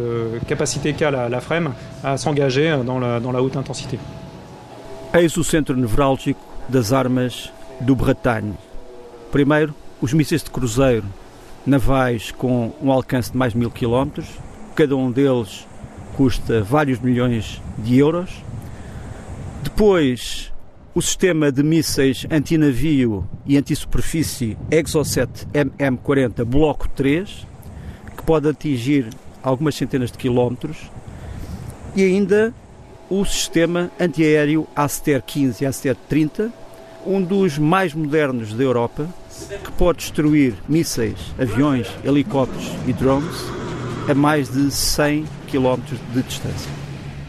capacité 0.48 0.94
qu'a 0.94 1.12
la, 1.12 1.30
la, 1.30 1.39
FREM 1.39 1.72
à 2.03 2.18
s'engager 2.18 2.77
dans 2.86 3.00
la, 3.00 3.20
dans 3.20 3.32
la 3.32 3.42
haute 3.42 3.58
intensité. 3.58 4.00
Eis 5.13 5.38
o 5.38 5.44
centro 5.44 5.75
nevrálgico 5.75 6.39
das 6.68 6.92
armas 6.92 7.51
do 7.82 7.96
Bretagne. 7.96 8.53
Primeiro, 9.32 9.74
os 10.01 10.12
mísseis 10.13 10.44
de 10.44 10.50
cruzeiro 10.50 11.06
navais 11.65 12.32
com 12.32 12.74
um 12.82 12.91
alcance 12.91 13.32
de 13.32 13.38
mais 13.38 13.53
de 13.53 13.60
mil 13.60 13.72
quilómetros, 13.72 14.27
cada 14.75 14.96
um 14.96 15.12
deles 15.12 15.67
custa 16.15 16.62
vários 16.62 17.00
milhões 17.00 17.62
de 17.77 17.98
euros. 17.98 18.29
Depois, 19.63 20.51
o 20.93 21.01
sistema 21.01 21.51
de 21.51 21.63
mísseis 21.63 22.25
antinavio 22.29 23.27
e 23.46 23.58
antisuperfície 23.58 24.58
Exocet 24.70 25.48
MM40 25.53 26.43
Bloco 26.46 26.88
3, 26.89 27.48
que 28.15 28.24
pode 28.24 28.48
atingir 28.48 29.10
algumas 29.41 29.75
centenas 29.75 30.12
de 30.12 30.17
quilómetros, 30.17 30.77
e 31.95 32.04
ainda 32.04 32.54
o 33.10 33.26
sistema 33.26 33.91
antiaéreo 33.99 34.67
Aster 34.76 35.21
15 35.21 35.63
e 35.63 35.67
Aster 35.67 35.95
30, 36.08 36.52
um 37.06 37.21
dos 37.21 37.58
mais 37.58 37.93
modernos 37.93 38.54
da 38.54 38.63
Europa, 38.63 39.08
que 42.86 42.91
e 42.91 42.93
drones 42.93 43.23
de 44.08 44.69
100 44.69 45.23
km 45.47 45.82
de. 46.15 46.23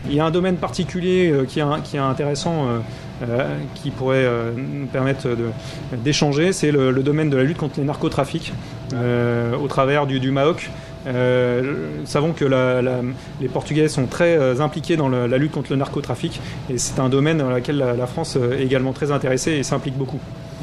Il 0.06 0.14
y 0.14 0.20
a 0.20 0.26
un 0.26 0.30
domaine 0.30 0.56
particulier 0.56 1.30
euh, 1.32 1.44
qui, 1.46 1.60
est, 1.60 1.98
intéressant, 1.98 2.66
euh, 2.66 2.78
euh, 3.22 3.56
qui 3.74 3.90
pourrait 3.90 4.28
nous 4.56 4.86
permettre 4.86 5.28
d'échanger, 5.96 6.52
c'est 6.52 6.70
le, 6.70 6.92
domaine 7.02 7.30
de 7.30 7.36
la 7.36 7.44
lutte 7.44 7.56
contre 7.56 7.78
les 7.78 7.84
narcotrafics 7.84 8.52
au 8.92 9.68
travers 9.68 10.06
du, 10.06 10.30
MAOC. 10.30 10.70
Savons 12.04 12.32
que 12.32 12.44
les 13.40 13.48
Portugais 13.48 13.88
sont 13.88 14.06
très 14.06 14.60
impliqués 14.60 14.96
dans 14.96 15.08
la 15.08 15.38
lutte 15.38 15.52
contre 15.52 15.70
le 15.70 15.76
narcotrafic 15.76 16.40
et 16.68 16.76
c'est 16.76 16.98
un 17.00 17.08
domaine 17.08 17.38
dans 17.38 17.50
lequel 17.50 17.78
la, 17.78 17.94
la 17.94 18.06
France 18.06 18.36
est 18.36 18.62
également 18.62 18.92
très 18.92 19.10
intéressée 19.10 19.52
et 19.52 19.62
s'implique 19.62 19.96
beaucoup. 19.96 20.20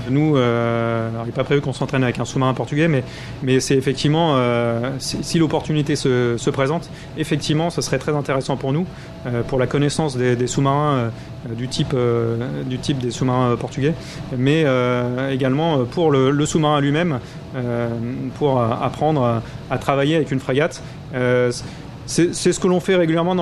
Nous, 0.09 0.35
euh, 0.35 1.09
il 1.21 1.25
n'est 1.25 1.31
pas 1.31 1.43
prévu 1.43 1.61
qu'on 1.61 1.73
s'entraîne 1.73 2.03
avec 2.03 2.19
un 2.19 2.25
sous-marin 2.25 2.53
portugais, 2.53 2.87
mais, 2.87 3.59
c'est 3.59 3.75
effectivement, 3.75 4.35
euh, 4.35 4.91
si, 4.99 5.39
l'opportunité 5.39 5.95
se, 5.95 6.35
se, 6.37 6.49
présente, 6.49 6.89
effectivement, 7.17 7.69
ce 7.69 7.81
serait 7.81 7.99
très 7.99 8.15
intéressant 8.15 8.57
pour 8.57 8.73
nous, 8.73 8.85
euh, 9.25 9.43
pour 9.43 9.59
la 9.59 9.67
connaissance 9.67 10.17
des, 10.17 10.47
sous-marins 10.47 11.11
du, 11.49 11.67
type, 11.67 11.95
des 11.95 13.11
sous-marins 13.11 13.55
portugais, 13.55 13.93
mais 14.37 14.65
également 15.31 15.85
pour 15.85 16.11
le, 16.11 16.45
sous-marin 16.45 16.81
lui-même, 16.81 17.19
pour 18.37 18.61
apprendre 18.61 19.23
à, 19.23 19.41
à, 19.69 19.77
travailler 19.77 20.15
avec 20.15 20.31
une 20.31 20.39
frégate. 20.39 20.81
C'est 22.05 22.33
ce 22.33 22.59
que 22.59 22.67
l'on 22.67 22.79
fait 22.79 22.95
régulièrement 22.95 23.37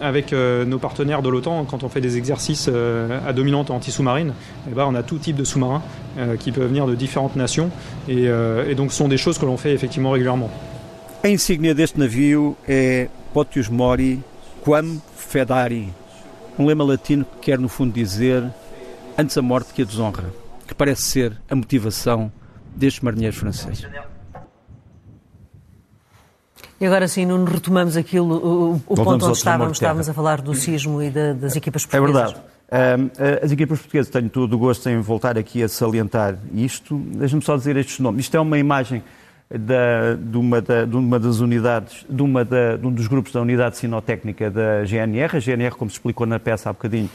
avec 0.00 0.32
euh, 0.32 0.64
nos 0.64 0.78
partenaires 0.78 1.22
de 1.22 1.28
l'OTAN 1.28 1.64
quand 1.64 1.84
on 1.84 1.88
fait 1.88 2.00
des 2.00 2.16
exercices 2.16 2.68
euh, 2.72 3.20
à 3.26 3.32
dominante 3.32 3.70
anti-sous-marine. 3.70 4.32
Eh 4.68 4.74
ben, 4.74 4.86
on 4.88 4.94
a 4.94 5.02
tout 5.02 5.18
type 5.18 5.36
de 5.36 5.44
sous-marins 5.44 5.82
euh, 6.18 6.36
qui 6.36 6.52
peuvent 6.52 6.66
venir 6.66 6.86
de 6.86 6.94
différentes 6.94 7.36
nations 7.36 7.70
et, 8.08 8.28
donc 8.74 8.92
ce 8.92 8.98
sont 8.98 9.08
des 9.08 9.18
choses 9.18 9.38
que 9.38 9.46
l'on 9.46 9.56
fait 9.56 9.72
effectivement 9.72 10.10
régulièrement. 10.10 10.50
A 11.24 11.28
insígnia 11.28 11.72
deste 11.72 11.98
navio 11.98 12.56
é 12.66 13.08
Potius 13.32 13.70
Mori 13.70 14.18
Quam 14.64 14.98
Fedari, 15.16 15.88
um 16.58 16.66
lema 16.66 16.84
latino 16.84 17.24
que 17.24 17.52
quer 17.52 17.60
no 17.60 17.68
antes 19.16 19.38
a 19.38 19.42
morte 19.42 19.72
que 19.72 19.82
a 19.82 19.84
desonra, 19.84 20.24
que 20.66 20.74
parece 20.74 21.02
ser 21.02 21.32
a 21.48 21.54
motivação 21.54 22.32
destes 22.74 23.02
marinheiros 23.02 23.36
franceses. 23.36 23.86
E 26.82 26.84
agora 26.84 27.06
sim, 27.06 27.24
Nuno, 27.24 27.44
retomamos 27.44 27.96
aquilo, 27.96 28.34
o, 28.34 28.74
o 28.88 28.96
ponto 28.96 29.24
onde 29.26 29.38
estávamos, 29.38 29.76
estávamos 29.76 30.08
a 30.08 30.12
falar 30.12 30.42
do 30.42 30.52
sismo 30.52 31.00
e 31.00 31.10
da, 31.10 31.32
das 31.32 31.54
equipas 31.54 31.86
portuguesas. 31.86 32.32
É 32.32 32.34
verdade. 32.34 33.00
Um, 33.00 33.44
as 33.44 33.52
equipas 33.52 33.78
portuguesas, 33.78 34.10
tenho 34.10 34.28
todo 34.28 34.54
o 34.54 34.58
gosto 34.58 34.90
em 34.90 35.00
voltar 35.00 35.38
aqui 35.38 35.62
a 35.62 35.68
salientar 35.68 36.36
isto. 36.52 36.96
Deixa-me 36.96 37.40
só 37.40 37.56
dizer 37.56 37.76
estes 37.76 38.00
nomes. 38.00 38.24
Isto 38.24 38.36
é 38.36 38.40
uma 38.40 38.58
imagem 38.58 39.00
da, 39.48 40.14
de, 40.14 40.36
uma 40.36 40.60
da, 40.60 40.84
de, 40.84 40.96
uma 40.96 41.20
das 41.20 41.38
unidades, 41.38 42.04
de, 42.10 42.20
uma 42.20 42.44
da, 42.44 42.76
de 42.76 42.84
um 42.84 42.90
dos 42.90 43.06
grupos 43.06 43.30
da 43.30 43.40
unidade 43.40 43.76
sinotécnica 43.76 44.50
da 44.50 44.84
GNR. 44.84 45.36
A 45.36 45.38
GNR, 45.38 45.76
como 45.76 45.88
se 45.88 45.98
explicou 45.98 46.26
na 46.26 46.40
peça 46.40 46.68
há 46.68 46.72
bocadinho, 46.72 47.08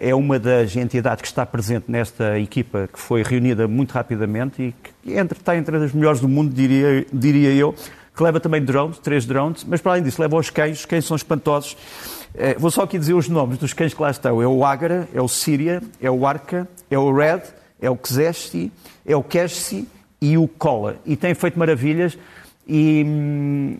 é 0.00 0.12
uma 0.16 0.36
das 0.36 0.74
entidades 0.74 1.22
que 1.22 1.28
está 1.28 1.46
presente 1.46 1.84
nesta 1.86 2.40
equipa 2.40 2.88
que 2.92 2.98
foi 2.98 3.22
reunida 3.22 3.68
muito 3.68 3.92
rapidamente 3.92 4.60
e 4.60 4.74
que 4.82 5.16
entre, 5.16 5.38
está 5.38 5.56
entre 5.56 5.76
as 5.76 5.92
melhores 5.92 6.20
do 6.20 6.26
mundo, 6.26 6.52
diria, 6.52 7.06
diria 7.12 7.52
eu 7.52 7.72
que 8.16 8.22
leva 8.22 8.40
também 8.40 8.64
drones, 8.64 8.98
três 8.98 9.26
drones, 9.26 9.62
mas 9.64 9.80
para 9.82 9.92
além 9.92 10.02
disso 10.02 10.20
leva 10.20 10.36
os 10.36 10.48
cães, 10.48 10.80
os 10.80 10.86
cães 10.86 11.04
são 11.04 11.14
espantosos. 11.14 11.76
Eh, 12.34 12.56
vou 12.58 12.70
só 12.70 12.82
aqui 12.82 12.98
dizer 12.98 13.12
os 13.12 13.28
nomes 13.28 13.58
dos 13.58 13.74
cães 13.74 13.92
que 13.92 14.00
lá 14.00 14.10
estão. 14.10 14.40
É 14.40 14.46
o 14.46 14.64
Ágara, 14.64 15.06
é 15.12 15.20
o 15.20 15.28
Síria, 15.28 15.82
é 16.00 16.10
o 16.10 16.26
Arca, 16.26 16.66
é 16.90 16.98
o 16.98 17.14
Red, 17.14 17.42
é 17.78 17.90
o 17.90 17.96
Kzesti, 17.96 18.72
é 19.04 19.14
o 19.14 19.22
Keshsi 19.22 19.86
e 20.18 20.38
o 20.38 20.48
Kola. 20.48 20.96
E 21.04 21.14
tem 21.14 21.34
feito 21.34 21.58
maravilhas 21.58 22.16
e, 22.66 23.04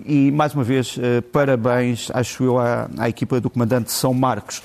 e 0.05 0.31
mais 0.33 0.53
uma 0.53 0.63
vez, 0.63 0.99
eh, 1.01 1.23
parabéns, 1.23 2.11
acho 2.13 2.45
eu, 2.45 2.59
à, 2.59 2.91
à 2.99 3.09
equipa 3.09 3.41
do 3.41 3.49
comandante 3.49 3.91
São 3.91 4.13
Marcos. 4.13 4.63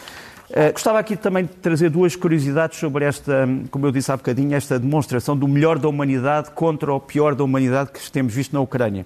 Uh, 0.50 0.74
gostava 0.74 1.00
aqui 1.00 1.16
também 1.16 1.46
de 1.46 1.54
trazer 1.54 1.90
duas 1.90 2.14
curiosidades 2.14 2.78
sobre 2.78 3.06
esta, 3.06 3.48
como 3.70 3.86
eu 3.86 3.92
disse 3.92 4.12
há 4.12 4.18
bocadinho, 4.18 4.54
esta 4.54 4.78
demonstração 4.78 5.38
do 5.38 5.48
melhor 5.48 5.80
da 5.80 5.88
humanidade 5.88 6.52
contra 6.52 6.94
o 6.94 7.00
pior 7.00 7.36
da 7.36 7.44
humanidade 7.46 7.92
que 7.94 8.12
temos 8.12 8.34
visto 8.34 8.52
na 8.52 8.60
Ucrânia 8.60 9.06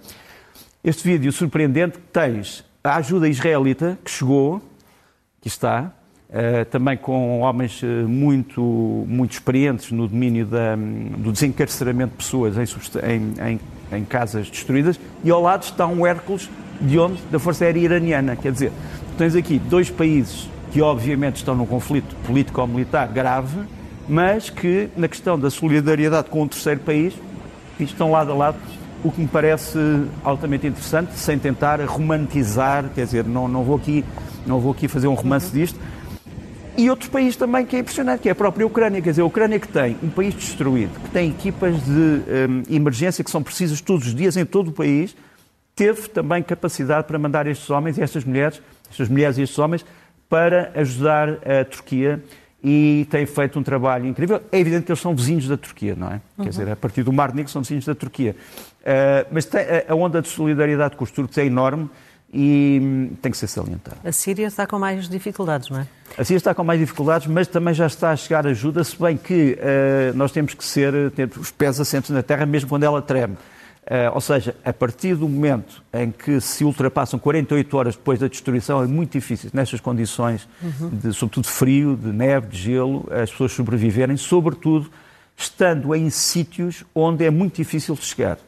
este 0.86 1.04
vídeo 1.04 1.32
surpreendente 1.32 1.98
que 1.98 2.08
tens 2.14 2.64
a 2.84 2.98
ajuda 2.98 3.28
israelita 3.28 3.98
que 4.06 4.12
chegou, 4.12 4.62
que 5.42 5.48
está, 5.48 5.92
uh, 6.30 6.64
também 6.66 6.96
com 6.96 7.40
homens 7.40 7.82
uh, 7.82 7.88
muito, 8.08 8.62
muito 9.08 9.32
experientes 9.32 9.92
no 9.92 10.08
domínio 10.08 10.46
da, 10.46 10.76
do 10.76 11.32
desencarceramento 11.32 12.12
de 12.12 12.18
pessoas 12.18 12.56
em, 12.56 12.62
em, 13.04 13.50
em, 13.50 13.60
em, 13.98 14.06
casas 14.06 14.48
destruídas, 14.48 15.00
e 15.24 15.32
ao 15.32 15.42
lado 15.42 15.64
está 15.64 15.88
um 15.88 16.06
Hércules 16.06 16.48
de 16.80 17.00
onde? 17.00 17.20
Da 17.32 17.40
Força 17.40 17.66
Aérea 17.66 17.80
Iraniana. 17.80 18.36
Quer 18.36 18.52
dizer, 18.52 18.72
tens 19.18 19.36
aqui 19.36 19.58
dois 19.58 19.90
países 19.90 20.48
que 20.72 20.84
obviamente 20.84 21.38
estão 21.38 21.56
num 21.56 21.66
conflito 21.66 22.16
político-militar 22.28 23.08
grave, 23.08 23.58
mas 24.08 24.52
que 24.52 24.88
na 24.96 25.08
questão 25.08 25.40
da 25.40 25.50
solidariedade 25.50 26.30
com 26.30 26.44
o 26.44 26.48
terceiro 26.48 26.82
país 26.82 27.16
estão 27.80 28.12
lado 28.12 28.32
a 28.32 28.36
lado 28.36 28.58
o 29.06 29.12
que 29.12 29.22
me 29.22 29.28
parece 29.28 29.78
altamente 30.24 30.66
interessante, 30.66 31.14
sem 31.14 31.38
tentar 31.38 31.80
romantizar, 31.82 32.90
quer 32.96 33.06
dizer, 33.06 33.24
não, 33.24 33.48
não 33.48 33.64
vou 33.64 33.76
aqui 33.76 34.04
não 34.46 34.60
vou 34.60 34.72
aqui 34.72 34.88
fazer 34.88 35.08
um 35.08 35.14
romance 35.14 35.52
disto. 35.52 35.80
E 36.78 36.90
outro 36.90 37.10
país 37.10 37.36
também 37.36 37.66
que 37.66 37.76
é 37.76 37.80
impressionante, 37.80 38.22
que 38.22 38.30
é 38.30 38.32
a 38.32 38.36
própria 38.36 38.66
Ucrânia. 38.66 39.02
Quer 39.02 39.12
dizer, 39.12 39.22
a 39.22 39.26
Ucrânia 39.26 39.60
que 39.60 39.68
tem 39.68 39.98
um 40.04 40.10
país 40.10 40.34
destruído, 40.34 40.92
que 41.00 41.10
tem 41.10 41.30
equipas 41.30 41.84
de 41.86 41.92
um, 41.92 42.64
emergência 42.70 43.24
que 43.24 43.32
são 43.32 43.42
precisas 43.42 43.80
todos 43.80 44.08
os 44.08 44.16
dias 44.16 44.36
em 44.36 44.46
todo 44.46 44.70
o 44.70 44.72
país, 44.72 45.16
teve 45.76 46.10
também 46.10 46.44
capacidade 46.44 47.08
para 47.08 47.18
mandar 47.18 47.48
estes 47.48 47.70
homens 47.70 47.98
e 47.98 48.02
estas 48.02 48.24
mulheres, 48.24 48.62
estas 48.90 49.08
mulheres 49.08 49.38
e 49.38 49.44
estes 49.44 49.58
homens, 49.58 49.86
para 50.28 50.72
ajudar 50.76 51.30
a 51.48 51.64
Turquia 51.64 52.22
e 52.68 53.06
tem 53.12 53.28
feito 53.28 53.60
um 53.60 53.64
trabalho 53.64 54.08
incrível. 54.08 54.42
É 54.52 54.60
evidente 54.60 54.86
que 54.86 54.92
eles 54.92 55.00
são 55.00 55.16
vizinhos 55.16 55.48
da 55.48 55.56
Turquia, 55.56 55.96
não 55.96 56.08
é? 56.08 56.14
Uhum. 56.36 56.46
Quer 56.46 56.50
dizer, 56.50 56.70
a 56.72 56.76
partir 56.76 57.04
do 57.04 57.14
Mar 57.14 57.32
Negro 57.32 57.52
são 57.52 57.62
vizinhos 57.62 57.86
da 57.86 57.94
Turquia. 57.94 58.36
Uh, 58.82 59.28
mas 59.32 59.46
tem, 59.46 59.62
a 59.88 59.94
onda 59.94 60.20
de 60.20 60.28
solidariedade 60.28 60.96
com 60.96 61.04
os 61.04 61.12
turcos 61.12 61.38
é 61.38 61.46
enorme 61.46 61.88
e 62.34 62.80
hum, 62.82 63.10
tem 63.22 63.32
que 63.32 63.38
ser 63.38 63.46
salientado. 63.46 63.98
A 64.04 64.12
Síria 64.12 64.48
está 64.48 64.66
com 64.66 64.80
mais 64.80 65.08
dificuldades, 65.08 65.70
não 65.70 65.80
é? 65.80 65.88
A 66.18 66.24
Síria 66.24 66.38
está 66.38 66.56
com 66.56 66.64
mais 66.64 66.80
dificuldades, 66.80 67.28
mas 67.28 67.48
também 67.48 67.72
já 67.72 67.86
está 67.86 68.10
a 68.10 68.16
chegar 68.16 68.48
ajuda, 68.48 68.84
se 68.84 69.00
bem 69.00 69.16
que 69.16 69.60
uh, 69.60 70.18
nós 70.18 70.32
temos 70.32 70.56
que 70.56 70.66
ser, 70.66 71.12
ter 71.12 71.30
os 71.38 71.52
pés 71.52 71.80
assentos 71.80 72.10
na 72.10 72.24
terra 72.24 72.48
mesmo 72.48 72.68
quando 72.68 72.84
ela 72.84 73.00
treme. 73.00 73.38
Uh, 73.86 74.16
ou 74.16 74.22
seja, 74.22 74.56
a 74.66 74.74
partir 74.74 75.14
do 75.16 75.30
momento 75.30 75.84
em 75.94 76.10
que 76.10 76.42
se 76.42 76.64
ultrapassam 76.64 77.20
48 77.20 77.78
horas 77.78 77.96
depois 77.96 78.20
da 78.20 78.28
destruição, 78.28 78.82
é 78.82 78.88
muito 78.88 79.12
difícil, 79.12 79.52
nestas 79.54 79.80
condições, 79.80 80.48
uhum. 80.60 80.90
de, 80.90 81.14
sobretudo 81.14 81.44
de 81.44 81.52
frio, 81.52 81.96
de 81.96 82.08
neve, 82.08 82.48
de 82.48 82.58
gelo, 82.58 83.08
as 83.12 83.30
pessoas 83.30 83.52
sobreviverem, 83.52 84.18
sobretudo 84.18 84.90
estando 85.38 85.94
em 85.94 86.10
sítios 86.10 86.84
onde 86.96 87.26
é 87.26 87.30
muito 87.30 87.58
difícil 87.58 87.96
chegar. 87.98 88.40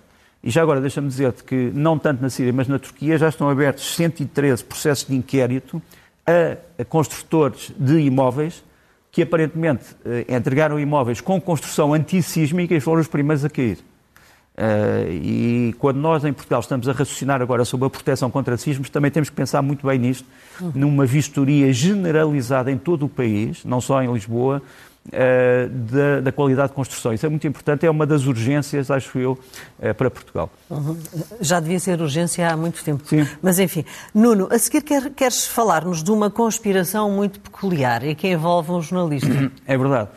E 0.43 0.49
já 0.49 0.63
agora, 0.63 0.81
deixa-me 0.81 1.07
dizer-te 1.07 1.43
que, 1.43 1.71
não 1.73 1.99
tanto 1.99 2.21
na 2.21 2.29
Síria, 2.29 2.53
mas 2.53 2.67
na 2.67 2.79
Turquia, 2.79 3.17
já 3.17 3.29
estão 3.29 3.47
abertos 3.47 3.95
113 3.95 4.63
processos 4.63 5.05
de 5.07 5.15
inquérito 5.15 5.79
a, 6.25 6.81
a 6.81 6.85
construtores 6.85 7.71
de 7.77 7.99
imóveis 7.99 8.63
que 9.11 9.21
aparentemente 9.21 9.95
eh, 10.05 10.25
entregaram 10.29 10.79
imóveis 10.79 11.21
com 11.21 11.41
construção 11.41 11.93
antissísmica 11.93 12.75
e 12.75 12.79
foram 12.79 13.01
os 13.01 13.07
primeiros 13.07 13.43
a 13.43 13.49
cair. 13.49 13.79
Uh, 14.57 15.11
e 15.11 15.75
quando 15.77 15.97
nós 15.97 16.25
em 16.25 16.33
Portugal 16.33 16.61
estamos 16.61 16.89
a 16.89 16.91
raciocinar 16.91 17.43
agora 17.43 17.63
sobre 17.63 17.85
a 17.85 17.89
proteção 17.91 18.31
contra 18.31 18.57
sismos, 18.57 18.89
também 18.89 19.11
temos 19.11 19.29
que 19.29 19.35
pensar 19.35 19.61
muito 19.61 19.85
bem 19.85 19.99
nisto, 19.99 20.27
numa 20.73 21.05
vistoria 21.05 21.71
generalizada 21.71 22.71
em 22.71 22.77
todo 22.77 23.05
o 23.05 23.09
país, 23.09 23.63
não 23.63 23.79
só 23.79 24.01
em 24.01 24.11
Lisboa, 24.11 24.63
uh, 25.07 25.69
da, 25.69 26.21
da, 26.21 26.31
qualidade 26.31 26.69
de 26.69 26.75
construção. 26.75 27.13
Isso 27.13 27.23
é 27.23 27.29
muito 27.29 27.45
importante, 27.45 27.85
é 27.85 27.89
uma 27.89 28.05
das 28.07 28.25
urgências, 28.25 28.89
acho 28.89 29.19
eu, 29.19 29.37
uh, 29.79 29.93
para 29.93 30.09
Portugal. 30.09 30.49
Uhum. 30.71 30.97
Já 31.39 31.59
devia 31.59 31.79
ser 31.79 32.01
urgência 32.01 32.49
há 32.49 32.57
muito 32.57 32.83
tempo. 32.83 33.03
Sim. 33.05 33.27
Mas, 33.41 33.59
enfim, 33.59 33.85
Nuno, 34.11 34.47
a 34.51 34.57
seguir 34.57 34.81
quer, 34.81 35.11
queres 35.11 35.45
falar-nos 35.45 36.01
de 36.01 36.09
uma 36.09 36.31
conspiração 36.31 37.11
muito 37.11 37.39
peculiar 37.39 38.03
e 38.03 38.15
que 38.15 38.27
envolve 38.27 38.71
um 38.71 38.81
jornalista. 38.81 39.51
É 39.67 39.77
verdade. 39.77 40.09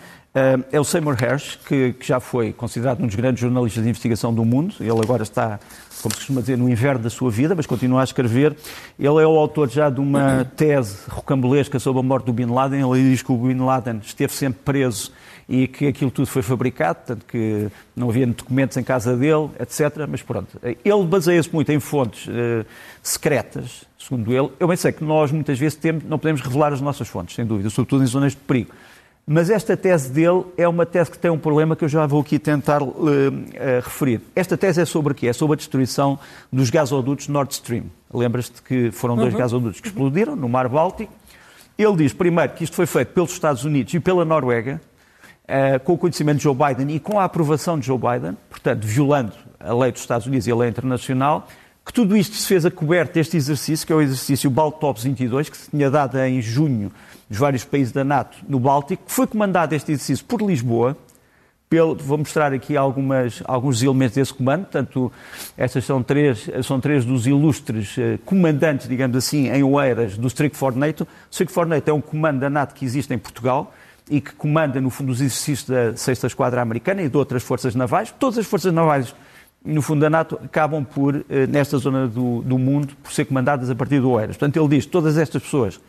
É 0.71 0.79
o 0.79 0.85
Seymour 0.85 1.17
Hersh, 1.21 1.59
que, 1.67 1.93
que, 1.95 2.07
já 2.07 2.21
foi 2.21 2.53
considerado 2.53 3.03
um 3.03 3.07
dos 3.07 3.17
grandes 3.17 3.41
jornalistas 3.41 3.83
de 3.83 3.89
investigação 3.89 4.33
do 4.33 4.45
mundo. 4.45 4.77
Ele 4.79 4.91
agora 4.91 5.25
está, 5.25 5.59
como 6.01 6.15
se 6.15 6.21
costuma 6.21 6.41
dizer, 6.41 6.57
no 6.57 6.69
inverno 6.69 7.03
da 7.03 7.11
sua 7.11 7.33
vida, 7.33 7.53
mas 7.53 7.67
continua 7.67 8.01
a 8.01 8.05
escrever. 8.05 8.57
Ele 8.97 9.21
é 9.21 9.27
o 9.27 9.37
autor 9.37 9.69
já 9.69 9.91
de 9.91 9.99
uma 9.99 10.45
tese 10.57 10.99
rocambolesca 11.09 11.81
sobre 11.81 11.99
a 11.99 12.03
morte 12.05 12.27
do 12.27 12.33
Bin 12.33 12.47
Laden. 12.47 12.81
Ele 12.81 13.11
diz 13.11 13.23
que 13.23 13.33
o 13.33 13.37
Bin 13.37 13.59
Laden 13.59 14.01
esteve 14.05 14.33
sempre 14.33 14.61
preso 14.65 15.11
e 15.49 15.67
que 15.67 15.89
aquilo 15.89 16.13
tudo 16.13 16.29
foi 16.29 16.43
fabricado, 16.43 17.01
tanto 17.07 17.27
que 17.27 17.67
não 17.97 18.09
havia 18.09 18.25
documentos 18.25 18.77
em 18.77 18.85
casa 18.85 19.17
dele, 19.17 19.51
etc. 19.59 20.07
Mas 20.09 20.23
pronto, 20.23 20.61
ele 20.63 21.05
baseia-se 21.07 21.53
muito 21.53 21.73
em 21.73 21.81
fontes 21.81 22.29
uh, 22.29 22.65
secretas, 23.03 23.85
segundo 23.99 24.33
ele. 24.33 24.49
Eu 24.61 24.69
bem 24.69 24.77
sei 24.77 24.93
que 24.93 25.03
nós 25.03 25.33
muitas 25.33 25.59
vezes 25.59 25.77
temos, 25.77 26.05
não 26.05 26.21
podemos 26.21 26.41
revelar 26.41 26.73
as 26.73 26.81
nossas 26.81 27.09
fontes, 27.09 27.35
sem 27.35 27.45
dúvida, 27.45 27.69
sobretudo 27.69 28.05
em 28.05 28.07
zonas 28.07 28.31
de 28.31 28.39
perigo. 28.39 28.71
Mas 29.33 29.49
esta 29.49 29.77
tese 29.77 30.11
dele 30.11 30.45
é 30.57 30.67
uma 30.67 30.85
tese 30.85 31.09
que 31.09 31.17
tem 31.17 31.31
um 31.31 31.39
problema 31.39 31.77
que 31.77 31.85
eu 31.85 31.89
já 31.89 32.05
vou 32.05 32.21
aqui 32.21 32.37
tentar 32.37 32.83
uh, 32.83 32.89
uh, 32.89 33.31
referir. 33.81 34.21
Esta 34.35 34.57
tese 34.57 34.81
é 34.81 34.85
sobre 34.85 35.13
o 35.13 35.15
quê? 35.15 35.29
É 35.29 35.33
sobre 35.33 35.55
a 35.55 35.57
destruição 35.57 36.19
dos 36.53 36.69
gasodutos 36.69 37.29
Nord 37.29 37.53
Stream. 37.55 37.85
Lembras-te 38.13 38.61
que 38.61 38.91
foram 38.91 39.15
dois 39.15 39.33
uhum. 39.33 39.39
gasodutos 39.39 39.81
que 39.81 39.87
explodiram 39.87 40.35
no 40.35 40.49
Mar 40.49 40.69
Báltico. 40.69 41.13
Ele 41.79 41.97
diz, 41.99 42.13
primeiro, 42.13 42.55
que 42.55 42.65
isto 42.65 42.75
foi 42.75 42.87
feito 42.87 43.13
pelos 43.13 43.31
Estados 43.31 43.65
Unidos 43.65 43.95
e 43.95 44.01
pela 44.01 44.25
Noruega, 44.25 44.81
uh, 45.45 45.79
com 45.85 45.93
o 45.93 45.99
conhecimento 45.99 46.39
de 46.39 46.43
Joe 46.43 46.57
Biden 46.57 46.97
e 46.97 46.99
com 46.99 47.21
a 47.21 47.23
aprovação 47.23 47.79
de 47.79 47.87
Joe 47.87 47.99
Biden, 47.99 48.37
portanto, 48.51 48.85
violando 48.85 49.33
a 49.61 49.73
lei 49.73 49.93
dos 49.93 50.01
Estados 50.01 50.27
Unidos 50.27 50.49
e 50.49 50.51
a 50.51 50.57
lei 50.57 50.69
internacional, 50.69 51.47
que 51.91 51.95
tudo 51.95 52.17
isto 52.17 52.37
se 52.37 52.47
fez 52.47 52.65
a 52.65 52.71
coberto 52.71 53.15
deste 53.15 53.37
exercício, 53.37 53.85
que 53.85 53.93
é 53.93 53.97
o 53.97 54.01
exercício 54.01 54.49
Baltops 54.49 55.03
22, 55.03 55.49
que 55.49 55.57
se 55.57 55.71
tinha 55.73 55.91
dado 55.91 56.17
em 56.21 56.41
junho 56.41 56.93
dos 57.29 57.37
vários 57.37 57.65
países 57.65 57.93
da 57.93 58.05
NATO 58.05 58.39
no 58.49 58.61
Báltico, 58.61 59.07
que 59.07 59.11
foi 59.11 59.27
comandado 59.27 59.75
este 59.75 59.91
exercício 59.91 60.25
por 60.25 60.41
Lisboa. 60.41 60.97
Pelo, 61.69 61.97
vou 61.97 62.19
mostrar 62.19 62.53
aqui 62.53 62.77
algumas, 62.77 63.43
alguns 63.45 63.83
elementos 63.83 64.15
desse 64.15 64.33
comando. 64.33 64.63
Portanto, 64.63 65.11
estas 65.59 65.85
são 65.85 66.01
três, 66.01 66.49
são 66.63 66.79
três 66.79 67.05
dos 67.05 67.27
ilustres 67.27 67.97
eh, 67.99 68.21
comandantes, 68.25 68.89
digamos 68.89 69.17
assim, 69.17 69.49
em 69.49 69.65
Oeiras 69.65 70.17
do 70.17 70.29
Strict 70.29 70.57
for 70.57 70.77
NATO. 70.77 71.03
O 71.03 71.07
Strict 71.29 71.53
for 71.53 71.67
NATO 71.67 71.89
é 71.89 71.93
um 71.93 72.01
comando 72.01 72.39
da 72.39 72.49
NATO 72.49 72.73
que 72.73 72.85
existe 72.85 73.13
em 73.13 73.19
Portugal 73.19 73.75
e 74.09 74.21
que 74.21 74.33
comanda, 74.33 74.81
no 74.81 74.91
fundo, 74.91 75.11
os 75.11 75.21
exercícios 75.21 75.65
da 75.65 75.97
6 75.97 76.23
Esquadra 76.23 76.63
Americana 76.63 77.03
e 77.03 77.09
de 77.09 77.17
outras 77.17 77.43
forças 77.43 77.75
navais. 77.75 78.15
Todas 78.17 78.39
as 78.39 78.47
forças 78.47 78.73
navais, 78.73 79.13
no 79.65 79.83
fundo, 79.83 80.01
da 80.01 80.11
NATO 80.11 80.41
acabam 80.43 80.85
por, 80.85 81.25
eh, 81.29 81.47
nesta 81.47 81.77
zona 81.79 82.07
do, 82.07 82.43
do 82.43 82.59
mundo, 82.59 82.95
por 83.03 83.13
ser 83.13 83.27
comandadas 83.27 83.69
a 83.69 83.75
partir 83.75 84.01
do 84.01 84.11
Oeiras. 84.11 84.37
Portanto, 84.37 84.57
ele 84.59 84.69
diz 84.77 84.87
que 84.87 84.91
todas 84.91 85.19
estas 85.19 85.43
pessoas 85.43 85.81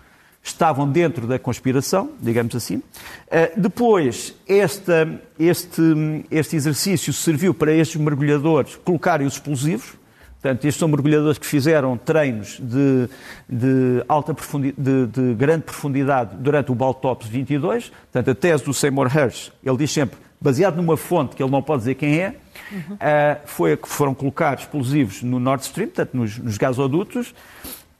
estavam 0.43 0.89
dentro 0.89 1.27
da 1.27 1.37
conspiração, 1.37 2.11
digamos 2.19 2.55
assim. 2.55 2.81
Eh, 3.29 3.53
depois, 3.55 4.35
esta, 4.47 5.07
este, 5.39 5.81
este 6.29 6.55
exercício 6.55 7.13
serviu 7.13 7.53
para 7.53 7.71
estes 7.71 7.99
mergulhadores 8.01 8.75
colocarem 8.83 9.25
os 9.25 9.33
explosivos. 9.33 9.93
Portanto, 10.41 10.65
estes 10.65 10.79
são 10.79 10.87
mergulhadores 10.87 11.37
que 11.37 11.45
fizeram 11.45 11.95
treinos 11.95 12.59
de, 12.59 13.07
de 13.47 14.03
alta 14.07 14.33
profundidade, 14.33 14.81
de, 14.81 15.05
de, 15.05 15.33
grande 15.35 15.63
profundidade 15.63 16.35
durante 16.37 16.71
o 16.71 16.75
Baltops 16.75 17.27
22. 17.27 17.89
Portanto, 17.89 18.31
a 18.31 18.35
tese 18.35 18.65
do 18.65 18.73
Seymour 18.73 19.15
Hersh, 19.15 19.51
ele 19.63 19.77
diz 19.77 19.91
sempre, 19.91 20.17
baseado 20.41 20.75
numa 20.75 20.97
fonte 20.97 21.35
que 21.35 21.43
ele 21.43 21.51
não 21.51 21.61
pode 21.61 21.81
dizer 21.81 21.95
quem 21.95 22.19
é, 22.19 22.35
uhum. 22.71 22.95
uh, 22.95 23.41
foi 23.45 23.77
que 23.77 23.87
foram 23.87 24.13
colocados 24.13 24.63
explosivos 24.63 25.21
no 25.21 25.39
Nord 25.39 25.63
Stream, 25.63 25.87
portanto, 25.87 26.17
nos, 26.17 26.37
nos 26.39 26.57
gasodutos, 26.57 27.33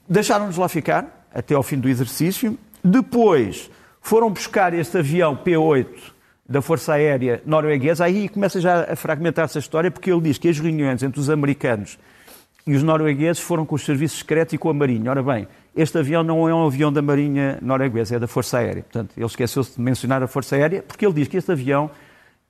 deixaram-nos 0.08 0.56
lá 0.56 0.68
ficar, 0.68 1.26
até 1.32 1.54
ao 1.54 1.62
fim 1.62 1.78
do 1.78 1.88
exercício. 1.88 2.58
Depois 2.82 3.70
foram 4.00 4.28
buscar 4.30 4.74
este 4.74 4.98
avião 4.98 5.36
P-8 5.36 5.86
da 6.48 6.60
Força 6.60 6.94
Aérea 6.94 7.40
Norueguesa. 7.46 8.04
Aí 8.04 8.28
começa 8.28 8.60
já 8.60 8.92
a 8.92 8.96
fragmentar-se 8.96 9.56
a 9.56 9.60
história, 9.60 9.90
porque 9.90 10.10
ele 10.10 10.20
diz 10.20 10.36
que 10.36 10.48
as 10.48 10.58
reuniões 10.58 11.02
entre 11.02 11.20
os 11.20 11.30
americanos 11.30 11.96
e 12.66 12.74
os 12.74 12.82
noruegueses 12.82 13.40
foram 13.40 13.64
com 13.64 13.74
os 13.74 13.84
serviços 13.84 14.18
secretos 14.18 14.54
e 14.54 14.58
com 14.58 14.68
a 14.68 14.74
Marinha. 14.74 15.10
Ora 15.10 15.22
bem, 15.22 15.48
este 15.74 15.98
avião 15.98 16.22
não 16.22 16.48
é 16.48 16.54
um 16.54 16.66
avião 16.66 16.92
da 16.92 17.00
Marinha 17.00 17.58
norueguesa, 17.62 18.16
é 18.16 18.18
da 18.18 18.26
Força 18.26 18.58
Aérea. 18.58 18.82
Portanto, 18.82 19.12
ele 19.16 19.26
esqueceu-se 19.26 19.76
de 19.76 19.80
mencionar 19.80 20.22
a 20.22 20.26
Força 20.26 20.56
Aérea, 20.56 20.82
porque 20.82 21.06
ele 21.06 21.14
diz 21.14 21.28
que 21.28 21.36
este 21.36 21.50
avião 21.50 21.90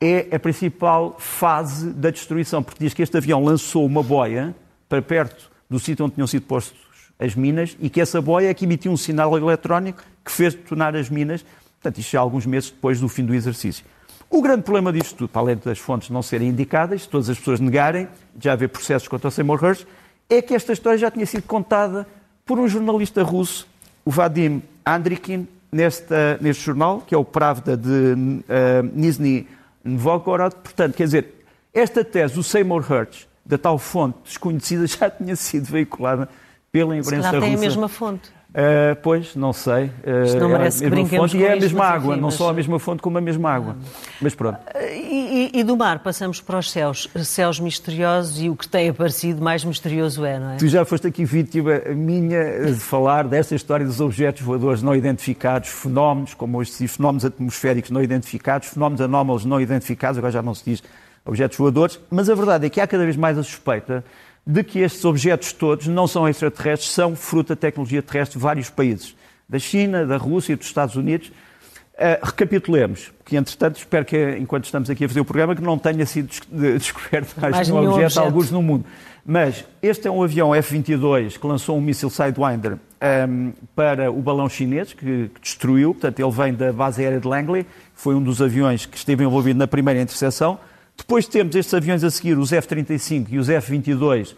é 0.02 0.34
a 0.34 0.38
principal 0.38 1.14
fase 1.16 1.90
da 1.90 2.10
destruição, 2.10 2.60
porque 2.60 2.82
diz 2.82 2.92
que 2.92 3.02
este 3.02 3.16
avião 3.16 3.44
lançou 3.44 3.86
uma 3.86 4.02
boia 4.02 4.52
para 4.88 5.00
perto 5.00 5.48
do 5.70 5.78
sítio 5.78 6.04
onde 6.04 6.14
tinham 6.14 6.26
sido 6.26 6.42
postos 6.42 6.76
as 7.20 7.36
minas 7.36 7.76
e 7.80 7.88
que 7.88 8.00
essa 8.00 8.20
boia 8.20 8.48
é 8.48 8.54
que 8.54 8.64
emitiu 8.64 8.90
um 8.90 8.96
sinal 8.96 9.38
eletrónico 9.38 10.02
que 10.24 10.32
fez 10.32 10.54
detonar 10.54 10.96
as 10.96 11.08
minas, 11.08 11.44
portanto, 11.80 11.98
isto 11.98 12.10
já 12.10 12.20
alguns 12.20 12.44
meses 12.44 12.70
depois 12.70 12.98
do 12.98 13.08
fim 13.08 13.24
do 13.24 13.32
exercício. 13.32 13.84
O 14.28 14.42
grande 14.42 14.62
problema 14.62 14.92
disto 14.92 15.14
tudo, 15.14 15.28
para 15.28 15.42
além 15.42 15.56
das 15.56 15.78
fontes 15.78 16.10
não 16.10 16.20
serem 16.20 16.48
indicadas, 16.48 17.06
todas 17.06 17.30
as 17.30 17.38
pessoas 17.38 17.60
negarem, 17.60 18.08
já 18.40 18.54
haver 18.54 18.70
processos 18.70 19.06
contra 19.06 19.28
o 19.28 19.30
Seymour 19.30 19.64
Hersh, 19.64 19.86
é 20.28 20.42
que 20.42 20.52
esta 20.52 20.72
história 20.72 20.98
já 20.98 21.12
tinha 21.12 21.26
sido 21.26 21.44
contada 21.44 22.08
por 22.44 22.58
um 22.58 22.66
jornalista 22.66 23.22
russo, 23.22 23.68
o 24.04 24.10
Vadim 24.10 24.62
Andrikin, 24.84 25.46
nesta, 25.70 26.38
neste 26.40 26.64
jornal, 26.64 27.02
que 27.06 27.14
é 27.14 27.18
o 27.18 27.24
Pravda 27.24 27.76
de 27.76 27.88
uh, 27.88 28.90
Nizhny 28.92 29.46
Novgorod. 29.84 30.54
Portanto, 30.56 30.94
quer 30.94 31.04
dizer, 31.04 31.44
esta 31.72 32.04
tese 32.04 32.34
do 32.34 32.42
Seymour 32.42 32.84
Hersh, 32.90 33.26
da 33.44 33.58
tal 33.58 33.78
fonte 33.78 34.18
desconhecida, 34.24 34.86
já 34.88 35.10
tinha 35.10 35.36
sido 35.36 35.66
veiculada 35.66 36.28
pela 36.70 36.96
imprensa 36.96 37.28
russa. 37.28 37.40
tem 37.40 37.54
a 37.54 37.58
mesma 37.58 37.88
fonte. 37.88 38.32
Uh, 38.52 38.94
pois, 39.02 39.34
não 39.34 39.50
sei. 39.50 39.86
Uh, 40.06 40.24
Isto 40.26 40.38
não 40.40 40.50
é 40.50 40.52
merece 40.52 40.84
é 40.84 40.90
que 40.90 41.16
fonte 41.16 41.38
e 41.38 41.42
é 41.42 41.54
a 41.54 41.56
mesma 41.56 41.86
água, 41.86 42.12
enfim, 42.12 42.20
não 42.20 42.28
mas... 42.28 42.34
só 42.34 42.50
a 42.50 42.52
mesma 42.52 42.78
fonte 42.78 43.00
como 43.00 43.16
a 43.16 43.20
mesma 43.20 43.50
água. 43.50 43.76
Mas 44.20 44.34
pronto. 44.34 44.58
Uh, 44.58 44.78
e, 44.92 45.50
e, 45.54 45.64
do 45.64 45.74
mar 45.74 46.00
passamos 46.00 46.38
para 46.38 46.58
os 46.58 46.70
céus, 46.70 47.08
céus 47.24 47.58
misteriosos 47.58 48.42
e 48.42 48.50
o 48.50 48.56
que 48.56 48.68
tem 48.68 48.90
aparecido 48.90 49.40
mais 49.42 49.64
misterioso 49.64 50.22
é, 50.26 50.38
não 50.38 50.50
é? 50.50 50.56
Tu 50.56 50.68
já 50.68 50.84
foste 50.84 51.06
aqui 51.06 51.24
vítima 51.24 51.80
minha 51.96 52.66
de 52.66 52.74
falar 52.74 53.26
desta 53.26 53.54
história 53.54 53.86
dos 53.86 54.00
objetos 54.00 54.42
voadores 54.42 54.82
não 54.82 54.94
identificados, 54.94 55.70
fenómenos, 55.70 56.34
como 56.34 56.58
hoje 56.58 56.72
se 56.72 56.84
diz, 56.84 56.96
fenómenos 56.96 57.24
atmosféricos 57.24 57.90
não 57.90 58.02
identificados, 58.02 58.68
fenómenos 58.68 59.00
anómalos 59.00 59.46
não 59.46 59.62
identificados, 59.62 60.18
agora 60.18 60.32
já 60.32 60.42
não 60.42 60.54
se 60.54 60.64
diz 60.64 60.82
objetos 61.24 61.56
voadores, 61.56 61.98
mas 62.10 62.28
a 62.28 62.34
verdade 62.34 62.66
é 62.66 62.68
que 62.68 62.80
há 62.80 62.86
cada 62.86 63.04
vez 63.04 63.16
mais 63.16 63.38
a 63.38 63.42
suspeita 63.42 64.04
de 64.46 64.64
que 64.64 64.80
estes 64.80 65.04
objetos 65.04 65.52
todos 65.52 65.86
não 65.86 66.06
são 66.06 66.28
extraterrestres, 66.28 66.90
são 66.90 67.14
fruto 67.14 67.50
da 67.50 67.56
tecnologia 67.56 68.02
terrestre 68.02 68.38
de 68.38 68.42
vários 68.42 68.68
países. 68.68 69.14
da 69.48 69.58
China, 69.58 70.06
da 70.06 70.16
Rússia 70.16 70.54
e 70.54 70.56
dos 70.56 70.66
Estados 70.66 70.96
Unidos. 70.96 71.28
Uh, 71.28 72.24
recapitulemos, 72.24 73.12
que 73.22 73.36
entretanto 73.36 73.76
espero 73.76 74.04
que, 74.04 74.38
enquanto 74.38 74.64
estamos 74.64 74.88
aqui 74.88 75.04
a 75.04 75.08
fazer 75.08 75.20
o 75.20 75.26
programa, 75.26 75.54
que 75.54 75.60
não 75.60 75.76
tenha 75.76 76.06
sido 76.06 76.28
descoberto 76.78 77.38
mais, 77.38 77.54
mais 77.54 77.68
nenhum 77.68 77.80
objeto, 77.82 78.04
objeto, 78.04 78.20
alguns 78.20 78.50
no 78.50 78.62
mundo. 78.62 78.86
Mas 79.24 79.64
este 79.82 80.08
é 80.08 80.10
um 80.10 80.22
avião 80.22 80.54
F-22 80.54 81.38
que 81.38 81.46
lançou 81.46 81.76
um 81.76 81.80
míssil 81.82 82.08
Sidewinder 82.08 82.72
um, 82.72 82.78
ehm, 83.00 83.52
para 83.76 84.10
o 84.10 84.20
balão 84.22 84.48
chinês, 84.48 84.94
que, 84.94 85.28
que, 85.28 85.40
destruiu. 85.40 85.92
Portanto, 85.92 86.18
ele 86.18 86.30
vem 86.30 86.54
da 86.54 86.72
base 86.72 87.02
aérea 87.04 87.20
de 87.20 87.28
Langley, 87.28 87.66
foi 87.94 88.14
um 88.14 88.22
dos 88.22 88.40
aviões 88.40 88.86
que 88.86 88.96
esteve 88.96 89.22
envolvido 89.22 89.58
na 89.58 89.68
primeira 89.68 90.00
interseção. 90.00 90.58
Depois 90.96 91.26
temos 91.26 91.54
estes 91.56 91.72
aviões 91.74 92.04
a 92.04 92.10
seguir, 92.10 92.38
os 92.38 92.52
F-35 92.52 93.26
e 93.30 93.38
os 93.38 93.48
F-22, 93.48 94.34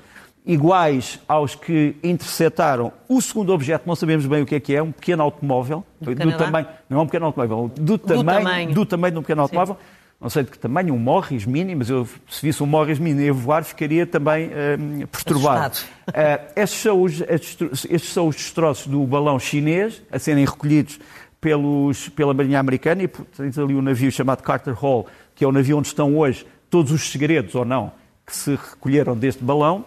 iguais 0.46 1.18
aos 1.26 1.54
que 1.54 1.96
interceptaram 2.02 2.92
o 3.08 3.20
segundo 3.20 3.52
objeto, 3.52 3.84
não 3.86 3.96
sabemos 3.96 4.26
bem 4.26 4.42
o 4.42 4.46
que 4.46 4.54
é 4.54 4.60
que 4.60 4.74
é, 4.74 4.82
um 4.82 4.92
pequeno 4.92 5.22
automóvel, 5.22 5.84
do, 6.00 6.14
do 6.14 6.32
tamanho, 6.36 6.66
não 6.88 6.98
é 6.98 7.02
um 7.02 7.06
pequeno 7.06 7.26
automóvel, 7.26 7.70
do, 7.74 7.82
do 7.82 7.98
tamanho, 7.98 8.26
tamanho, 8.26 8.74
do 8.74 8.86
tamanho 8.86 9.12
de 9.12 9.18
um 9.18 9.22
pequeno 9.22 9.42
automóvel. 9.42 9.74
Sim 9.74 10.04
não 10.24 10.30
sei 10.30 10.42
de 10.42 10.50
que 10.50 10.58
tamanho, 10.58 10.94
um 10.94 10.98
Morris 10.98 11.44
Mini, 11.44 11.74
mas 11.74 11.90
eu, 11.90 12.08
se 12.30 12.40
visse 12.40 12.62
um 12.62 12.66
Morris 12.66 12.98
Mini 12.98 13.28
a 13.28 13.32
voar, 13.32 13.62
ficaria 13.62 14.06
também 14.06 14.46
uh, 14.46 15.06
perturbado. 15.08 15.76
Uh, 16.08 16.12
estes, 16.56 16.80
são 16.80 17.02
os, 17.02 17.20
estes, 17.20 17.84
estes, 17.90 18.12
são 18.12 18.28
os 18.28 18.36
destroços 18.36 18.86
do 18.86 19.04
balão 19.04 19.38
chinês 19.38 20.02
a 20.10 20.18
serem 20.18 20.46
recolhidos 20.46 20.98
pelos, 21.42 22.08
pela 22.08 22.32
Marinha 22.32 22.58
Americana 22.58 23.02
e 23.02 23.08
tens 23.08 23.58
ali 23.58 23.74
um 23.74 23.82
navio 23.82 24.10
chamado 24.10 24.42
Carter 24.42 24.72
Hall, 24.72 25.06
que 25.35 25.44
é 25.44 25.49
o 25.49 25.53
navio 25.53 25.79
onde 25.79 25.88
estão 25.88 26.16
hoje 26.16 26.47
todos 26.70 26.92
os 26.92 27.11
segredos, 27.11 27.55
ou 27.55 27.64
não, 27.64 27.92
que 28.27 28.35
se 28.35 28.51
recolheram 28.51 29.16
deste 29.16 29.42
balão. 29.42 29.85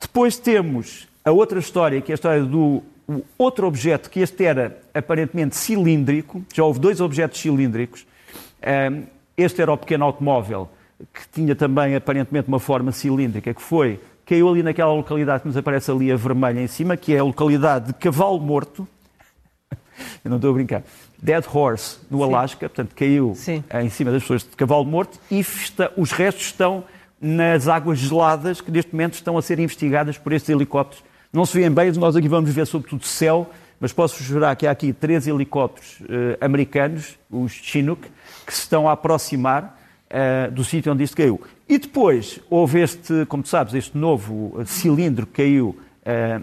Depois 0.00 0.38
temos 0.38 1.08
a 1.24 1.30
outra 1.30 1.58
história, 1.58 2.00
que 2.00 2.12
é 2.12 2.14
a 2.14 2.16
história 2.16 2.42
do 2.42 2.82
outro 3.36 3.66
objeto, 3.66 4.08
que 4.08 4.20
este 4.20 4.44
era 4.44 4.80
aparentemente 4.94 5.56
cilíndrico, 5.56 6.44
já 6.54 6.64
houve 6.64 6.78
dois 6.78 7.00
objetos 7.00 7.40
cilíndricos. 7.40 8.06
Este 9.36 9.62
era 9.62 9.72
o 9.72 9.76
pequeno 9.76 10.04
automóvel 10.04 10.68
que 11.12 11.28
tinha 11.32 11.54
também 11.54 11.94
aparentemente 11.94 12.48
uma 12.48 12.60
forma 12.60 12.92
cilíndrica, 12.92 13.54
que 13.54 13.62
foi, 13.62 14.00
caiu 14.26 14.48
ali 14.48 14.62
naquela 14.62 14.92
localidade 14.92 15.42
que 15.42 15.48
nos 15.48 15.56
aparece 15.56 15.90
ali 15.90 16.12
a 16.12 16.16
vermelha 16.16 16.60
em 16.60 16.66
cima, 16.66 16.96
que 16.96 17.14
é 17.14 17.18
a 17.18 17.24
localidade 17.24 17.86
de 17.86 17.94
Cavalo 17.94 18.38
Morto. 18.38 18.86
Eu 20.24 20.30
não 20.30 20.36
estou 20.36 20.50
a 20.50 20.54
brincar. 20.54 20.82
Dead 21.22 21.44
Horse, 21.52 21.98
no 22.10 22.22
Alasca, 22.22 22.68
portanto, 22.68 22.94
caiu 22.94 23.34
Sim. 23.36 23.62
em 23.82 23.90
cima 23.90 24.10
das 24.10 24.22
pessoas 24.22 24.42
de 24.42 24.56
Cavalo 24.56 24.84
Morto 24.84 25.18
e 25.30 25.44
os 25.96 26.12
restos 26.12 26.46
estão 26.46 26.84
nas 27.20 27.68
águas 27.68 27.98
geladas 27.98 28.60
que 28.60 28.70
neste 28.70 28.92
momento 28.92 29.14
estão 29.14 29.36
a 29.36 29.42
ser 29.42 29.58
investigadas 29.58 30.16
por 30.16 30.32
estes 30.32 30.48
helicópteros. 30.48 31.04
Não 31.32 31.44
se 31.44 31.58
vêem 31.58 31.70
bem, 31.70 31.92
nós 31.92 32.16
aqui 32.16 32.28
vamos 32.28 32.50
ver 32.50 32.66
sobretudo 32.66 33.04
céu, 33.04 33.50
mas 33.78 33.92
posso 33.92 34.22
jurar 34.22 34.56
que 34.56 34.66
há 34.66 34.70
aqui 34.70 34.92
três 34.92 35.26
helicópteros 35.26 36.00
uh, 36.00 36.38
americanos, 36.40 37.18
os 37.30 37.52
Chinook, 37.52 38.08
que 38.46 38.54
se 38.54 38.62
estão 38.62 38.88
a 38.88 38.92
aproximar 38.92 39.78
uh, 40.10 40.50
do 40.50 40.64
sítio 40.64 40.92
onde 40.92 41.04
isto 41.04 41.16
caiu. 41.16 41.40
E 41.68 41.78
depois 41.78 42.40
houve 42.48 42.80
este, 42.80 43.26
como 43.26 43.42
tu 43.42 43.48
sabes, 43.48 43.74
este 43.74 43.96
novo 43.96 44.60
cilindro 44.66 45.26
que 45.26 45.42
caiu 45.42 45.78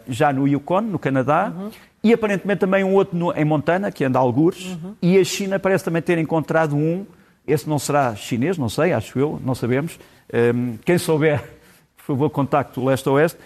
já 0.07 0.31
no 0.31 0.47
Yukon, 0.47 0.81
no 0.81 0.97
Canadá, 0.99 1.51
uhum. 1.53 1.69
E 2.07 2.13
aparentemente 2.13 2.61
também 2.61 2.85
um 2.85 2.93
outro 2.93 3.17
no, 3.17 3.33
em 3.33 3.43
Montana, 3.43 3.91
que 3.91 4.05
anda 4.05 4.17
a 4.17 4.21
algures, 4.21 4.63
uhum. 4.65 4.95
e 5.01 5.17
a 5.17 5.23
China 5.25 5.59
parece 5.59 5.83
também 5.83 6.01
ter 6.01 6.17
encontrado 6.17 6.73
um, 6.73 7.05
esse 7.45 7.67
não 7.67 7.77
será 7.77 8.15
chinês, 8.15 8.57
não 8.57 8.69
sei, 8.69 8.93
acho 8.93 9.19
eu, 9.19 9.41
não 9.43 9.53
sabemos. 9.53 9.99
Um, 10.33 10.77
quem 10.85 10.97
souber, 10.97 11.43
por 11.97 12.05
favor, 12.05 12.29
contacte 12.29 12.79
o 12.79 12.85
leste-oeste, 12.85 13.37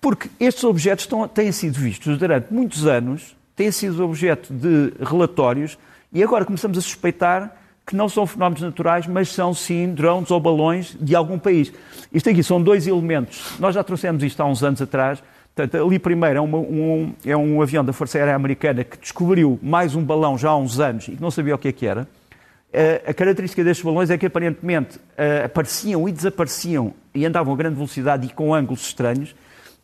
porque 0.00 0.28
estes 0.40 0.64
objetos 0.64 1.04
estão, 1.04 1.28
têm 1.28 1.52
sido 1.52 1.78
vistos 1.78 2.18
durante 2.18 2.52
muitos 2.52 2.84
anos, 2.84 3.36
têm 3.54 3.70
sido 3.70 4.04
objeto 4.04 4.52
de 4.52 4.92
relatórios, 5.00 5.78
e 6.12 6.20
agora 6.20 6.44
começamos 6.44 6.78
a 6.78 6.80
suspeitar 6.80 7.56
que 7.86 7.94
não 7.94 8.08
são 8.08 8.26
fenómenos 8.26 8.60
naturais, 8.60 9.06
mas 9.06 9.28
são 9.28 9.54
sim 9.54 9.94
drones 9.94 10.32
ou 10.32 10.40
balões 10.40 10.96
de 11.00 11.14
algum 11.14 11.38
país. 11.38 11.72
Isto 12.12 12.28
aqui 12.28 12.42
são 12.42 12.60
dois 12.60 12.88
elementos. 12.88 13.52
Nós 13.60 13.76
já 13.76 13.84
trouxemos 13.84 14.20
isto 14.24 14.40
há 14.40 14.46
uns 14.46 14.64
anos 14.64 14.82
atrás. 14.82 15.22
Portanto, 15.54 15.84
ali 15.84 15.98
primeiro 15.98 16.38
é, 16.38 16.40
uma, 16.40 16.58
um, 16.58 17.12
é 17.24 17.36
um 17.36 17.60
avião 17.60 17.84
da 17.84 17.92
Força 17.92 18.18
Aérea 18.18 18.34
Americana 18.34 18.84
que 18.84 18.98
descobriu 18.98 19.58
mais 19.62 19.94
um 19.94 20.02
balão 20.02 20.38
já 20.38 20.50
há 20.50 20.56
uns 20.56 20.78
anos 20.80 21.08
e 21.08 21.12
que 21.12 21.22
não 21.22 21.30
sabia 21.30 21.54
o 21.54 21.58
que 21.58 21.68
é 21.68 21.72
que 21.72 21.86
era. 21.86 22.08
A 23.04 23.12
característica 23.12 23.64
destes 23.64 23.84
balões 23.84 24.10
é 24.10 24.16
que 24.16 24.26
aparentemente 24.26 25.00
apareciam 25.44 26.08
e 26.08 26.12
desapareciam 26.12 26.94
e 27.12 27.26
andavam 27.26 27.52
a 27.52 27.56
grande 27.56 27.74
velocidade 27.74 28.26
e 28.26 28.30
com 28.30 28.54
ângulos 28.54 28.82
estranhos. 28.82 29.34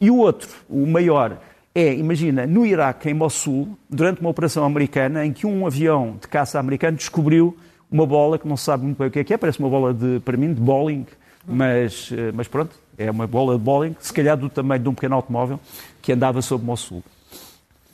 E 0.00 0.08
o 0.08 0.18
outro, 0.18 0.48
o 0.68 0.86
maior, 0.86 1.38
é, 1.74 1.92
imagina, 1.94 2.46
no 2.46 2.64
Iraque, 2.64 3.10
em 3.10 3.14
Mossul, 3.14 3.76
durante 3.90 4.20
uma 4.20 4.30
operação 4.30 4.64
americana, 4.64 5.26
em 5.26 5.32
que 5.32 5.46
um 5.46 5.66
avião 5.66 6.16
de 6.20 6.28
caça 6.28 6.58
americano 6.58 6.96
descobriu 6.96 7.56
uma 7.90 8.06
bola 8.06 8.38
que 8.38 8.48
não 8.48 8.56
se 8.56 8.64
sabe 8.64 8.84
muito 8.84 8.98
bem 8.98 9.08
o 9.08 9.10
que 9.10 9.18
é 9.18 9.24
que 9.24 9.34
é, 9.34 9.36
parece 9.36 9.58
uma 9.58 9.68
bola 9.68 9.92
de, 9.92 10.20
para 10.20 10.36
mim, 10.36 10.54
de 10.54 10.60
bowling, 10.60 11.06
mas, 11.46 12.10
eh, 12.12 12.32
mas 12.34 12.48
pronto, 12.48 12.74
é 12.98 13.10
uma 13.10 13.26
bola 13.26 13.56
de 13.56 13.62
bowling, 13.62 13.96
se 14.00 14.12
calhar 14.12 14.36
do 14.36 14.48
tamanho 14.48 14.82
de 14.82 14.88
um 14.88 14.94
pequeno 14.94 15.14
automóvel, 15.14 15.60
que 16.02 16.12
andava 16.12 16.40
sobre 16.42 16.66
Mossul. 16.66 17.02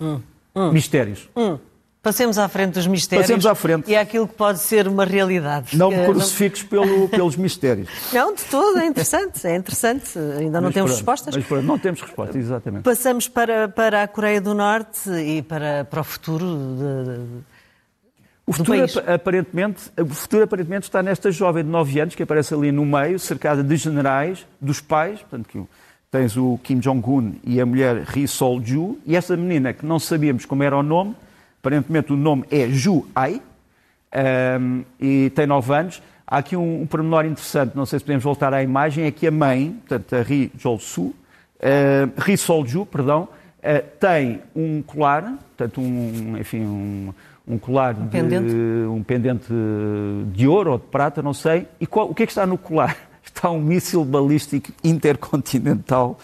Hum, 0.00 0.20
hum, 0.54 0.72
Mistérios. 0.72 1.28
Hum. 1.36 1.58
Passemos 2.02 2.36
à 2.36 2.48
frente 2.48 2.72
dos 2.72 2.86
mistérios. 2.88 3.28
Passemos 3.28 3.46
à 3.46 3.54
frente. 3.54 3.88
E 3.88 3.94
é 3.94 4.00
aquilo 4.00 4.26
que 4.26 4.34
pode 4.34 4.58
ser 4.58 4.88
uma 4.88 5.04
realidade. 5.04 5.76
Não 5.76 5.88
me 5.88 6.04
crucifiques 6.04 6.62
não... 6.62 6.68
Pelo, 6.68 7.08
pelos 7.08 7.36
mistérios. 7.36 7.88
Não, 8.12 8.34
de 8.34 8.42
todo, 8.42 8.76
é 8.80 8.86
interessante, 8.86 9.46
é 9.46 9.54
interessante. 9.54 10.18
Ainda 10.18 10.60
não 10.60 10.68
mas 10.68 10.74
temos 10.74 10.90
pronto, 10.90 10.96
respostas. 10.96 11.36
Mas 11.36 11.46
pronto, 11.46 11.64
não 11.64 11.78
temos 11.78 12.00
respostas, 12.00 12.36
exatamente. 12.36 12.82
Passamos 12.82 13.28
para, 13.28 13.68
para 13.68 14.02
a 14.02 14.08
Coreia 14.08 14.40
do 14.40 14.52
Norte 14.52 15.08
e 15.10 15.42
para, 15.42 15.84
para 15.84 16.00
o 16.00 16.04
futuro 16.04 16.44
de, 16.44 17.42
o 18.46 18.52
futuro, 18.52 18.85
aparentemente, 19.07 19.90
o 19.98 20.07
futuro 20.07 20.42
aparentemente 20.42 20.85
está 20.85 21.02
nesta 21.02 21.31
jovem 21.31 21.62
de 21.62 21.70
9 21.70 22.00
anos 22.00 22.14
que 22.14 22.22
aparece 22.22 22.52
ali 22.52 22.72
no 22.72 22.85
meio, 22.85 23.18
cercada 23.18 23.62
de 23.62 23.76
generais, 23.76 24.46
dos 24.61 24.81
pais, 24.81 25.20
portanto, 25.20 25.48
que 25.48 25.62
tens 26.11 26.37
o 26.37 26.59
Kim 26.62 26.78
Jong-un 26.78 27.35
e 27.44 27.61
a 27.61 27.66
mulher 27.66 28.02
Ri 28.02 28.26
Sol-ju, 28.26 28.98
e 29.07 29.16
essa 29.16 29.37
menina 29.37 29.72
que 29.72 29.87
não 29.87 29.98
sabíamos 29.98 30.44
como 30.44 30.62
era 30.62 30.76
o 30.76 30.83
nome, 30.83 31.14
aparentemente 31.61 32.12
o 32.12 32.16
nome 32.16 32.44
é 32.50 32.68
Ju 32.68 33.07
Ai, 33.14 33.40
um, 34.61 34.85
e 35.00 35.31
tem 35.31 35.46
9 35.46 35.74
anos. 35.74 36.02
Há 36.26 36.38
aqui 36.38 36.57
um, 36.57 36.83
um 36.83 36.87
pormenor 36.87 37.24
interessante, 37.24 37.76
não 37.76 37.87
sei 37.87 37.98
se 38.00 38.05
podemos 38.05 38.24
voltar 38.24 38.52
à 38.52 38.62
imagem, 38.62 39.05
é 39.05 39.11
que 39.11 39.26
a 39.26 39.31
mãe, 39.31 39.81
portanto, 39.87 40.16
a 40.16 40.22
Ri 40.22 40.52
Jol-su, 40.59 41.02
uh, 41.02 41.14
Ri 42.18 42.37
Sol-ju, 42.37 42.87
perdão, 42.87 43.28
uh, 43.59 43.98
tem 44.00 44.42
um 44.55 44.83
colar, 44.83 45.22
portanto, 45.57 45.81
um, 45.81 46.37
enfim, 46.38 46.61
um 46.61 47.14
um 47.46 47.59
colar 47.59 47.96
um 47.96 48.05
de 48.05 48.09
pendente. 48.09 48.55
um 48.55 49.02
pendente 49.02 49.52
de 50.33 50.46
ouro 50.46 50.72
ou 50.72 50.78
de 50.78 50.85
prata, 50.85 51.22
não 51.22 51.35
sei. 51.35 51.66
E 51.81 51.87
qual, 51.87 52.11
o 52.11 52.14
que 52.14 52.22
é 52.22 52.26
que 52.26 52.33
está 52.33 52.46
no 52.46 52.59
colar? 52.59 52.96
Está 53.24 53.50
um 53.50 53.61
míssil 53.61 54.05
balístico 54.05 54.72
intercontinental. 54.85 56.18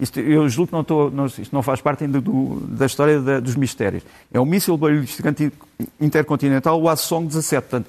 Isto, 0.00 0.18
eu 0.18 0.48
julgo 0.48 0.68
que 0.68 0.72
não 0.72 0.80
estou, 0.80 1.10
não, 1.10 1.26
isto 1.26 1.52
não 1.52 1.62
faz 1.62 1.80
parte 1.80 2.04
ainda 2.04 2.20
do, 2.20 2.60
da 2.60 2.86
história 2.86 3.20
da, 3.20 3.38
dos 3.38 3.54
mistérios. 3.54 4.02
É 4.32 4.40
um 4.40 4.44
míssil 4.44 4.76
balístico 4.76 5.28
intercontinental, 6.00 6.80
o 6.80 6.88
Asong 6.88 7.26
17. 7.26 7.62
Portanto, 7.68 7.86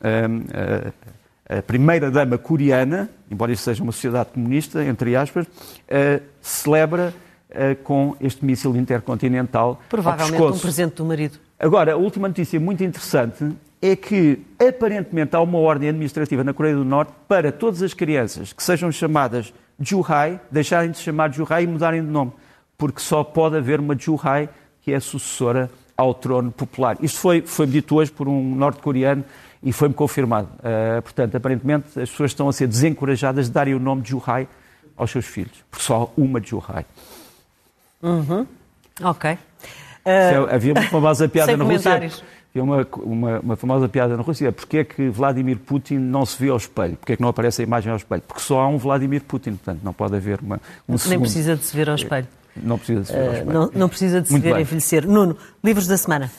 a, 0.00 1.54
a, 1.54 1.58
a 1.58 1.62
primeira-dama 1.62 2.38
coreana, 2.38 3.08
embora 3.30 3.52
isto 3.52 3.64
seja 3.64 3.82
uma 3.82 3.92
sociedade 3.92 4.30
comunista, 4.30 4.84
entre 4.84 5.14
aspas, 5.14 5.46
uh, 5.46 6.22
celebra 6.40 7.14
uh, 7.50 7.76
com 7.84 8.16
este 8.20 8.44
míssil 8.44 8.74
intercontinental. 8.74 9.80
Provavelmente 9.88 10.42
um 10.42 10.58
presente 10.58 10.94
do 10.96 11.04
marido. 11.04 11.38
Agora, 11.58 11.94
a 11.94 11.96
última 11.96 12.28
notícia 12.28 12.60
muito 12.60 12.84
interessante 12.84 13.52
é 13.82 13.96
que, 13.96 14.40
aparentemente, 14.58 15.34
há 15.34 15.40
uma 15.40 15.58
ordem 15.58 15.88
administrativa 15.88 16.44
na 16.44 16.52
Coreia 16.52 16.76
do 16.76 16.84
Norte 16.84 17.12
para 17.26 17.50
todas 17.50 17.82
as 17.82 17.92
crianças 17.92 18.52
que 18.52 18.62
sejam 18.62 18.92
chamadas 18.92 19.52
Juhai, 19.80 20.40
deixarem 20.50 20.90
de 20.90 20.98
se 20.98 21.02
chamar 21.04 21.32
Juhai 21.32 21.64
e 21.64 21.66
mudarem 21.66 22.04
de 22.04 22.10
nome, 22.10 22.32
porque 22.76 23.00
só 23.00 23.24
pode 23.24 23.56
haver 23.56 23.80
uma 23.80 23.96
Juhai 23.98 24.48
que 24.82 24.92
é 24.92 24.96
a 24.96 25.00
sucessora 25.00 25.70
ao 25.96 26.14
trono 26.14 26.52
popular. 26.52 26.96
Isto 27.00 27.18
foi, 27.18 27.42
foi 27.42 27.66
dito 27.66 27.96
hoje 27.96 28.10
por 28.10 28.28
um 28.28 28.54
norte-coreano 28.54 29.24
e 29.62 29.72
foi-me 29.72 29.94
confirmado. 29.94 30.48
Uh, 30.58 31.02
portanto, 31.02 31.36
aparentemente, 31.36 31.88
as 32.00 32.08
pessoas 32.08 32.30
estão 32.30 32.48
a 32.48 32.52
ser 32.52 32.68
desencorajadas 32.68 33.46
de 33.46 33.52
darem 33.52 33.74
o 33.74 33.80
nome 33.80 34.02
de 34.02 34.10
Juhai 34.10 34.48
aos 34.96 35.10
seus 35.10 35.26
filhos, 35.26 35.64
porque 35.68 35.84
só 35.84 36.12
uma 36.16 36.40
Juhai. 36.40 36.86
Uhum. 38.00 38.46
Ok. 39.02 39.38
Uh, 40.04 40.54
havia 40.54 40.72
uma 40.72 40.82
famosa 40.82 41.28
piada 41.28 41.56
na 41.56 41.64
Rússia. 41.64 41.94
Havia 41.94 42.62
uma, 42.62 42.86
uma, 42.96 43.40
uma, 43.40 43.56
famosa 43.56 43.88
piada 43.88 44.16
na 44.16 44.22
Rússia. 44.22 44.50
Porquê 44.50 44.78
é 44.78 44.84
que 44.84 45.08
Vladimir 45.08 45.58
Putin 45.58 45.98
não 45.98 46.24
se 46.24 46.42
vê 46.42 46.48
ao 46.48 46.56
espelho? 46.56 46.96
Porquê 46.96 47.12
é 47.12 47.16
que 47.16 47.22
não 47.22 47.28
aparece 47.28 47.62
a 47.62 47.64
imagem 47.64 47.90
ao 47.90 47.96
espelho? 47.96 48.22
Porque 48.26 48.40
só 48.42 48.60
há 48.60 48.68
um 48.68 48.78
Vladimir 48.78 49.22
Putin, 49.22 49.52
portanto 49.52 49.80
não 49.82 49.92
pode 49.92 50.16
haver 50.16 50.40
uma, 50.40 50.56
um 50.88 50.92
Nem 50.92 50.98
segundo. 50.98 51.20
precisa 51.20 51.56
de 51.56 51.64
se 51.64 51.76
ver 51.76 51.88
ao 51.88 51.96
espelho. 51.96 52.26
Não 52.56 52.78
precisa 52.78 53.00
de 53.02 53.06
se 53.06 53.12
ver 53.12 53.20
ao 53.20 53.32
espelho. 53.34 53.50
Uh, 53.50 53.52
não, 53.52 53.70
não, 53.74 53.88
precisa 53.88 54.20
de 54.20 54.28
se 54.28 54.32
Muito 54.32 54.44
ver 54.44 54.54
bem. 54.54 54.62
envelhecer. 54.62 55.06
Nuno, 55.06 55.36
livros 55.62 55.86
da 55.86 55.96
semana. 55.96 56.30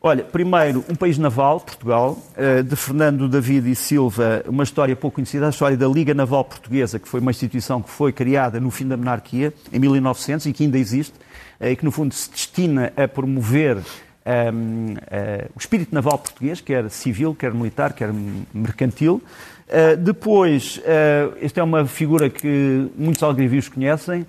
Olha, 0.00 0.22
primeiro, 0.22 0.84
Um 0.88 0.94
País 0.94 1.18
Naval, 1.18 1.58
Portugal, 1.60 2.18
eh, 2.36 2.62
de 2.62 2.76
Fernando 2.76 3.28
David 3.28 3.70
e 3.70 3.74
Silva, 3.74 4.44
uma 4.46 4.62
história 4.62 4.94
pouco 4.94 5.16
conhecida, 5.16 5.46
a 5.46 5.50
história 5.50 5.76
da 5.76 5.88
Liga 5.88 6.12
Naval 6.12 6.44
Portuguesa, 6.44 6.98
que 6.98 7.08
foi 7.08 7.18
uma 7.18 7.30
instituição 7.30 7.80
que 7.80 7.90
foi 7.90 8.12
criada 8.12 8.60
no 8.60 8.70
fim 8.70 8.86
da 8.86 8.96
monarquia, 8.96 9.52
em 9.72 9.78
1900, 9.78 10.46
e 10.46 10.52
que 10.52 10.64
ainda 10.64 10.78
existe, 10.78 11.14
eh, 11.58 11.72
e 11.72 11.76
que 11.76 11.84
no 11.84 11.90
fundo 11.90 12.14
se 12.14 12.30
destina 12.30 12.92
a 12.96 13.08
promover 13.08 13.78
um, 14.26 14.94
uh, 14.94 15.50
o 15.54 15.58
espírito 15.58 15.94
naval 15.94 16.18
português, 16.18 16.60
quer 16.60 16.90
civil, 16.90 17.34
quer 17.34 17.54
militar, 17.54 17.92
quer 17.92 18.10
mercantil. 18.52 19.22
Uh, 19.68 19.96
depois, 19.96 20.78
uh, 20.78 21.36
esta 21.40 21.60
é 21.60 21.62
uma 21.62 21.86
figura 21.86 22.28
que 22.28 22.90
muitos 22.98 23.22
algarvios 23.22 23.68
conhecem, 23.68 24.26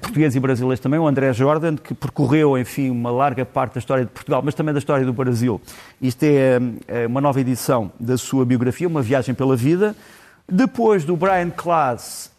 portugueses 0.00 0.34
e 0.36 0.40
brasileiros 0.40 0.80
também, 0.80 0.98
o 0.98 1.06
André 1.06 1.32
Jordan, 1.32 1.76
que 1.76 1.92
percorreu, 1.92 2.56
enfim, 2.56 2.90
uma 2.90 3.10
larga 3.10 3.44
parte 3.44 3.74
da 3.74 3.78
história 3.78 4.04
de 4.04 4.10
Portugal, 4.10 4.40
mas 4.42 4.54
também 4.54 4.72
da 4.72 4.78
história 4.78 5.04
do 5.04 5.12
Brasil. 5.12 5.60
Isto 6.00 6.22
é, 6.22 6.58
é 6.88 7.06
uma 7.06 7.20
nova 7.20 7.40
edição 7.40 7.92
da 8.00 8.16
sua 8.16 8.44
biografia, 8.44 8.88
uma 8.88 9.02
viagem 9.02 9.34
pela 9.34 9.54
vida. 9.54 9.94
Depois 10.48 11.04
do 11.04 11.16
Brian 11.16 11.50
Klaas, 11.50 12.30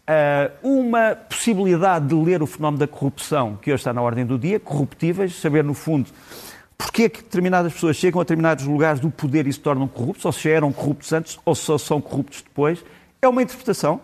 uma 0.63 1.15
possibilidade 1.15 2.07
de 2.07 2.15
ler 2.15 2.41
o 2.41 2.47
fenómeno 2.47 2.79
da 2.79 2.87
corrupção, 2.87 3.57
que 3.61 3.71
hoje 3.71 3.81
está 3.81 3.93
na 3.93 4.01
ordem 4.01 4.25
do 4.25 4.39
dia, 4.39 4.59
corruptíveis, 4.59 5.35
saber, 5.35 5.63
no 5.63 5.73
fundo, 5.73 6.09
Porquê 6.77 7.03
é 7.03 7.09
que 7.09 7.23
determinadas 7.23 7.73
pessoas 7.73 7.95
chegam 7.95 8.21
a 8.21 8.23
determinados 8.23 8.65
lugares 8.65 8.99
do 8.99 9.09
poder 9.09 9.47
e 9.47 9.53
se 9.53 9.59
tornam 9.59 9.87
corruptos, 9.87 10.23
ou 10.25 10.31
se 10.31 10.47
eram 10.49 10.71
corruptos 10.71 11.11
antes, 11.11 11.39
ou 11.43 11.55
só 11.55 11.77
são 11.77 11.99
corruptos 11.99 12.43
depois? 12.43 12.83
É 13.19 13.27
uma 13.27 13.41
interpretação 13.41 13.99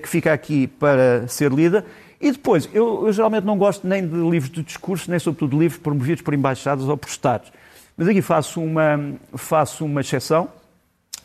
que 0.00 0.08
fica 0.08 0.32
aqui 0.32 0.68
para 0.68 1.26
ser 1.26 1.50
lida. 1.50 1.84
E 2.20 2.30
depois, 2.32 2.68
eu, 2.74 3.06
eu, 3.06 3.12
geralmente 3.12 3.44
não 3.44 3.56
gosto 3.56 3.86
nem 3.86 4.06
de 4.06 4.14
livros 4.14 4.50
de 4.50 4.62
discurso, 4.62 5.10
nem 5.10 5.18
sobretudo 5.18 5.52
de 5.52 5.58
livros 5.58 5.80
promovidos 5.80 6.22
por 6.22 6.34
embaixadas 6.34 6.86
ou 6.86 6.96
por 6.96 7.08
Estados. 7.08 7.50
Mas 7.96 8.08
aqui 8.08 8.20
faço 8.20 8.60
uma, 8.60 9.14
faço 9.34 9.84
uma 9.86 10.02
exceção, 10.02 10.48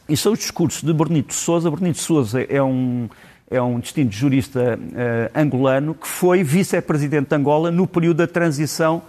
e 0.07 0.15
são 0.15 0.33
os 0.33 0.39
discursos 0.39 0.83
de 0.83 0.93
Bernito 0.93 1.33
Souza. 1.33 1.69
Bernito 1.69 1.97
Souza 1.97 2.43
é 2.43 2.61
um, 2.61 3.09
é 3.49 3.61
um 3.61 3.79
distinto 3.79 4.13
jurista 4.13 4.79
uh, 4.79 5.39
angolano 5.39 5.95
que 5.95 6.07
foi 6.07 6.43
vice-presidente 6.43 7.29
de 7.29 7.35
Angola 7.35 7.71
no 7.71 7.87
período 7.87 8.17
da 8.17 8.27
transição 8.27 9.01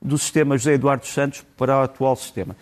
do 0.00 0.16
sistema 0.16 0.56
José 0.56 0.74
Eduardo 0.74 1.04
Santos 1.04 1.44
para 1.56 1.78
o 1.78 1.82
atual 1.82 2.16
sistema. 2.16 2.56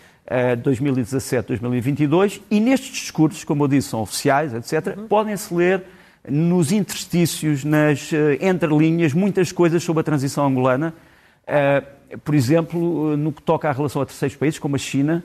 2017-2022, 0.62 2.40
e 2.50 2.58
nestes 2.58 2.90
discursos, 2.90 3.44
como 3.44 3.64
eu 3.64 3.68
disse, 3.68 3.88
são 3.88 4.00
oficiais, 4.00 4.54
etc., 4.54 4.96
uhum. 4.96 5.06
podem-se 5.06 5.52
ler 5.52 5.84
nos 6.28 6.72
interstícios, 6.72 7.64
nas 7.64 8.10
uh, 8.12 8.16
entrelinhas, 8.40 9.12
muitas 9.12 9.52
coisas 9.52 9.82
sobre 9.82 10.00
a 10.00 10.04
transição 10.04 10.46
angolana. 10.46 10.94
Uh, 11.42 12.18
por 12.18 12.34
exemplo, 12.34 13.16
no 13.16 13.32
que 13.32 13.42
toca 13.42 13.68
à 13.68 13.72
relação 13.72 14.00
a 14.00 14.06
terceiros 14.06 14.36
países, 14.36 14.58
como 14.58 14.76
a 14.76 14.78
China, 14.78 15.24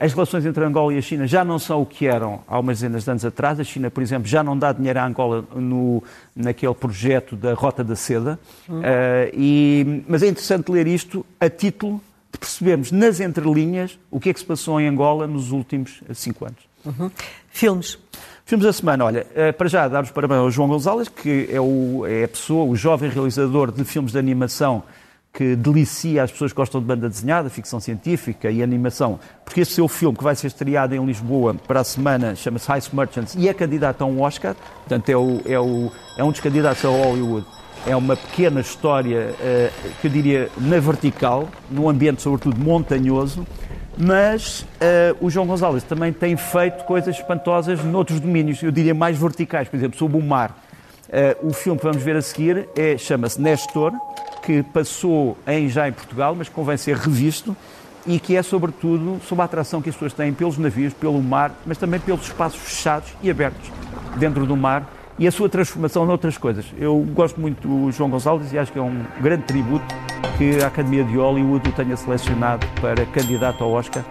as 0.00 0.12
relações 0.12 0.46
entre 0.46 0.64
Angola 0.64 0.94
e 0.94 0.98
a 0.98 1.02
China 1.02 1.26
já 1.26 1.44
não 1.44 1.58
são 1.58 1.82
o 1.82 1.86
que 1.86 2.06
eram 2.06 2.40
há 2.48 2.58
umas 2.58 2.78
dezenas 2.78 3.04
de 3.04 3.10
anos 3.10 3.24
atrás. 3.24 3.60
A 3.60 3.64
China, 3.64 3.90
por 3.90 4.02
exemplo, 4.02 4.26
já 4.26 4.42
não 4.42 4.58
dá 4.58 4.72
dinheiro 4.72 4.98
à 4.98 5.06
Angola 5.06 5.44
no, 5.54 6.02
naquele 6.34 6.74
projeto 6.74 7.36
da 7.36 7.54
Rota 7.54 7.84
da 7.84 7.94
Seda. 7.94 8.38
Uh, 8.68 8.82
e, 9.32 10.02
mas 10.08 10.22
é 10.22 10.28
interessante 10.28 10.70
ler 10.70 10.86
isto 10.86 11.24
a 11.38 11.48
título 11.48 12.00
de 12.32 12.38
percebermos 12.38 12.90
nas 12.92 13.20
entrelinhas 13.20 13.98
o 14.10 14.18
que 14.18 14.30
é 14.30 14.32
que 14.32 14.40
se 14.40 14.46
passou 14.46 14.80
em 14.80 14.88
Angola 14.88 15.26
nos 15.26 15.52
últimos 15.52 16.02
cinco 16.14 16.44
anos. 16.44 16.60
Uhum. 16.84 17.10
Filmes. 17.50 17.98
Filmes 18.50 18.66
da 18.66 18.72
semana, 18.72 19.04
olha, 19.04 19.24
uh, 19.30 19.52
para 19.56 19.68
já 19.68 19.86
dar 19.86 20.02
os 20.02 20.10
parabéns 20.10 20.40
ao 20.40 20.50
João 20.50 20.66
Gonzalez, 20.66 21.08
que 21.08 21.48
é, 21.52 21.60
o, 21.60 22.04
é 22.04 22.24
a 22.24 22.28
pessoa, 22.28 22.64
o 22.64 22.74
jovem 22.74 23.08
realizador 23.08 23.70
de 23.70 23.84
filmes 23.84 24.10
de 24.10 24.18
animação 24.18 24.82
que 25.32 25.54
delicia 25.54 26.24
as 26.24 26.32
pessoas 26.32 26.50
que 26.50 26.56
gostam 26.56 26.80
de 26.80 26.86
banda 26.88 27.08
desenhada, 27.08 27.48
ficção 27.48 27.78
científica 27.78 28.50
e 28.50 28.60
animação, 28.60 29.20
porque 29.44 29.60
este 29.60 29.74
seu 29.74 29.86
filme, 29.86 30.18
que 30.18 30.24
vai 30.24 30.34
ser 30.34 30.48
estreado 30.48 30.96
em 30.96 31.06
Lisboa 31.06 31.54
para 31.54 31.78
a 31.78 31.84
semana, 31.84 32.34
chama-se 32.34 32.72
Heist 32.72 32.92
Merchants 32.92 33.36
e 33.36 33.48
é 33.48 33.54
candidato 33.54 34.02
a 34.02 34.04
um 34.04 34.20
Oscar, 34.20 34.56
portanto 34.80 35.08
é, 35.08 35.16
o, 35.16 35.40
é, 35.46 35.60
o, 35.60 35.92
é 36.18 36.24
um 36.24 36.32
dos 36.32 36.40
candidatos 36.40 36.84
a 36.84 36.88
Hollywood. 36.88 37.46
É 37.86 37.94
uma 37.94 38.16
pequena 38.16 38.60
história, 38.60 39.32
uh, 39.32 39.90
que 40.00 40.08
eu 40.08 40.10
diria, 40.10 40.50
na 40.58 40.80
vertical, 40.80 41.48
num 41.70 41.88
ambiente 41.88 42.20
sobretudo 42.20 42.58
montanhoso, 42.60 43.46
mas 44.00 44.60
uh, 44.60 45.16
o 45.20 45.28
João 45.28 45.46
Gonzalez 45.46 45.82
também 45.84 46.12
tem 46.12 46.36
feito 46.36 46.84
coisas 46.84 47.14
espantosas 47.14 47.84
noutros 47.84 48.18
domínios, 48.18 48.62
eu 48.62 48.70
diria 48.70 48.94
mais 48.94 49.18
verticais, 49.18 49.68
por 49.68 49.76
exemplo, 49.76 49.98
sobre 49.98 50.16
o 50.16 50.22
mar. 50.22 50.56
Uh, 51.08 51.48
o 51.48 51.52
filme 51.52 51.78
que 51.78 51.84
vamos 51.84 52.02
ver 52.02 52.16
a 52.16 52.22
seguir 52.22 52.68
é, 52.74 52.96
chama-se 52.96 53.40
Nestor, 53.40 53.92
que 54.42 54.62
passou 54.62 55.36
em, 55.46 55.68
já 55.68 55.86
em 55.88 55.92
Portugal, 55.92 56.34
mas 56.34 56.48
convém 56.48 56.76
ser 56.76 56.96
revisto 56.96 57.54
e 58.06 58.18
que 58.18 58.36
é, 58.36 58.42
sobretudo, 58.42 59.20
sobre 59.28 59.42
a 59.42 59.44
atração 59.44 59.82
que 59.82 59.90
as 59.90 59.94
pessoas 59.94 60.14
têm 60.14 60.32
pelos 60.32 60.56
navios, 60.56 60.94
pelo 60.94 61.20
mar, 61.20 61.52
mas 61.66 61.76
também 61.76 62.00
pelos 62.00 62.22
espaços 62.22 62.58
fechados 62.58 63.12
e 63.22 63.30
abertos 63.30 63.70
dentro 64.16 64.46
do 64.46 64.56
mar 64.56 64.88
e 65.18 65.26
a 65.26 65.30
sua 65.30 65.48
transformação 65.48 66.06
noutras 66.06 66.38
coisas. 66.38 66.64
Eu 66.78 66.98
gosto 67.12 67.40
muito 67.40 67.66
do 67.66 67.92
João 67.92 68.08
Gonçalves 68.08 68.52
e 68.52 68.58
acho 68.58 68.72
que 68.72 68.78
é 68.78 68.82
um 68.82 69.04
grande 69.20 69.44
tributo 69.44 69.84
que 70.38 70.62
a 70.62 70.68
Academia 70.68 71.04
de 71.04 71.16
Hollywood 71.16 71.68
o 71.68 71.72
tenha 71.72 71.96
selecionado 71.96 72.66
para 72.80 73.04
candidato 73.06 73.62
ao 73.62 73.72
Oscar. 73.72 74.02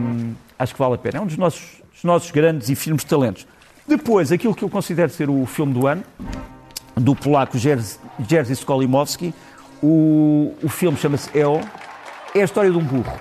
Um, 0.00 0.32
acho 0.58 0.72
que 0.72 0.78
vale 0.78 0.94
a 0.94 0.98
pena. 0.98 1.18
É 1.18 1.20
um 1.20 1.26
dos 1.26 1.36
nossos, 1.36 1.82
dos 1.92 2.04
nossos 2.04 2.30
grandes 2.30 2.68
e 2.68 2.74
firmes 2.74 3.04
talentos. 3.04 3.46
Depois, 3.86 4.32
aquilo 4.32 4.54
que 4.54 4.64
eu 4.64 4.68
considero 4.68 5.10
ser 5.10 5.28
o 5.28 5.44
filme 5.46 5.72
do 5.72 5.86
ano, 5.86 6.02
do 6.94 7.14
polaco 7.14 7.56
Jerzy, 7.56 7.98
Jerzy 8.26 8.52
Skolimowski, 8.52 9.34
o, 9.82 10.54
o 10.62 10.68
filme 10.68 10.96
chama-se 10.96 11.30
EO, 11.36 11.60
é 12.34 12.40
a 12.40 12.44
história 12.44 12.70
de 12.70 12.76
um 12.76 12.82
burro. 12.82 13.18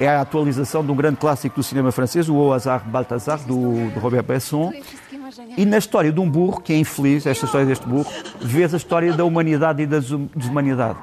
É 0.00 0.08
a 0.08 0.20
atualização 0.20 0.84
de 0.84 0.92
um 0.92 0.94
grande 0.94 1.16
clássico 1.16 1.56
do 1.56 1.62
cinema 1.62 1.90
francês, 1.90 2.28
o 2.28 2.34
O 2.36 2.52
Hasard 2.52 2.88
Balthazar, 2.88 3.38
do, 3.38 3.90
do 3.90 3.98
Robert 3.98 4.22
Besson. 4.22 4.72
E 5.56 5.66
na 5.66 5.76
história 5.76 6.12
de 6.12 6.20
um 6.20 6.30
burro, 6.30 6.60
que 6.60 6.72
é 6.72 6.78
infeliz, 6.78 7.26
esta 7.26 7.46
história 7.46 7.66
deste 7.66 7.86
burro, 7.86 8.06
vês 8.40 8.72
a 8.72 8.76
história 8.76 9.12
da 9.12 9.24
humanidade 9.24 9.82
e 9.82 9.86
da 9.86 9.98
desumanidade. 9.98 10.98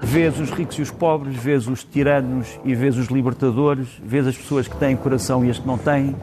Vês 0.00 0.38
os 0.38 0.50
ricos 0.50 0.78
e 0.78 0.82
os 0.82 0.90
pobres, 0.92 1.36
vês 1.36 1.66
os 1.66 1.82
tiranos 1.82 2.60
e 2.64 2.76
vês 2.76 2.96
os 2.96 3.08
libertadores, 3.08 3.88
vês 4.04 4.24
as 4.24 4.36
pessoas 4.36 4.68
que 4.68 4.76
têm 4.76 4.94
coração 4.96 5.44
e 5.44 5.50
as 5.50 5.58
que 5.58 5.66
não 5.66 5.76
têm, 5.76 6.14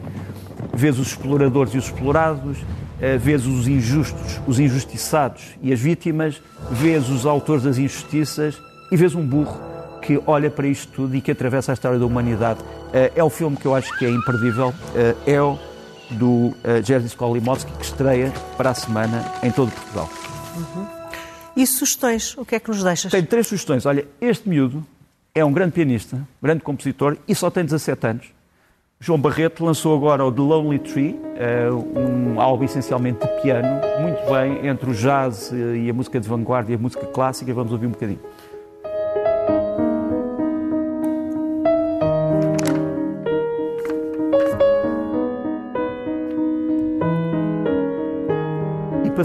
vês 0.72 0.98
os 0.98 1.08
exploradores 1.08 1.74
e 1.74 1.78
os 1.78 1.84
explorados, 1.84 2.56
eh, 2.98 3.18
vês 3.18 3.46
os 3.46 3.68
injustos, 3.68 4.40
os 4.46 4.58
injustiçados 4.58 5.58
e 5.60 5.70
as 5.70 5.78
vítimas, 5.78 6.40
vês 6.70 7.10
os 7.10 7.26
autores 7.26 7.64
das 7.64 7.76
injustiças 7.76 8.58
e 8.90 8.96
vês 8.96 9.14
um 9.14 9.24
burro 9.26 9.75
que 10.06 10.22
olha 10.26 10.50
para 10.50 10.66
isto 10.66 10.92
tudo 10.92 11.16
e 11.16 11.20
que 11.20 11.30
atravessa 11.32 11.72
a 11.72 11.74
história 11.74 11.98
da 11.98 12.06
humanidade. 12.06 12.60
Eh, 12.92 13.12
é 13.16 13.24
o 13.24 13.30
filme 13.30 13.56
que 13.56 13.66
eu 13.66 13.74
acho 13.74 13.96
que 13.98 14.04
é 14.04 14.10
imperdível. 14.10 14.72
Eh, 14.94 15.14
é 15.26 15.42
o 15.42 15.58
do 16.08 16.54
Jerzy 16.84 17.06
Skolimowski, 17.06 17.72
que 17.72 17.84
estreia 17.84 18.32
para 18.56 18.70
a 18.70 18.74
semana 18.74 19.24
em 19.42 19.50
todo 19.50 19.72
Portugal. 19.72 20.08
Uhum. 20.56 20.86
E 21.56 21.66
sugestões? 21.66 22.36
O 22.38 22.44
que 22.44 22.54
é 22.54 22.60
que 22.60 22.68
nos 22.68 22.84
deixas? 22.84 23.10
Tenho 23.10 23.26
três 23.26 23.48
sugestões. 23.48 23.86
Olha, 23.86 24.06
este 24.20 24.48
miúdo 24.48 24.86
é 25.34 25.44
um 25.44 25.52
grande 25.52 25.72
pianista, 25.72 26.20
grande 26.40 26.62
compositor 26.62 27.16
e 27.26 27.34
só 27.34 27.50
tem 27.50 27.64
17 27.64 28.06
anos. 28.06 28.26
João 28.98 29.20
Barreto 29.20 29.62
lançou 29.62 29.94
agora 29.94 30.24
o 30.24 30.32
The 30.32 30.40
Lonely 30.40 30.78
Tree, 30.78 31.20
eh, 31.36 31.68
um 31.70 32.40
álbum 32.40 32.64
essencialmente 32.64 33.20
de 33.20 33.42
piano, 33.42 33.68
muito 34.00 34.30
bem 34.30 34.66
entre 34.66 34.90
o 34.90 34.94
jazz 34.94 35.52
eh, 35.52 35.76
e 35.76 35.90
a 35.90 35.92
música 35.92 36.18
de 36.18 36.26
vanguarda 36.26 36.72
e 36.72 36.74
a 36.74 36.78
música 36.78 37.04
clássica. 37.06 37.52
Vamos 37.52 37.72
ouvir 37.72 37.86
um 37.86 37.90
bocadinho. 37.90 38.20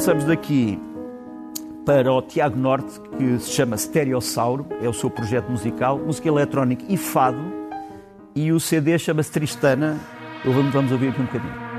Passamos 0.01 0.23
daqui 0.23 0.79
para 1.85 2.11
o 2.11 2.23
Tiago 2.23 2.57
Norte, 2.57 2.99
que 3.19 3.37
se 3.37 3.51
chama 3.51 3.77
Stereossauro, 3.77 4.65
é 4.81 4.89
o 4.89 4.93
seu 4.93 5.11
projeto 5.11 5.47
musical, 5.51 5.99
música 5.99 6.27
eletrónica 6.27 6.83
e 6.89 6.97
fado 6.97 7.37
e 8.33 8.51
o 8.51 8.59
CD 8.59 8.97
chama-se 8.97 9.31
Tristana. 9.31 9.99
Vamos, 10.43 10.73
vamos 10.73 10.91
ouvir 10.91 11.09
aqui 11.09 11.21
um 11.21 11.25
bocadinho. 11.25 11.70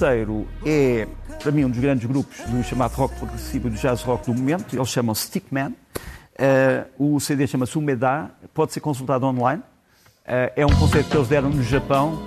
Terceiro 0.00 0.48
é, 0.64 1.06
para 1.42 1.52
mim, 1.52 1.64
um 1.64 1.70
dos 1.70 1.78
grandes 1.78 2.06
grupos 2.06 2.38
do 2.46 2.62
chamado 2.64 2.94
rock 2.94 3.14
progressivo 3.16 3.68
e 3.68 3.70
do 3.70 3.76
jazz 3.76 4.02
rock 4.02 4.26
do 4.26 4.34
momento. 4.34 4.74
Eles 4.74 4.88
chamam 4.88 5.14
Stickman. 5.14 5.74
Uh, 6.98 7.14
o 7.16 7.20
CD 7.20 7.46
chama-se 7.46 7.76
Umeda, 7.76 8.30
pode 8.54 8.72
ser 8.72 8.80
consultado 8.80 9.26
online. 9.26 9.62
Uh, 10.24 10.52
é 10.56 10.64
um 10.64 10.74
concerto 10.74 11.10
que 11.10 11.16
eles 11.16 11.28
deram 11.28 11.50
no 11.50 11.62
Japão. 11.62 12.26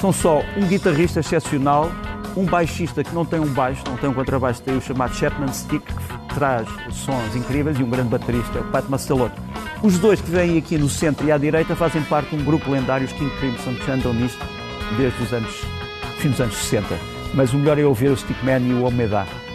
São 0.00 0.12
só 0.12 0.42
um 0.56 0.66
guitarrista 0.66 1.20
excepcional, 1.20 1.90
um 2.36 2.44
baixista 2.44 3.04
que 3.04 3.14
não 3.14 3.24
tem 3.24 3.38
um 3.38 3.52
baixo, 3.52 3.82
não 3.86 3.96
tem 3.96 4.10
um 4.10 4.14
contrabaixo, 4.14 4.60
tem 4.62 4.76
o 4.76 4.80
chamado 4.80 5.14
Chapman 5.14 5.52
Stick, 5.52 5.84
que 5.84 6.34
traz 6.34 6.68
sons 6.92 7.36
incríveis, 7.36 7.78
e 7.78 7.82
um 7.82 7.88
grande 7.88 8.08
baterista, 8.08 8.60
o 8.60 8.64
Pat 8.64 8.84
Mastelotto. 8.88 9.40
Os 9.82 9.98
dois 9.98 10.20
que 10.20 10.30
vêm 10.30 10.58
aqui 10.58 10.76
no 10.76 10.88
centro 10.88 11.26
e 11.26 11.32
à 11.32 11.38
direita 11.38 11.76
fazem 11.76 12.02
parte 12.02 12.30
de 12.30 12.42
um 12.42 12.44
grupo 12.44 12.70
lendário, 12.70 13.06
os 13.06 13.12
King 13.12 13.30
Crimson, 13.38 13.74
que 13.74 13.90
andam 13.90 14.12
nisto 14.12 14.44
desde 14.98 15.22
os 15.22 15.32
anos, 15.32 15.75
fim 16.26 16.30
dos 16.30 16.40
anos 16.40 16.56
60. 16.56 16.98
Mas 17.34 17.52
o 17.52 17.58
melhor 17.58 17.78
é 17.78 17.84
ouvir 17.84 18.08
o 18.08 18.16
Stickman 18.16 18.68
e 18.68 18.72
o 18.72 18.84
Omeda. 18.84 19.24
E 19.24 19.45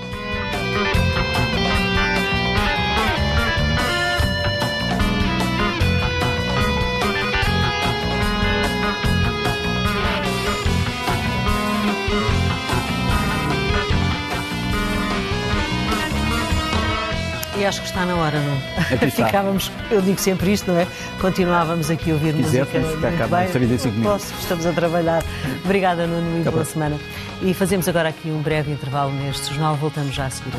acho 17.72 17.82
que 17.82 17.88
está 17.88 18.06
na 18.06 18.16
hora, 18.18 18.38
não? 18.38 18.58
Está. 19.08 19.26
Ficávamos, 19.26 19.72
eu 19.90 20.02
digo 20.02 20.20
sempre 20.20 20.52
isto, 20.52 20.70
não 20.70 20.78
é? 20.78 20.86
Continuávamos 21.22 21.90
aqui 21.90 22.12
a 22.12 22.16
ouvir 22.16 22.34
quiser, 22.34 22.66
música. 22.66 22.66
ficar 22.66 23.18
muito 23.18 23.30
mais 23.30 23.44
bem. 23.46 23.52
35 23.52 23.96
minutos. 23.98 24.26
Posso, 24.26 24.42
estamos 24.42 24.66
a 24.66 24.74
trabalhar. 24.74 25.24
Obrigada, 25.64 26.06
Nuno, 26.06 26.40
e 26.40 26.42
Até 26.42 26.52
boa 26.52 26.66
semana. 26.66 27.00
E 27.42 27.54
fazemos 27.54 27.88
agora 27.88 28.10
aqui 28.10 28.28
um 28.28 28.42
breve 28.42 28.72
intervalo 28.74 29.14
neste 29.14 29.54
jornal. 29.54 29.76
Voltamos 29.78 30.14
já 30.14 30.26
a 30.26 30.30
seguir. 30.30 30.52